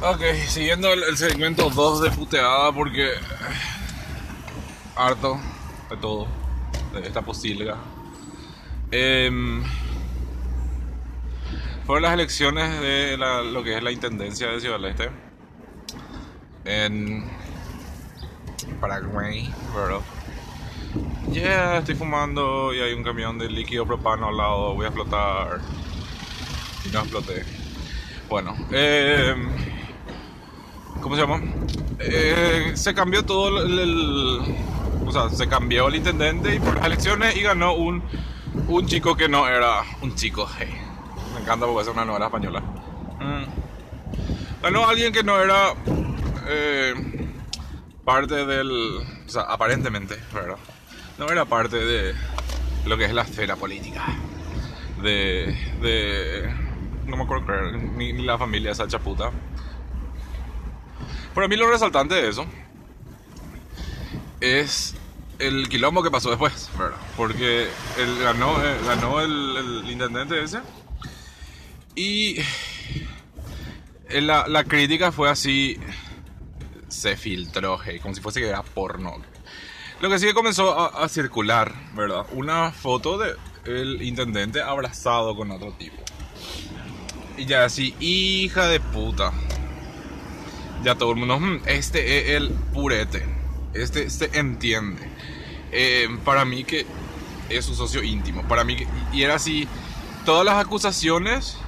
Ok, 0.00 0.22
siguiendo 0.46 0.92
el, 0.92 1.16
segmento 1.16 1.70
2 1.70 2.02
de 2.02 2.10
puteada 2.12 2.72
porque. 2.72 3.10
Harto 4.94 5.40
de 5.90 5.96
todo. 5.96 6.28
De 6.94 7.00
esta 7.00 7.22
posilga. 7.22 7.78
Em, 8.92 9.64
fueron 11.86 12.02
las 12.02 12.14
elecciones 12.14 12.80
de 12.80 13.16
la- 13.16 13.42
lo 13.42 13.62
que 13.62 13.76
es 13.76 13.82
la 13.82 13.90
intendencia 13.90 14.48
de 14.48 14.60
Ciudad 14.60 14.76
del 14.76 14.84
Este. 14.86 15.10
En 16.64 17.30
Paraguay, 18.80 19.52
¿verdad? 19.74 20.00
Yeah, 21.32 21.78
estoy 21.78 21.94
fumando 21.94 22.74
y 22.74 22.80
hay 22.80 22.92
un 22.92 23.02
camión 23.04 23.38
de 23.38 23.48
líquido 23.48 23.86
propano 23.86 24.28
al 24.28 24.36
lado. 24.36 24.74
Voy 24.74 24.84
a 24.84 24.88
explotar. 24.88 25.60
Y 26.84 26.88
no 26.92 27.00
exploté. 27.00 27.44
Bueno, 28.28 28.56
eh, 28.72 29.34
¿cómo 31.00 31.14
se 31.16 31.22
llama? 31.22 31.40
Eh, 31.98 32.72
se 32.74 32.94
cambió 32.94 33.24
todo 33.24 33.62
el, 33.62 34.40
O 35.06 35.12
sea, 35.12 35.28
se 35.30 35.48
cambió 35.48 35.88
el 35.88 35.96
intendente 35.96 36.54
y 36.54 36.60
por 36.60 36.76
las 36.76 36.86
elecciones 36.86 37.36
y 37.36 37.42
ganó 37.42 37.72
un, 37.74 38.02
un 38.68 38.86
chico 38.86 39.16
que 39.16 39.28
no 39.28 39.46
era 39.48 39.82
un 40.02 40.14
chico. 40.14 40.48
hey. 40.58 40.68
Me 41.40 41.44
encanta 41.44 41.64
porque 41.64 41.80
es 41.80 41.88
una 41.88 42.04
novela 42.04 42.26
española. 42.26 42.60
Mm. 43.18 44.62
Ganó 44.62 44.86
alguien 44.86 45.10
que 45.10 45.22
no 45.22 45.40
era 45.40 45.72
eh, 46.46 46.92
parte 48.04 48.44
del. 48.44 48.98
O 49.26 49.28
sea, 49.28 49.42
aparentemente, 49.44 50.20
¿verdad? 50.34 50.58
No 51.16 51.28
era 51.28 51.46
parte 51.46 51.76
de 51.76 52.14
lo 52.84 52.98
que 52.98 53.06
es 53.06 53.14
la 53.14 53.22
esfera 53.22 53.56
política. 53.56 54.04
De. 55.02 55.46
de 55.80 56.54
no 57.06 57.16
me 57.16 57.22
acuerdo 57.22 57.46
creer, 57.46 57.72
ni, 57.72 58.12
ni 58.12 58.22
la 58.22 58.36
familia 58.36 58.72
esa 58.72 58.86
chaputa. 58.86 59.30
Para 61.34 61.48
mí 61.48 61.56
lo 61.56 61.70
resaltante 61.70 62.16
de 62.16 62.28
eso 62.28 62.44
es 64.42 64.94
el 65.38 65.70
quilombo 65.70 66.02
que 66.02 66.10
pasó 66.10 66.28
después, 66.28 66.68
¿verdad? 66.78 66.98
Porque 67.16 67.70
él 67.96 68.18
ganó, 68.22 68.62
eh, 68.62 68.76
ganó 68.86 69.22
el, 69.22 69.56
el 69.56 69.90
intendente 69.90 70.42
ese 70.42 70.60
y 71.94 72.36
eh, 74.08 74.20
la, 74.20 74.46
la 74.48 74.64
crítica 74.64 75.12
fue 75.12 75.30
así, 75.30 75.76
se 76.88 77.16
filtró, 77.16 77.78
como 78.02 78.14
si 78.14 78.20
fuese 78.20 78.40
que 78.40 78.48
era 78.48 78.62
porno. 78.62 79.20
Lo 80.00 80.08
que 80.08 80.18
sí 80.18 80.26
que 80.26 80.34
comenzó 80.34 80.78
a, 80.78 81.06
circular, 81.10 81.74
¿verdad? 81.94 82.24
Una 82.32 82.72
foto 82.72 83.18
de 83.18 83.36
el 83.66 84.00
intendente 84.00 84.62
abrazado 84.62 85.36
con 85.36 85.50
otro 85.50 85.72
tipo. 85.72 86.02
Y 87.36 87.44
ya 87.44 87.64
así, 87.66 87.94
hija 88.00 88.66
de 88.68 88.80
puta. 88.80 89.32
Ya 90.82 90.94
todo 90.94 91.10
el 91.10 91.16
mundo, 91.16 91.38
"Mm, 91.38 91.60
este 91.66 92.30
es 92.30 92.36
el 92.36 92.48
purete. 92.72 93.26
Este 93.74 94.08
se 94.08 94.30
entiende. 94.38 95.06
Eh, 95.70 96.08
para 96.24 96.46
mí 96.46 96.64
que 96.64 96.86
es 97.50 97.66
su 97.66 97.74
socio 97.74 98.02
íntimo. 98.02 98.42
Para 98.48 98.64
mí 98.64 98.78
y 99.12 99.22
era 99.22 99.34
así, 99.34 99.68
todas 100.24 100.46
las 100.46 100.54
acusaciones 100.54 101.58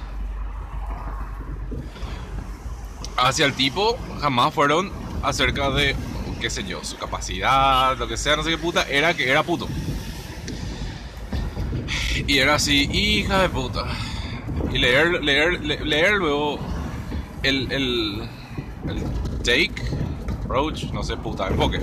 hacia 3.17 3.45
el 3.45 3.53
tipo 3.53 3.97
jamás 4.21 4.53
fueron 4.53 4.91
acerca 5.21 5.69
de, 5.69 5.95
qué 6.41 6.49
sé 6.49 6.63
yo, 6.63 6.83
su 6.83 6.97
capacidad, 6.97 7.97
lo 7.97 8.07
que 8.07 8.17
sea, 8.17 8.35
no 8.35 8.43
sé 8.43 8.49
qué 8.51 8.57
puta, 8.57 8.83
era 8.89 9.13
que 9.13 9.29
era 9.29 9.43
puto. 9.43 9.67
Y 12.27 12.37
era 12.37 12.55
así, 12.55 12.89
hija 12.91 13.41
de 13.41 13.49
puta. 13.49 13.85
Y 14.71 14.77
leer, 14.77 15.23
leer, 15.23 15.61
le- 15.63 15.83
leer 15.83 16.13
luego 16.13 16.59
el, 17.43 17.71
el, 17.71 18.29
el 18.87 19.03
Roach, 20.47 20.85
no 20.91 21.03
sé, 21.03 21.17
puta, 21.17 21.47
enfoque. 21.47 21.79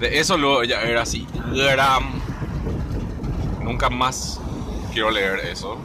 De 0.00 0.18
eso 0.18 0.36
luego 0.36 0.62
ella 0.62 0.82
era 0.82 1.02
así, 1.02 1.26
gran. 1.54 2.04
Nunca 3.62 3.90
más 3.90 4.40
quiero 4.92 5.10
leer 5.10 5.40
eso. 5.40 5.78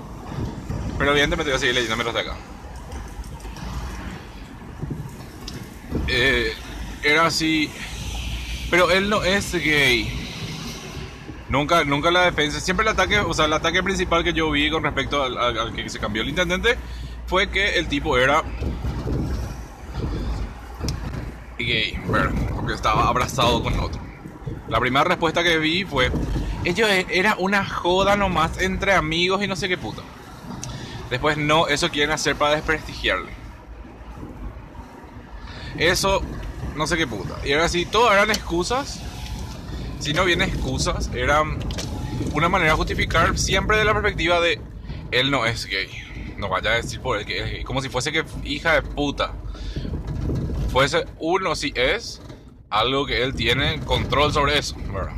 Pero 0.98 1.12
evidentemente 1.12 1.52
voy 1.52 1.58
a 1.58 1.60
seguir 1.60 1.76
leyendo 1.76 1.98
menos 1.98 2.14
de 2.14 2.20
acá. 2.22 2.36
Eh, 6.08 6.54
era 7.04 7.26
así. 7.26 7.70
Pero 8.70 8.90
él 8.92 9.10
no 9.10 9.24
es 9.24 9.52
gay. 9.54 10.18
Nunca, 11.50 11.84
nunca 11.84 12.12
la 12.12 12.22
defensa. 12.24 12.60
Siempre 12.60 12.84
el 12.86 12.90
ataque, 12.94 13.20
o 13.20 13.34
sea, 13.34 13.46
el 13.46 13.54
ataque 13.54 13.84
principal 13.84 14.24
que 14.24 14.34
yo 14.34 14.50
vi 14.52 14.70
con 14.70 14.84
respecto 14.84 15.22
al, 15.24 15.74
que 15.74 15.90
se 15.90 16.00
cambió 16.00 16.22
el 16.22 16.30
intendente 16.30 16.78
fue 17.28 17.50
que 17.50 17.78
el 17.78 17.88
tipo 17.88 18.18
era 18.18 18.44
gay, 21.58 22.00
porque 22.56 22.74
estaba 22.74 23.08
abrazado 23.08 23.62
con 23.62 23.80
otro. 23.80 24.02
La 24.68 24.80
primera 24.80 25.04
respuesta 25.04 25.44
que 25.44 25.58
vi 25.58 25.84
fue, 25.84 26.12
ello 26.64 26.88
e- 26.88 27.06
era 27.10 27.36
una 27.38 27.66
joda 27.66 28.16
nomás 28.16 28.60
entre 28.62 28.94
amigos 28.94 29.44
y 29.44 29.48
no 29.48 29.56
sé 29.56 29.68
qué 29.68 29.78
puta. 29.78 30.02
Después 31.10 31.38
no, 31.38 31.68
eso 31.68 31.90
quieren 31.90 32.12
hacer 32.12 32.36
para 32.38 32.56
desprestigiarle. 32.56 33.41
Eso, 35.78 36.22
no 36.76 36.88
sé 36.88 36.98
qué 36.98 37.08
puta. 37.08 37.36
Y 37.46 37.54
ahora 37.54 37.70
sí, 37.70 37.86
todo 37.86 38.12
eran 38.12 38.30
excusas. 38.30 39.02
Si 40.00 40.14
no 40.14 40.26
vienen 40.26 40.50
excusas, 40.50 41.10
eran 41.14 41.60
una 42.34 42.50
manera 42.50 42.72
de 42.72 42.78
justificar 42.78 43.38
siempre 43.38 43.78
de 43.78 43.86
la 43.86 43.94
perspectiva 43.94 44.40
de 44.40 44.60
él 45.12 45.32
no 45.32 45.46
es 45.46 45.66
gay. 45.66 45.90
No 46.38 46.50
vaya 46.50 46.72
a 46.72 46.76
decir 46.76 47.00
por 47.02 47.20
él 47.20 47.26
que 47.26 47.40
es 47.40 47.52
gay. 47.52 47.64
Como 47.64 47.82
si 47.82 47.90
fuese 47.90 48.12
que 48.12 48.24
hija 48.44 48.74
de 48.74 48.82
puta. 48.82 49.34
Fuese 50.72 51.06
uno 51.20 51.56
si 51.56 51.74
es 51.76 52.22
algo 52.70 53.06
que 53.06 53.22
él 53.24 53.36
tiene 53.36 53.80
control 53.82 54.32
sobre 54.34 54.58
eso, 54.58 54.76
¿verdad? 54.92 55.16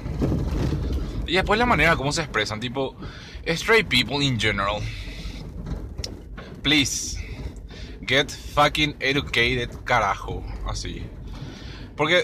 Y 1.28 1.34
después 1.34 1.60
la 1.60 1.66
manera 1.66 1.95
como 1.95 2.12
se 2.12 2.22
expresan, 2.22 2.60
tipo, 2.60 2.95
straight 3.45 3.88
people 3.88 4.24
in 4.24 4.39
general. 4.39 4.82
Please, 6.62 7.22
get 8.08 8.30
fucking 8.30 8.95
educated, 8.99 9.70
carajo. 9.84 10.43
Así. 10.68 11.04
Porque 11.95 12.24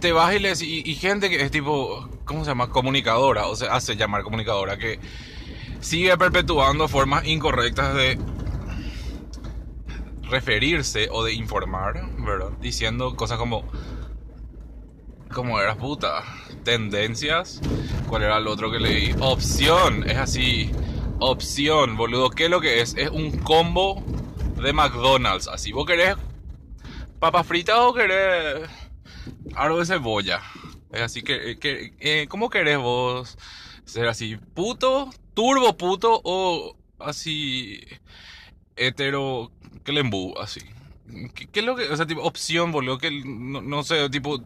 te 0.00 0.12
vas 0.12 0.34
y 0.34 0.38
le 0.38 0.50
decís- 0.50 0.82
y, 0.84 0.94
gente 0.94 1.28
que 1.28 1.42
es 1.42 1.50
tipo, 1.50 2.08
¿cómo 2.24 2.44
se 2.44 2.50
llama? 2.50 2.70
Comunicadora, 2.70 3.46
o 3.46 3.56
sea, 3.56 3.74
hace 3.74 3.96
llamar 3.96 4.22
comunicadora, 4.22 4.78
que 4.78 4.98
sigue 5.80 6.16
perpetuando 6.16 6.88
formas 6.88 7.26
incorrectas 7.26 7.94
de 7.94 8.18
referirse 10.22 11.08
o 11.10 11.24
de 11.24 11.34
informar, 11.34 12.08
¿verdad? 12.18 12.50
Diciendo 12.60 13.16
cosas 13.16 13.38
como, 13.38 13.64
como 15.32 15.60
eras 15.60 15.76
puta, 15.76 16.22
tendencias, 16.64 17.60
¿cuál 18.08 18.22
era 18.22 18.38
el 18.38 18.46
otro 18.46 18.70
que 18.70 18.78
leí? 18.78 19.14
Opción, 19.20 20.08
es 20.08 20.16
así, 20.16 20.70
opción, 21.18 21.96
boludo, 21.96 22.30
¿qué 22.30 22.44
es 22.44 22.50
lo 22.50 22.60
que 22.60 22.80
es? 22.80 22.94
Es 22.96 23.10
un 23.10 23.32
combo 23.38 24.02
de 24.60 24.72
McDonald's, 24.72 25.48
así, 25.48 25.72
¿vos 25.72 25.86
querés 25.86 26.16
papas 27.18 27.46
fritas 27.46 27.76
o 27.78 27.94
querés 27.94 28.68
algo 29.54 29.78
de 29.78 29.86
cebolla? 29.86 30.40
Es 30.92 31.02
así 31.02 31.22
que, 31.22 31.58
que 31.58 31.94
eh, 32.00 32.26
¿cómo 32.28 32.50
querés 32.50 32.78
vos 32.78 33.38
ser 33.84 34.08
así, 34.08 34.36
puto, 34.54 35.10
turbo 35.34 35.76
puto 35.76 36.20
o 36.24 36.76
así 36.98 37.80
hetero 38.76 39.50
Clembú, 39.82 40.34
así. 40.38 40.60
¿Qué, 41.34 41.60
es 41.60 41.64
lo 41.64 41.74
que, 41.74 41.88
o 41.88 41.96
sea, 41.96 42.06
tipo, 42.06 42.22
opción, 42.22 42.70
boludo, 42.70 42.98
que 42.98 43.10
no, 43.24 43.60
no 43.60 43.82
sé, 43.82 44.08
tipo, 44.10 44.40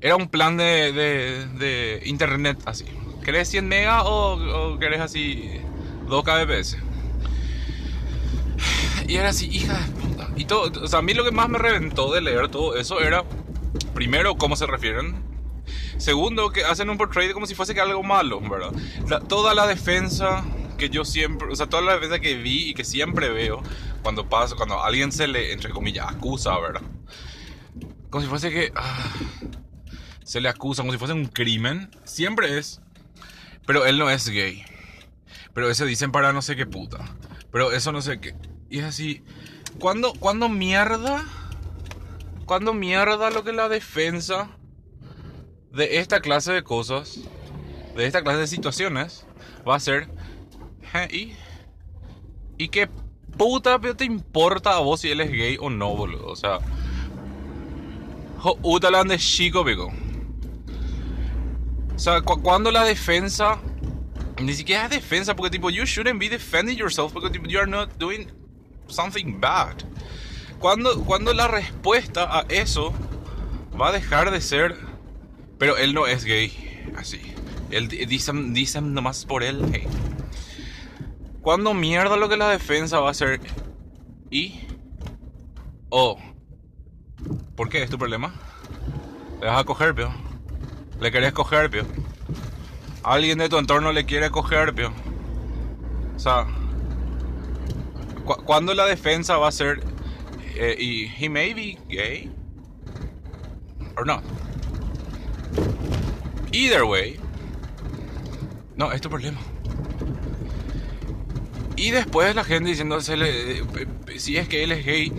era 0.00 0.16
un 0.16 0.28
plan 0.28 0.56
de, 0.56 0.92
de, 0.92 2.02
internet, 2.04 2.58
así. 2.66 2.84
¿Querés 3.24 3.48
100 3.48 3.68
megas 3.68 4.02
o, 4.04 4.34
o 4.34 4.78
querés 4.78 5.00
así 5.00 5.60
2 6.08 6.24
kbps? 6.24 6.76
Y 9.06 9.16
era 9.16 9.30
así, 9.30 9.48
hija 9.48 9.78
de 9.78 9.90
puta. 9.92 10.28
Y 10.36 10.44
todo, 10.44 10.70
o 10.82 10.86
sea, 10.88 11.00
a 11.00 11.02
mí 11.02 11.14
lo 11.14 11.24
que 11.24 11.30
más 11.32 11.48
me 11.48 11.58
reventó 11.58 12.12
de 12.12 12.20
leer 12.20 12.48
todo 12.48 12.76
eso 12.76 13.00
era, 13.00 13.24
primero, 13.94 14.36
cómo 14.36 14.56
se 14.56 14.66
refieren. 14.66 15.22
Segundo, 15.98 16.50
que 16.50 16.64
hacen 16.64 16.90
un 16.90 16.98
portrait 16.98 17.32
como 17.32 17.46
si 17.46 17.54
fuese 17.54 17.74
que 17.74 17.80
algo 17.80 18.02
malo, 18.02 18.40
¿verdad? 18.40 18.72
La- 19.08 19.20
toda 19.20 19.54
la 19.54 19.66
defensa 19.66 20.44
que 20.78 20.88
yo 20.90 21.04
siempre, 21.04 21.48
o 21.50 21.54
sea, 21.56 21.66
toda 21.68 21.82
la 21.82 21.94
defensa 21.94 22.18
que 22.18 22.34
vi 22.36 22.70
y 22.70 22.74
que 22.74 22.82
siempre 22.84 23.28
veo 23.30 23.62
cuando 24.02 24.28
pasa, 24.28 24.56
cuando 24.56 24.82
alguien 24.82 25.12
se 25.12 25.28
le, 25.28 25.52
entre 25.52 25.70
comillas, 25.70 26.06
acusa, 26.08 26.58
¿verdad? 26.58 26.82
Como 28.10 28.22
si 28.22 28.28
fuese 28.28 28.50
que 28.50 28.72
ah, 28.74 29.12
se 30.24 30.40
le 30.40 30.48
acusa, 30.48 30.82
como 30.82 30.92
si 30.92 30.98
fuese 30.98 31.14
un 31.14 31.26
crimen, 31.26 31.90
siempre 32.04 32.58
es. 32.58 32.80
Pero 33.66 33.86
él 33.86 33.96
no 33.98 34.10
es 34.10 34.28
gay. 34.28 34.64
Pero 35.54 35.70
eso 35.70 35.84
dicen 35.84 36.10
para 36.10 36.32
no 36.32 36.42
sé 36.42 36.56
qué 36.56 36.66
puta. 36.66 36.98
Pero 37.52 37.70
eso 37.72 37.92
no 37.92 38.02
sé 38.02 38.18
qué. 38.20 38.34
Y 38.72 38.78
es 38.78 38.84
así. 38.84 39.22
¿Cuándo, 39.78 40.14
cuándo 40.18 40.48
mierda? 40.48 41.24
¿Cuándo 42.46 42.72
mierda 42.72 43.30
lo 43.30 43.44
que 43.44 43.52
la 43.52 43.68
defensa 43.68 44.48
de 45.72 45.98
esta 45.98 46.20
clase 46.20 46.52
de 46.52 46.62
cosas, 46.62 47.20
de 47.94 48.06
esta 48.06 48.22
clase 48.22 48.38
de 48.40 48.46
situaciones, 48.46 49.26
va 49.68 49.76
a 49.76 49.80
ser, 49.80 50.08
"Je, 50.90 51.16
¿y, 51.16 51.36
¿y 52.56 52.68
qué 52.68 52.88
puta 53.36 53.78
te 53.78 54.04
importa 54.06 54.76
a 54.76 54.80
vos 54.80 55.00
si 55.02 55.10
él 55.10 55.20
es 55.20 55.30
gay 55.30 55.58
o 55.60 55.68
no, 55.68 55.94
boludo? 55.94 56.26
O 56.28 56.36
sea, 56.36 56.58
utalan 58.62 59.08
de 59.08 59.18
chico, 59.18 59.64
pico. 59.66 59.92
O 61.94 61.98
sea, 61.98 62.22
cu- 62.22 62.40
cuando 62.42 62.70
la 62.70 62.84
defensa, 62.84 63.58
ni 64.40 64.54
siquiera 64.54 64.84
es 64.84 64.90
defensa, 64.90 65.36
porque 65.36 65.50
tipo, 65.50 65.68
you 65.68 65.84
shouldn't 65.84 66.18
be 66.18 66.30
defending 66.30 66.76
yourself, 66.78 67.12
porque 67.12 67.38
you 67.48 67.58
are 67.58 67.70
not 67.70 67.90
doing 67.98 68.26
something 68.92 69.40
bad. 69.40 69.76
Cuando, 70.58 71.04
cuando 71.04 71.32
la 71.32 71.48
respuesta 71.48 72.38
a 72.38 72.44
eso 72.48 72.92
va 73.80 73.88
a 73.88 73.92
dejar 73.92 74.30
de 74.30 74.40
ser, 74.40 74.76
pero 75.58 75.76
él 75.76 75.94
no 75.94 76.06
es 76.06 76.24
gay, 76.24 76.52
así. 76.96 77.20
Él 77.70 77.88
di- 77.88 78.04
dicen, 78.06 78.54
dicen 78.54 78.94
nomás 78.94 79.24
por 79.24 79.42
él, 79.42 79.64
hey. 79.72 79.86
Cuando 81.40 81.74
mierda 81.74 82.16
lo 82.16 82.28
que 82.28 82.36
la 82.36 82.48
defensa 82.50 83.00
va 83.00 83.10
a 83.10 83.14
ser, 83.14 83.40
y, 84.30 84.60
oh, 85.88 86.18
¿por 87.56 87.68
qué 87.68 87.82
es 87.82 87.90
tu 87.90 87.98
problema? 87.98 88.32
Le 89.40 89.46
vas 89.46 89.60
a 89.60 89.64
coger, 89.64 89.94
pio. 89.94 90.12
Le 91.00 91.10
querés 91.10 91.32
coger, 91.32 91.68
pio. 91.68 91.84
Alguien 93.02 93.38
de 93.38 93.48
tu 93.48 93.58
entorno 93.58 93.90
le 93.90 94.06
quiere 94.06 94.30
coger, 94.30 94.72
pio. 94.72 94.92
O 96.14 96.18
sea, 96.18 96.46
cu- 98.24 98.42
cuando 98.44 98.74
la 98.74 98.86
defensa 98.86 99.36
va 99.36 99.48
a 99.48 99.52
ser, 99.52 99.80
eh, 100.56 100.76
y 100.78 101.06
he 101.18 101.28
may 101.28 101.54
be 101.54 101.78
gay, 101.88 102.30
or 103.96 104.06
not. 104.06 104.22
Either 106.52 106.84
way, 106.84 107.18
no, 108.76 108.92
es 108.92 109.00
problema. 109.00 109.38
Y 111.76 111.90
después 111.90 112.34
la 112.34 112.44
gente 112.44 112.68
diciéndose, 112.70 113.16
si 114.18 114.36
es 114.36 114.48
que 114.48 114.62
él 114.62 114.72
es 114.72 114.84
gay, 114.84 115.12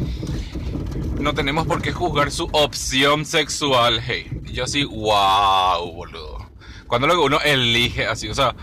no 1.20 1.34
tenemos 1.34 1.66
por 1.68 1.82
qué 1.82 1.92
juzgar 1.92 2.32
su 2.32 2.48
opción 2.52 3.26
sexual, 3.26 4.02
hey. 4.06 4.30
Yo 4.44 4.66
así, 4.66 4.84
wow, 4.84 5.92
boludo. 5.92 6.50
Cuando 6.88 7.08
lo 7.08 7.24
uno 7.24 7.40
elige 7.42 8.06
así, 8.06 8.30
o 8.30 8.36
sea, 8.36 8.56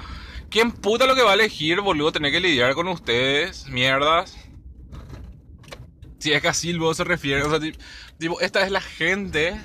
¿quién 0.51 0.73
puta 0.73 1.07
lo 1.07 1.15
que 1.15 1.23
va 1.23 1.31
a 1.31 1.35
elegir, 1.35 1.81
boludo, 1.81 2.13
tener 2.13 2.33
que 2.33 2.41
lidiar 2.41 2.75
con 2.75 2.89
ustedes, 2.89 3.67
mierdas? 3.69 4.37
Si 6.19 6.33
es 6.33 6.43
que 6.43 6.73
luego 6.75 6.93
se 6.93 7.05
refiere, 7.05 7.43
o 7.43 7.51
sea, 7.51 7.61
ti- 7.61 7.73
tipo, 8.19 8.41
esta 8.41 8.63
es 8.65 8.71
la 8.71 8.81
gente 8.83 9.59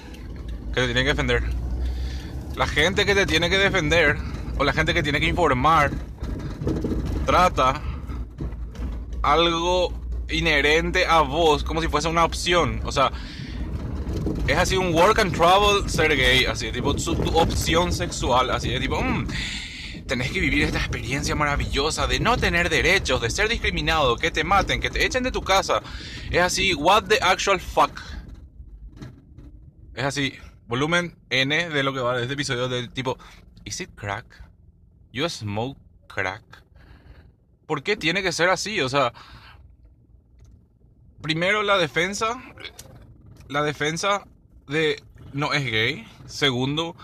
que 0.73 0.81
te 0.81 0.85
tiene 0.85 1.01
que 1.03 1.09
defender. 1.09 1.43
La 2.55 2.67
gente 2.67 3.05
que 3.05 3.13
te 3.13 3.25
tiene 3.25 3.49
que 3.49 3.57
defender, 3.57 4.17
o 4.57 4.63
la 4.63 4.71
gente 4.71 4.93
que 4.93 5.03
tiene 5.03 5.19
que 5.19 5.27
informar, 5.27 5.91
trata 7.25 7.81
algo 9.21 9.91
inherente 10.29 11.05
a 11.05 11.21
vos 11.21 11.63
como 11.63 11.81
si 11.81 11.87
fuese 11.89 12.07
una 12.07 12.23
opción. 12.23 12.79
O 12.85 12.91
sea, 12.91 13.11
es 14.47 14.57
así 14.57 14.77
un 14.77 14.93
work 14.93 15.19
and 15.19 15.35
travel 15.35 15.89
ser 15.89 16.15
gay, 16.15 16.45
así, 16.45 16.71
tipo 16.71 16.97
su, 16.97 17.15
tu 17.15 17.37
opción 17.37 17.91
sexual, 17.91 18.49
así, 18.51 18.69
de 18.69 18.79
tipo, 18.79 19.01
mm, 19.01 19.27
tenés 20.07 20.31
que 20.31 20.39
vivir 20.39 20.63
esta 20.63 20.77
experiencia 20.77 21.35
maravillosa 21.35 22.07
de 22.07 22.19
no 22.19 22.37
tener 22.37 22.69
derechos, 22.69 23.21
de 23.21 23.29
ser 23.29 23.49
discriminado, 23.49 24.17
que 24.17 24.31
te 24.31 24.43
maten, 24.43 24.79
que 24.79 24.89
te 24.89 25.05
echen 25.05 25.23
de 25.23 25.31
tu 25.31 25.41
casa. 25.41 25.81
Es 26.29 26.41
así, 26.41 26.73
what 26.73 27.05
the 27.05 27.19
actual 27.21 27.59
fuck. 27.59 27.99
Es 29.93 30.03
así, 30.03 30.33
volumen 30.67 31.17
N 31.29 31.69
de 31.69 31.83
lo 31.83 31.93
que 31.93 31.99
va 31.99 32.15
de 32.15 32.23
este 32.23 32.33
episodio 32.33 32.67
del 32.67 32.91
tipo, 32.91 33.17
¿Is 33.63 33.81
it 33.81 33.89
crack? 33.95 34.25
You 35.11 35.27
smoke 35.27 35.77
crack? 36.07 36.43
¿Por 37.65 37.81
qué 37.81 37.97
tiene 37.97 38.21
que 38.21 38.31
ser 38.31 38.49
así? 38.49 38.79
O 38.81 38.89
sea, 38.89 39.11
primero 41.21 41.63
la 41.63 41.77
defensa, 41.77 42.39
la 43.47 43.63
defensa 43.63 44.27
de 44.67 45.01
no 45.33 45.53
es 45.53 45.65
gay. 45.65 46.07
Segundo, 46.27 46.95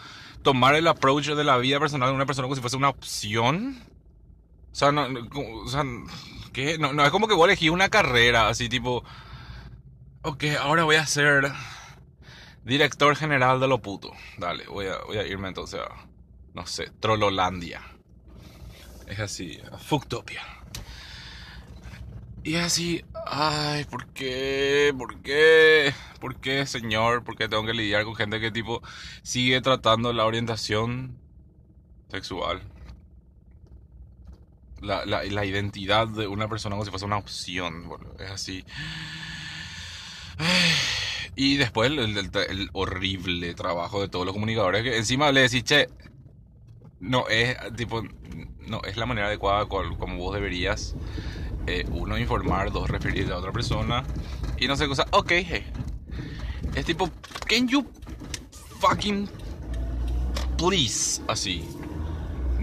tomar 0.44 0.76
el 0.76 0.88
approach 0.88 1.28
de 1.28 1.44
la 1.44 1.58
vida 1.58 1.80
personal 1.80 2.10
de 2.10 2.16
una 2.16 2.26
persona 2.26 2.46
como 2.46 2.56
si 2.56 2.62
fuese 2.62 2.78
una 2.78 2.90
opción. 2.90 3.84
O 4.72 4.76
sea, 4.76 4.92
no, 4.92 5.08
o 5.64 5.68
sea, 5.68 5.84
¿qué? 6.54 6.78
No, 6.78 6.94
no, 6.94 7.04
es 7.06 7.12
como 7.12 7.28
que 7.28 7.34
voy 7.34 7.44
a 7.44 7.54
elegir 7.54 7.72
una 7.72 7.90
carrera, 7.90 8.48
así 8.48 8.70
tipo, 8.70 9.04
ok, 10.22 10.44
ahora 10.60 10.84
voy 10.84 10.96
a 10.96 11.06
ser 11.06 11.52
director 12.64 13.16
general 13.16 13.60
de 13.60 13.68
lo 13.68 13.82
puto. 13.82 14.12
Dale, 14.38 14.66
voy 14.68 14.88
a, 14.88 14.98
voy 15.06 15.18
a 15.18 15.28
irme 15.28 15.48
entonces 15.48 15.80
a, 15.80 16.08
no 16.54 16.66
sé, 16.66 16.92
Trololandia. 17.00 17.82
Es 19.08 19.20
así, 19.20 19.60
Fuctopia. 19.88 20.42
Y 22.44 22.56
así, 22.56 23.04
ay, 23.26 23.86
¿por 23.86 24.08
qué? 24.14 24.94
¿Por 24.98 25.22
qué? 25.22 25.94
¿Por 26.20 26.40
qué, 26.40 26.66
señor? 26.66 27.24
¿Por 27.24 27.36
qué 27.38 27.48
tengo 27.50 27.66
que 27.66 27.74
lidiar 27.74 28.04
con 28.06 28.16
gente 28.16 28.40
que 28.40 28.52
tipo 28.52 28.82
sigue 29.24 29.62
tratando 29.62 30.14
la 30.14 30.26
orientación 30.26 31.22
sexual? 32.10 32.64
La, 34.82 35.06
la, 35.06 35.24
la 35.24 35.46
identidad 35.46 36.08
de 36.08 36.26
una 36.28 36.48
persona 36.50 36.74
como 36.76 36.84
si 36.86 36.90
fuese 36.90 37.06
una 37.06 37.18
opción, 37.18 37.88
boludo. 37.88 38.16
Es 38.18 38.32
así. 38.32 38.66
Ay, 40.38 40.72
Y 41.36 41.58
después 41.58 41.92
el, 41.92 42.00
el- 42.00 42.32
el- 42.50 42.70
horrible 42.74 43.54
trabajo 43.56 44.02
de 44.02 44.10
todos 44.10 44.26
los 44.26 44.34
comunicadores 44.34 44.84
que 44.84 44.98
encima 44.98 45.32
le 45.32 45.42
decís, 45.42 45.64
che, 45.64 45.88
no 47.00 47.28
es 47.30 47.58
tipo, 47.76 48.02
no 48.68 48.82
es 48.84 48.98
la 48.98 49.06
manera 49.06 49.28
adecuada 49.28 49.66
como 49.68 50.18
vos 50.18 50.34
deberías 50.36 50.96
eh, 51.68 51.86
uno 51.92 52.18
informar, 52.18 52.72
dos 52.72 52.90
referirte 52.90 53.32
a 53.32 53.38
otra 53.38 53.52
persona 53.52 54.04
y 54.58 54.68
no 54.68 54.76
sé 54.76 54.88
cosa. 54.88 55.06
Ok, 55.12 55.32
hey. 55.32 55.66
es 56.76 56.86
tipo, 56.86 57.10
can 57.48 57.68
you 57.68 57.86
fucking 58.80 59.30
please 60.58 61.22
así 61.28 61.64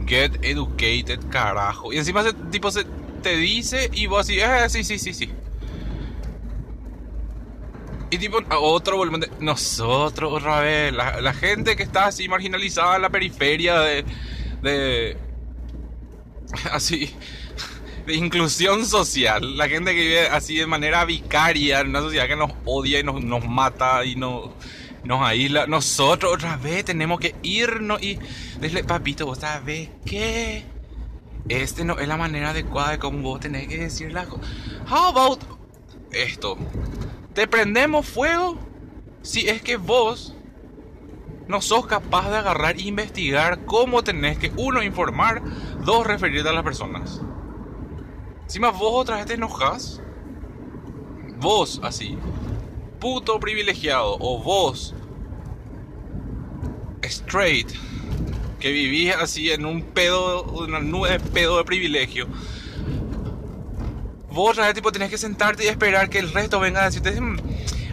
get 0.06 0.32
educated 0.42 1.20
carajo 1.30 1.92
y 1.92 1.98
encima 1.98 2.22
se, 2.22 2.32
tipo 2.32 2.70
se 2.70 2.84
te 3.22 3.36
dice 3.36 3.90
y 3.92 4.06
vos 4.06 4.20
así, 4.20 4.38
eh, 4.40 4.68
sí, 4.68 4.84
sí, 4.84 4.98
sí, 4.98 5.12
sí. 5.12 5.30
Y 8.10 8.16
tipo, 8.16 8.38
otro 8.58 8.96
volumen 8.96 9.20
de 9.20 9.30
nosotros 9.40 10.32
otra 10.32 10.60
vez, 10.60 10.92
la, 10.94 11.20
la 11.20 11.34
gente 11.34 11.76
que 11.76 11.82
está 11.82 12.06
así 12.06 12.26
marginalizada 12.26 12.96
en 12.96 13.02
la 13.02 13.10
periferia 13.10 13.80
de, 13.80 14.04
de 14.62 15.16
así, 16.72 17.14
de 18.08 18.14
inclusión 18.14 18.86
social, 18.86 19.58
la 19.58 19.68
gente 19.68 19.94
que 19.94 20.00
vive 20.00 20.28
así 20.28 20.56
de 20.56 20.66
manera 20.66 21.04
vicaria 21.04 21.80
en 21.80 21.88
una 21.90 22.00
sociedad 22.00 22.26
que 22.26 22.36
nos 22.36 22.52
odia 22.64 22.98
y 23.00 23.02
nos, 23.02 23.22
nos 23.22 23.46
mata 23.46 24.02
y 24.06 24.16
nos, 24.16 24.50
nos 25.04 25.20
aísla. 25.20 25.66
Nosotros 25.66 26.32
otra 26.32 26.56
vez 26.56 26.86
tenemos 26.86 27.20
que 27.20 27.34
irnos 27.42 28.02
y 28.02 28.18
decirle, 28.60 28.84
papito, 28.84 29.26
vos 29.26 29.38
sabés 29.38 29.90
qué, 30.06 30.64
este 31.50 31.84
no 31.84 31.98
es 31.98 32.08
la 32.08 32.16
manera 32.16 32.50
adecuada 32.50 32.92
de 32.92 32.98
cómo 32.98 33.20
vos 33.20 33.40
tenés 33.40 33.68
que 33.68 33.76
decir 33.76 34.10
las 34.10 34.26
cosas. 34.26 34.48
How 34.90 35.08
about 35.08 35.42
esto? 36.10 36.56
Te 37.34 37.46
prendemos 37.46 38.06
fuego 38.08 38.58
si 39.20 39.50
es 39.50 39.60
que 39.60 39.76
vos 39.76 40.34
no 41.46 41.60
sos 41.60 41.86
capaz 41.86 42.30
de 42.30 42.38
agarrar 42.38 42.76
e 42.76 42.82
investigar 42.82 43.66
cómo 43.66 44.02
tenés 44.02 44.38
que, 44.38 44.50
uno, 44.56 44.82
informar, 44.82 45.42
dos, 45.84 46.06
referirte 46.06 46.48
a 46.48 46.52
las 46.52 46.64
personas. 46.64 47.20
Encima 48.48 48.70
vos 48.70 48.92
otra 49.02 49.16
vez 49.16 49.26
te 49.26 49.34
enojas. 49.34 50.00
Vos, 51.36 51.80
así, 51.84 52.16
puto 52.98 53.38
privilegiado, 53.38 54.16
o 54.18 54.42
vos, 54.42 54.94
straight, 57.02 57.70
que 58.58 58.72
vivís 58.72 59.14
así 59.14 59.50
en 59.50 59.66
un 59.66 59.82
pedo, 59.82 60.44
una 60.44 60.80
nube 60.80 61.10
de 61.10 61.20
pedo 61.20 61.58
de 61.58 61.64
privilegio. 61.64 62.26
Vos 64.30 64.52
otra 64.52 64.64
vez 64.64 64.74
tipo 64.74 64.90
tenés 64.92 65.10
que 65.10 65.18
sentarte 65.18 65.64
y 65.66 65.68
esperar 65.68 66.08
que 66.08 66.18
el 66.18 66.32
resto 66.32 66.58
venga 66.58 66.80
a 66.80 66.86
decirte, 66.86 67.20
"Mm, 67.20 67.36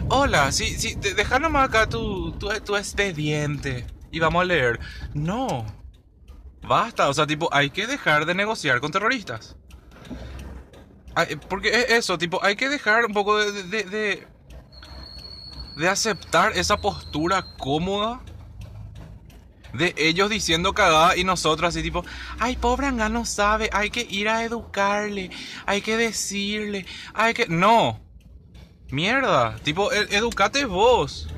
hola, 0.08 0.50
sí, 0.52 0.64
sí, 0.78 0.94
de- 0.94 1.12
deja 1.12 1.38
nomás 1.38 1.68
acá 1.68 1.86
tu, 1.86 2.32
tu, 2.32 2.48
tu 2.64 2.76
expediente 2.76 3.86
y 4.10 4.20
vamos 4.20 4.40
a 4.40 4.44
leer. 4.46 4.80
No, 5.12 5.66
basta, 6.66 7.10
o 7.10 7.14
sea, 7.14 7.26
tipo, 7.26 7.50
hay 7.52 7.68
que 7.68 7.86
dejar 7.86 8.24
de 8.24 8.34
negociar 8.34 8.80
con 8.80 8.90
terroristas. 8.90 9.54
Ay, 11.16 11.36
Porque 11.48 11.70
es 11.70 11.90
eso, 11.90 12.18
tipo, 12.18 12.44
hay 12.44 12.54
que 12.56 12.68
dejar 12.68 13.06
un 13.06 13.12
poco 13.12 13.38
de, 13.38 13.62
de, 13.64 13.82
de, 13.84 14.28
de 15.76 15.88
aceptar 15.88 16.56
esa 16.56 16.76
postura 16.76 17.56
cómoda 17.58 18.20
de 19.72 19.94
ellos 19.96 20.28
diciendo 20.30 20.74
cagada 20.74 21.16
y 21.16 21.24
nosotros 21.24 21.68
así 21.68 21.82
tipo, 21.82 22.04
ay, 22.38 22.56
pobre 22.56 22.86
Anga 22.86 23.08
no 23.08 23.24
sabe, 23.24 23.70
hay 23.72 23.90
que 23.90 24.06
ir 24.08 24.28
a 24.28 24.44
educarle, 24.44 25.30
hay 25.64 25.80
que 25.80 25.96
decirle, 25.96 26.86
hay 27.14 27.34
que... 27.34 27.46
No. 27.48 28.00
Mierda, 28.90 29.56
tipo, 29.64 29.90
e- 29.92 30.14
educate 30.16 30.64
vos. 30.64 31.28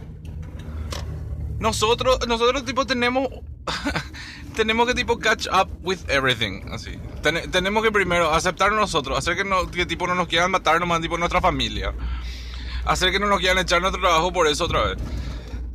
Nosotros, 1.59 2.18
nosotros 2.29 2.64
tipo 2.64 2.85
tenemos, 2.85 3.29
tenemos 4.59 4.87
que 4.89 4.95
tipo 4.95 5.19
catch 5.21 5.47
up 5.47 5.71
with 5.83 5.99
everything, 6.09 6.63
así. 6.73 6.99
Ten- 7.23 7.49
tenemos 7.51 7.83
que 7.85 7.93
primero 7.93 8.35
aceptar 8.35 8.73
nosotros, 8.73 9.17
hacer 9.17 9.37
que, 9.37 9.45
no, 9.45 9.71
que 9.71 9.87
tipo 9.87 10.07
no 10.09 10.15
nos 10.17 10.27
quieran 10.27 10.51
matar 10.51 10.81
nomás, 10.81 11.01
tipo 11.01 11.17
nuestra 11.17 11.41
familia. 11.41 11.95
Hacer 12.85 13.13
que 13.13 13.21
no 13.21 13.29
nos 13.29 13.39
quieran 13.39 13.59
echar 13.59 13.81
nuestro 13.81 14.01
trabajo 14.03 14.33
por 14.33 14.49
eso 14.49 14.65
otra 14.65 14.83
vez. 14.85 14.99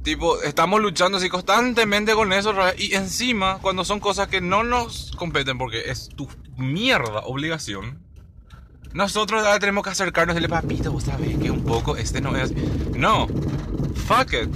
Tipo, 0.04 0.42
estamos 0.42 0.82
luchando 0.82 1.18
así 1.18 1.30
constantemente 1.30 2.14
con 2.14 2.34
eso 2.34 2.50
otra 2.50 2.66
vez. 2.66 2.76
Y 2.82 2.94
encima, 2.94 3.60
cuando 3.62 3.86
son 3.86 4.02
cosas 4.02 4.28
que 4.28 4.42
no 4.42 4.64
nos 4.64 5.14
competen 5.18 5.58
porque 5.58 5.90
es 5.90 6.10
tu 6.10 6.28
mierda 6.58 7.20
obligación, 7.22 8.00
nosotros 8.92 9.44
ahora 9.46 9.60
tenemos 9.60 9.84
que 9.86 9.92
acercarnos 9.92 10.36
y 10.36 10.40
decirle, 10.42 10.54
papito, 10.62 10.92
vos 10.92 11.04
sabés 11.06 11.38
que 11.38 11.50
un 11.50 11.64
poco 11.64 11.96
este 11.96 12.20
no 12.20 12.36
es... 12.36 12.52
No, 12.96 13.28
fuck 14.08 14.34
it. 14.34 14.50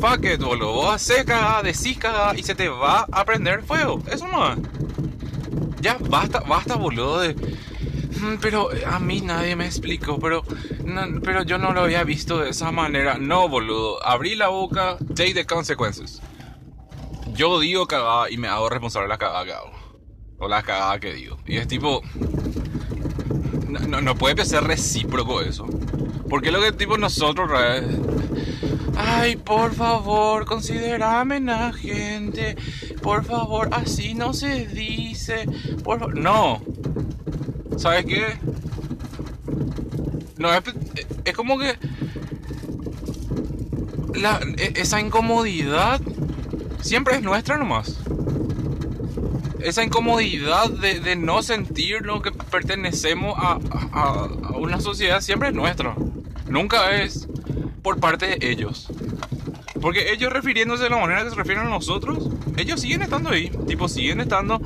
Fuck 0.00 0.24
it, 0.24 0.40
boludo. 0.40 0.72
Vos 0.72 0.94
haces 0.94 1.24
cagada, 1.24 1.62
decís 1.62 1.96
cagada 1.98 2.36
y 2.36 2.42
se 2.42 2.54
te 2.54 2.68
va 2.68 3.06
a 3.10 3.24
prender 3.24 3.62
fuego. 3.62 4.02
Eso 4.10 4.26
no. 4.28 4.54
Ya, 5.80 5.96
basta, 6.08 6.40
basta, 6.40 6.76
boludo, 6.76 7.20
de... 7.20 7.34
"Mm, 7.34 8.38
Pero 8.40 8.68
a 8.86 8.98
mí 8.98 9.20
nadie 9.20 9.54
me 9.56 9.66
explicó, 9.66 10.18
pero, 10.18 10.42
pero 11.22 11.42
yo 11.42 11.58
no 11.58 11.72
lo 11.72 11.82
había 11.82 12.04
visto 12.04 12.38
de 12.38 12.50
esa 12.50 12.70
manera. 12.72 13.16
No, 13.18 13.48
boludo. 13.48 14.04
Abrí 14.06 14.34
la 14.34 14.48
boca, 14.48 14.96
take 15.14 15.34
the 15.34 15.44
consequences. 15.46 16.20
Yo 17.34 17.58
digo 17.60 17.86
cagada 17.86 18.30
y 18.30 18.36
me 18.36 18.48
hago 18.48 18.68
responsable 18.68 19.06
de 19.06 19.08
la 19.10 19.18
cagada 19.18 19.44
que 19.44 19.52
hago. 19.52 19.72
O 20.38 20.48
la 20.48 20.62
cagada 20.62 21.00
que 21.00 21.12
digo. 21.14 21.38
Y 21.46 21.56
es 21.56 21.66
tipo... 21.68 22.02
No, 23.68 23.80
no, 23.80 24.00
no 24.00 24.14
puede 24.14 24.44
ser 24.44 24.64
recíproco 24.64 25.40
eso. 25.40 25.66
Porque 26.28 26.50
lo 26.52 26.60
que 26.60 26.72
tipo 26.72 26.96
nosotros... 26.96 27.50
Ay, 28.96 29.36
por 29.36 29.74
favor, 29.74 30.44
considerame 30.46 31.40
la 31.40 31.72
gente. 31.72 32.56
Por 33.02 33.24
favor, 33.24 33.68
así 33.72 34.14
no 34.14 34.32
se 34.32 34.66
dice. 34.66 35.46
Por. 35.82 36.16
No. 36.16 36.62
¿Sabes 37.76 38.04
qué? 38.06 38.24
No, 40.38 40.52
es, 40.52 40.62
es 41.24 41.34
como 41.34 41.58
que... 41.58 41.76
la- 44.14 44.40
e- 44.58 44.72
esa 44.76 45.00
incomodidad 45.00 46.00
siempre 46.80 47.16
es 47.16 47.22
nuestra 47.22 47.56
nomás. 47.56 47.98
Esa 49.60 49.82
incomodidad 49.82 50.68
de, 50.70 51.00
de 51.00 51.16
no 51.16 51.42
sentirnos 51.42 52.22
que 52.22 52.30
pertenecemos 52.30 53.34
a, 53.38 53.58
a- 53.92 54.28
a 54.44 54.50
una 54.56 54.80
sociedad 54.80 55.20
siempre 55.20 55.48
es 55.48 55.54
nuestra. 55.54 55.94
Nunca 56.48 57.02
es 57.02 57.23
por 57.84 58.00
parte 58.00 58.26
de 58.26 58.50
ellos. 58.50 58.88
Porque 59.80 60.10
ellos 60.12 60.32
refiriéndose 60.32 60.84
de 60.84 60.90
la 60.90 60.96
manera 60.96 61.22
que 61.22 61.30
se 61.30 61.36
refieren 61.36 61.66
a 61.66 61.68
nosotros, 61.70 62.30
ellos 62.56 62.80
siguen 62.80 63.02
estando 63.02 63.28
ahí. 63.30 63.50
Tipo, 63.68 63.86
siguen 63.88 64.20
estando 64.20 64.60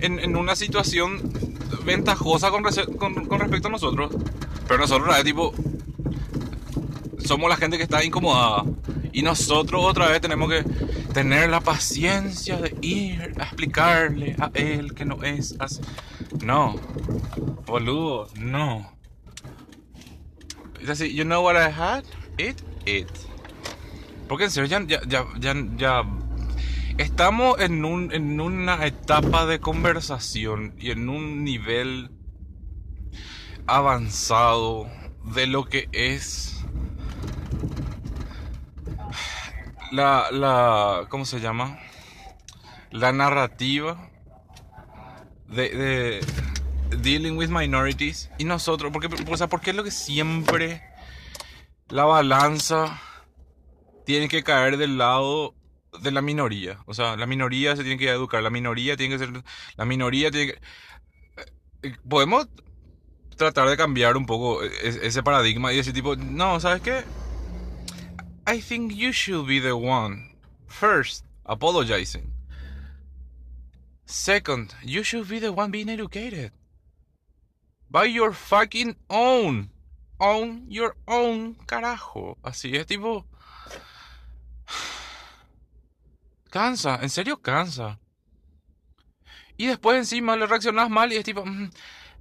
en, 0.00 0.20
en 0.20 0.36
una 0.36 0.54
situación 0.56 1.32
ventajosa 1.84 2.50
con, 2.50 2.62
con- 2.96 3.26
con 3.26 3.40
respecto 3.40 3.66
a 3.68 3.70
nosotros. 3.72 4.12
Pero 4.68 4.78
nosotros, 4.80 5.18
eh, 5.18 5.24
tipo, 5.24 5.52
somos 7.24 7.50
la 7.50 7.56
gente 7.56 7.76
que 7.76 7.82
está 7.82 8.04
incomodada. 8.04 8.64
Y 9.12 9.22
nosotros 9.22 9.84
otra 9.84 10.06
vez 10.06 10.20
tenemos 10.20 10.48
que 10.48 10.62
tener 11.12 11.50
la 11.50 11.60
paciencia 11.60 12.56
de 12.58 12.76
ir 12.80 13.32
a 13.40 13.42
explicarle 13.42 14.36
a 14.38 14.52
él 14.54 14.94
que 14.94 15.04
no 15.04 15.24
es 15.24 15.56
así. 15.58 15.80
No, 16.44 16.76
boludo, 17.66 18.28
no. 18.36 18.92
Es 20.80 20.88
así, 20.90 21.12
you 21.12 21.24
know 21.24 21.42
what 21.44 21.56
I 21.56 21.70
had? 21.76 22.04
Porque 24.28 24.44
en 24.44 24.50
serio, 24.50 24.84
ya, 24.86 25.00
ya, 25.06 25.26
ya, 25.76 26.04
estamos 26.98 27.60
en, 27.60 27.84
un, 27.84 28.12
en 28.12 28.40
una 28.40 28.86
etapa 28.86 29.46
de 29.46 29.58
conversación 29.58 30.74
y 30.78 30.90
en 30.90 31.08
un 31.08 31.44
nivel 31.44 32.10
avanzado 33.66 34.88
de 35.34 35.46
lo 35.46 35.64
que 35.64 35.88
es 35.92 36.64
la, 39.90 40.30
la, 40.30 41.06
¿cómo 41.08 41.24
se 41.24 41.40
llama? 41.40 41.78
La 42.90 43.12
narrativa 43.12 44.10
de, 45.48 45.70
de 45.70 46.20
dealing 46.98 47.36
with 47.36 47.48
minorities 47.48 48.30
y 48.38 48.44
nosotros, 48.44 48.92
porque, 48.92 49.08
o 49.28 49.36
sea, 49.36 49.48
¿por 49.48 49.60
qué 49.60 49.70
es 49.70 49.76
lo 49.76 49.84
que 49.84 49.90
siempre 49.90 50.89
la 51.90 52.04
balanza 52.04 53.00
tiene 54.06 54.28
que 54.28 54.42
caer 54.42 54.76
del 54.76 54.98
lado 54.98 55.54
de 56.02 56.10
la 56.10 56.22
minoría? 56.22 56.82
O 56.86 56.94
sea, 56.94 57.16
la 57.16 57.26
minoría 57.26 57.76
se 57.76 57.82
tiene 57.82 57.98
que 57.98 58.08
educar, 58.10 58.42
la 58.42 58.50
minoría 58.50 58.96
tiene 58.96 59.16
que 59.16 59.26
ser, 59.26 59.42
la 59.76 59.84
minoría 59.84 60.30
tiene 60.30 60.52
que... 60.52 60.60
eh, 61.88 61.96
Podemos 62.08 62.48
tratar 63.36 63.68
de 63.68 63.76
cambiar 63.76 64.16
un 64.16 64.26
poco 64.26 64.62
e- 64.62 64.70
ese 65.06 65.22
paradigma 65.22 65.72
y 65.72 65.76
decir 65.76 65.92
tipo, 65.94 66.16
no, 66.16 66.60
¿sabes 66.60 66.82
qué? 66.82 67.04
I 68.46 68.60
think 68.60 68.92
you 68.92 69.12
should 69.12 69.46
be 69.46 69.60
the 69.60 69.72
one. 69.72 70.36
First, 70.66 71.24
apologizing. 71.44 72.32
Second, 74.06 74.74
you 74.82 75.02
should 75.04 75.28
be 75.28 75.38
the 75.40 75.50
one 75.50 75.70
being 75.70 75.88
educated. 75.88 76.52
By 77.88 78.06
your 78.06 78.32
fucking 78.32 78.96
own. 79.08 79.70
Own 80.22 80.68
your 80.68 80.96
own 81.06 81.54
carajo. 81.66 82.36
Así 82.42 82.76
es 82.76 82.86
tipo... 82.86 83.26
Cansa, 86.50 86.98
en 87.00 87.08
serio 87.08 87.40
cansa. 87.40 87.98
Y 89.56 89.66
después 89.66 89.96
encima 89.96 90.36
le 90.36 90.46
reaccionas 90.46 90.90
mal 90.90 91.10
y 91.12 91.16
es 91.16 91.24
tipo... 91.24 91.44
"Mm, 91.44 91.70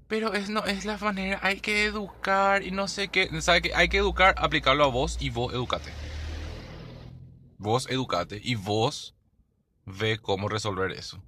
pero 0.07 0.33
es, 0.33 0.49
no, 0.49 0.65
es 0.65 0.85
la 0.85 0.97
manera, 0.97 1.39
hay 1.43 1.59
que 1.59 1.83
educar 1.85 2.63
y 2.63 2.71
no 2.71 2.87
sé 2.87 3.09
qué. 3.09 3.29
¿Sabe 3.41 3.61
qué? 3.61 3.75
Hay 3.75 3.89
que 3.89 3.97
educar, 3.97 4.33
aplicarlo 4.37 4.85
a 4.85 4.87
vos 4.87 5.17
y 5.19 5.29
vos 5.29 5.53
educate. 5.53 5.91
Vos 7.57 7.85
educate 7.89 8.39
y 8.41 8.55
vos 8.55 9.13
ve 9.85 10.17
cómo 10.19 10.47
resolver 10.47 10.91
eso. 10.93 11.21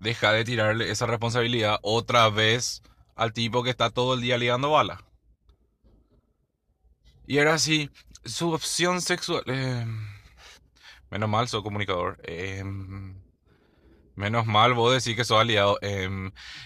Deja 0.00 0.32
de 0.32 0.44
tirarle 0.44 0.90
esa 0.90 1.06
responsabilidad 1.06 1.78
otra 1.82 2.28
vez 2.28 2.82
al 3.14 3.32
tipo 3.32 3.62
que 3.62 3.70
está 3.70 3.90
todo 3.90 4.14
el 4.14 4.20
día 4.20 4.36
ligando 4.36 4.70
bala. 4.72 5.02
Y 7.26 7.38
era 7.38 7.54
así, 7.54 7.90
su 8.24 8.52
opción 8.52 9.00
sexual... 9.00 9.42
eh, 9.46 9.86
menos 11.10 11.28
mal, 11.28 11.48
soy 11.48 11.62
comunicador. 11.62 12.18
eh, 12.24 12.64
menos 14.14 14.46
mal, 14.46 14.74
vos 14.74 14.92
decís 14.92 15.16
que 15.16 15.24
sos 15.24 15.40
aliado. 15.40 15.78
eh, 15.82 16.08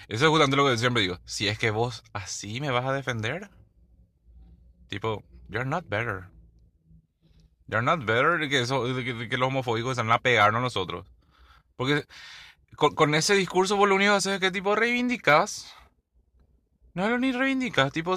eso 0.09 0.25
es 0.25 0.31
justamente 0.31 0.57
lo 0.57 0.67
que 0.67 0.79
siempre 0.79 1.03
digo. 1.03 1.19
Si 1.25 1.49
es 1.49 1.59
que 1.59 1.71
vos 1.71 2.03
así 2.13 2.61
me 2.61 2.71
vas 2.71 2.85
a 2.85 2.93
defender, 2.93 3.51
tipo, 4.89 5.23
you're 5.49 5.69
not 5.69 5.89
better. 5.89 6.29
You're 7.69 7.83
not 7.83 8.05
better 8.05 8.49
que, 8.49 9.37
los 9.37 9.49
homofóbicos 9.49 9.97
van 9.97 10.13
a 10.13 10.19
pegarnos 10.21 10.61
a 10.61 10.63
nosotros. 10.63 11.07
Porque 11.77 12.05
con, 12.77 12.95
con 12.95 13.15
ese 13.15 13.35
discurso 13.35 13.77
vos 13.77 13.89
lo 13.89 13.97
único 13.97 14.13
que 14.13 14.17
haces 14.19 14.35
es 14.35 14.41
que 14.41 14.51
tipo 14.51 14.75
reivindicas. 14.77 15.73
No 16.95 17.09
lo 17.09 17.19
ni 17.19 17.33
reivindicas, 17.33 17.93
tipo 17.93 18.15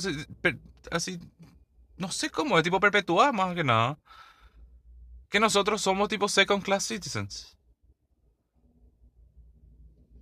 así. 0.92 1.20
No 2.00 2.10
sé 2.12 2.30
cómo, 2.32 2.58
es 2.58 2.64
tipo 2.64 2.80
perpetuar 2.80 3.32
más 3.34 3.54
que 3.54 3.64
nada. 3.64 4.00
Que 5.30 5.39
nosotros 5.39 5.82
somos 5.82 6.10
tipo 6.10 6.28
second 6.28 6.64
class 6.64 6.88
citizens. 6.88 7.56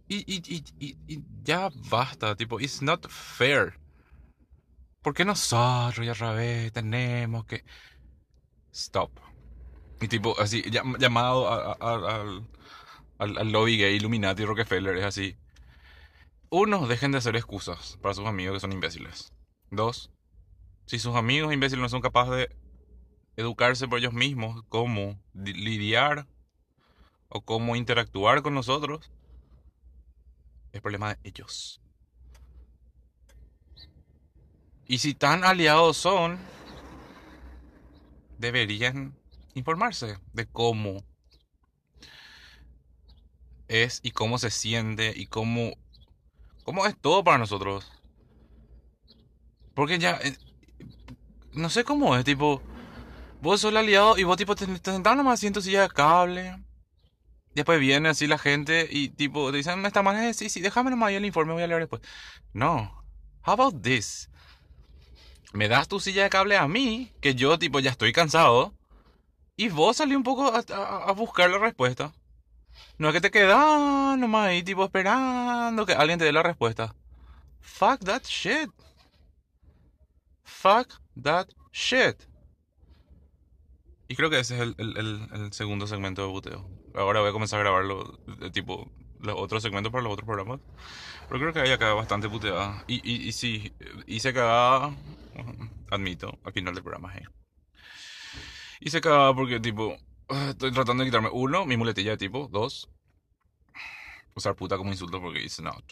Y, 0.09 0.17
y, 0.25 0.63
y, 0.80 0.97
y, 1.07 1.23
ya 1.43 1.69
basta, 1.89 2.36
tipo, 2.36 2.59
it's 2.59 2.82
not 2.82 3.07
fair. 3.09 3.73
¿Por 5.01 5.13
qué 5.13 5.23
nosotros 5.25 6.05
ya 6.05 6.11
otra 6.13 6.36
tenemos 6.71 7.45
que... 7.45 7.63
Stop. 8.73 9.11
Y 10.01 10.07
tipo, 10.07 10.39
así, 10.39 10.63
llam- 10.63 10.97
llamado 10.97 11.47
a- 11.49 11.78
a- 11.80 12.21
al, 13.19 13.38
al 13.38 13.51
lobby 13.51 13.78
gay, 13.78 13.95
Illuminati, 13.95 14.45
Rockefeller, 14.45 14.97
es 14.97 15.05
así. 15.05 15.36
Uno, 16.49 16.88
dejen 16.88 17.11
de 17.11 17.17
hacer 17.19 17.36
excusas 17.36 17.97
para 18.01 18.13
sus 18.13 18.25
amigos 18.25 18.55
que 18.55 18.59
son 18.61 18.71
imbéciles. 18.73 19.34
Dos, 19.69 20.11
si 20.88 20.99
sus 20.99 21.15
amigos 21.15 21.53
imbéciles 21.53 21.81
no 21.81 21.89
son 21.89 22.01
capaces 22.01 22.33
de 22.35 22.49
educarse 23.35 23.88
por 23.88 23.99
ellos 23.99 24.13
mismos, 24.13 24.63
cómo 24.69 25.19
di- 25.33 25.53
lidiar 25.53 26.25
o 27.29 27.41
cómo 27.41 27.75
interactuar 27.75 28.41
con 28.41 28.53
nosotros, 28.55 29.11
es 30.71 30.81
problema 30.81 31.13
de 31.13 31.19
ellos. 31.29 31.81
Y 34.88 34.99
si 34.99 35.13
tan 35.13 35.43
aliados 35.43 35.97
son, 35.97 36.39
deberían 38.38 39.13
informarse 39.53 40.17
de 40.33 40.45
cómo 40.45 41.03
es 43.67 43.99
y 44.03 44.11
cómo 44.11 44.38
se 44.38 44.49
siente 44.49 45.13
y 45.15 45.27
cómo, 45.27 45.73
cómo 46.63 46.85
es 46.85 46.97
todo 46.97 47.23
para 47.23 47.38
nosotros. 47.38 47.91
Porque 49.73 49.99
ya, 49.99 50.17
eh, 50.23 50.38
no 51.57 51.69
sé 51.69 51.83
cómo 51.83 52.15
es, 52.15 52.23
tipo, 52.23 52.61
Vos 53.41 53.61
sos 53.61 53.69
el 53.71 53.77
aliado 53.77 54.17
y 54.17 54.23
vos 54.23 54.35
tipo 54.37 54.55
te, 54.55 54.65
te 54.65 54.91
sentás 54.91 55.15
nomás 55.15 55.35
así 55.35 55.47
en 55.47 55.53
tu 55.53 55.61
silla 55.61 55.83
de 55.83 55.89
cable. 55.89 56.57
Después 57.53 57.79
viene 57.79 58.09
así 58.09 58.27
la 58.27 58.37
gente 58.37 58.87
y 58.89 59.09
tipo 59.09 59.51
te 59.51 59.57
dicen, 59.57 59.85
está 59.85 60.01
mal, 60.03 60.33
sí, 60.33 60.49
sí, 60.49 60.59
déjame 60.61 60.89
nomás 60.89 61.09
ahí 61.09 61.15
el 61.15 61.25
informe, 61.25 61.53
voy 61.53 61.63
a 61.63 61.67
leer 61.67 61.81
después. 61.81 62.01
No. 62.53 63.03
How 63.45 63.53
about 63.53 63.81
this? 63.81 64.29
Me 65.53 65.67
das 65.67 65.87
tu 65.87 65.99
silla 65.99 66.23
de 66.23 66.29
cable 66.29 66.57
a 66.57 66.67
mí, 66.67 67.11
que 67.21 67.35
yo 67.35 67.57
tipo 67.59 67.79
ya 67.79 67.91
estoy 67.91 68.11
cansado, 68.11 68.73
y 69.55 69.69
vos 69.69 69.97
salí 69.97 70.15
un 70.15 70.23
poco 70.23 70.53
a, 70.53 70.63
a- 70.73 71.09
a 71.09 71.11
buscar 71.13 71.49
la 71.49 71.57
respuesta. 71.59 72.13
No 72.97 73.07
es 73.09 73.13
que 73.13 73.21
te 73.21 73.31
quedas 73.31 74.17
nomás 74.17 74.47
ahí 74.49 74.63
tipo 74.63 74.83
esperando 74.83 75.85
que 75.85 75.93
alguien 75.93 76.19
te 76.19 76.25
dé 76.25 76.31
la 76.33 76.43
respuesta. 76.43 76.95
Fuck 77.61 78.03
that 78.05 78.23
shit. 78.23 78.69
Fuck 80.43 80.99
that 81.24 81.47
shit. 81.72 82.28
Y 84.07 84.15
creo 84.15 84.30
que 84.30 84.39
ese 84.39 84.55
es 84.55 84.61
el, 84.61 84.76
el- 84.78 84.97
el- 84.97 85.53
segundo 85.53 85.86
segmento 85.88 86.22
de 86.22 86.28
buteo. 86.30 86.65
Ahora 86.95 87.20
voy 87.20 87.30
a 87.30 87.34
comenzar 87.34 87.59
a 87.59 87.63
grabarlo, 87.63 88.20
tipo, 88.53 88.89
los 89.20 89.36
otros 89.38 89.61
segmentos 89.63 89.91
para 89.91 90.03
los 90.03 90.13
otros 90.13 90.26
programas. 90.26 90.59
Pero 91.28 91.39
creo 91.41 91.53
que 91.53 91.59
hay 91.61 91.72
acá 91.72 91.93
bastante 91.93 92.30
puteada. 92.30 92.84
Y, 92.88 92.95
y, 93.09 93.28
y 93.28 93.32
sí, 93.34 93.74
hice 94.07 94.34
cagada, 94.34 94.95
admito, 95.91 96.39
al 96.43 96.53
final 96.53 96.74
del 96.76 96.84
programa. 96.84 97.11
hey. 97.13 97.24
Hice 98.80 99.01
cagada 99.01 99.34
porque, 99.36 99.59
tipo, 99.59 99.95
estoy 100.49 100.72
tratando 100.72 101.03
de 101.03 101.09
quitarme, 101.09 101.30
uno, 101.32 101.65
mi 101.65 101.78
muletilla 101.78 102.11
de 102.11 102.18
tipo, 102.18 102.47
dos, 102.51 102.89
usar 104.36 104.55
puta 104.55 104.78
como 104.78 104.91
insulto 104.91 105.22
porque 105.22 105.41
hice 105.43 105.61
not. 105.61 105.84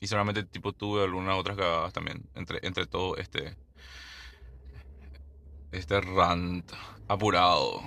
Y 0.00 0.06
solamente, 0.08 0.44
tipo, 0.44 0.72
tuve 0.72 1.04
algunas 1.04 1.38
otras 1.38 1.56
cagadas 1.56 1.92
también, 1.92 2.28
entre, 2.34 2.60
entre 2.66 2.86
todo 2.86 3.16
este, 3.16 3.56
este 5.72 6.00
rant 6.00 6.70
apurado 7.08 7.80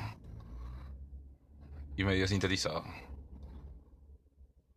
y 1.96 2.04
medio 2.04 2.28
sintetizado. 2.28 2.84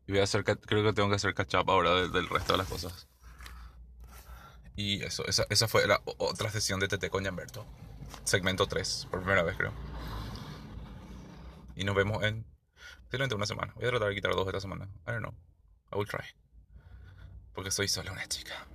Y 0.06 0.12
voy 0.12 0.20
a 0.20 0.24
hacer, 0.24 0.44
creo 0.44 0.84
que 0.84 0.92
tengo 0.92 1.08
que 1.08 1.14
hacer 1.14 1.34
catch 1.34 1.54
up 1.54 1.70
ahora 1.70 1.94
del, 1.94 2.12
del 2.12 2.28
resto 2.28 2.52
de 2.52 2.58
las 2.58 2.68
cosas. 2.68 3.08
Y 4.74 5.02
eso, 5.02 5.24
esa, 5.26 5.44
esa 5.50 5.68
fue 5.68 5.86
la 5.86 6.00
otra 6.04 6.50
sesión 6.50 6.80
de 6.80 6.88
TT 6.88 7.08
con 7.08 7.22
Gianberto. 7.22 7.64
Segmento 8.24 8.66
3, 8.66 9.08
por 9.10 9.20
primera 9.20 9.42
vez 9.42 9.56
creo. 9.56 9.72
Y 11.76 11.84
nos 11.84 11.94
vemos 11.94 12.22
en 12.22 12.44
posiblemente 13.04 13.34
una 13.34 13.46
semana. 13.46 13.72
Voy 13.74 13.84
a 13.84 13.90
tratar 13.90 14.08
de 14.08 14.14
quitar 14.14 14.32
dos 14.34 14.46
esta 14.46 14.60
semana. 14.60 14.88
I 15.06 15.12
don't 15.12 15.20
know. 15.20 15.34
I 15.92 15.96
will 15.96 16.06
try. 16.06 16.24
Porque 17.54 17.70
soy 17.70 17.88
solo 17.88 18.12
una 18.12 18.26
chica. 18.26 18.66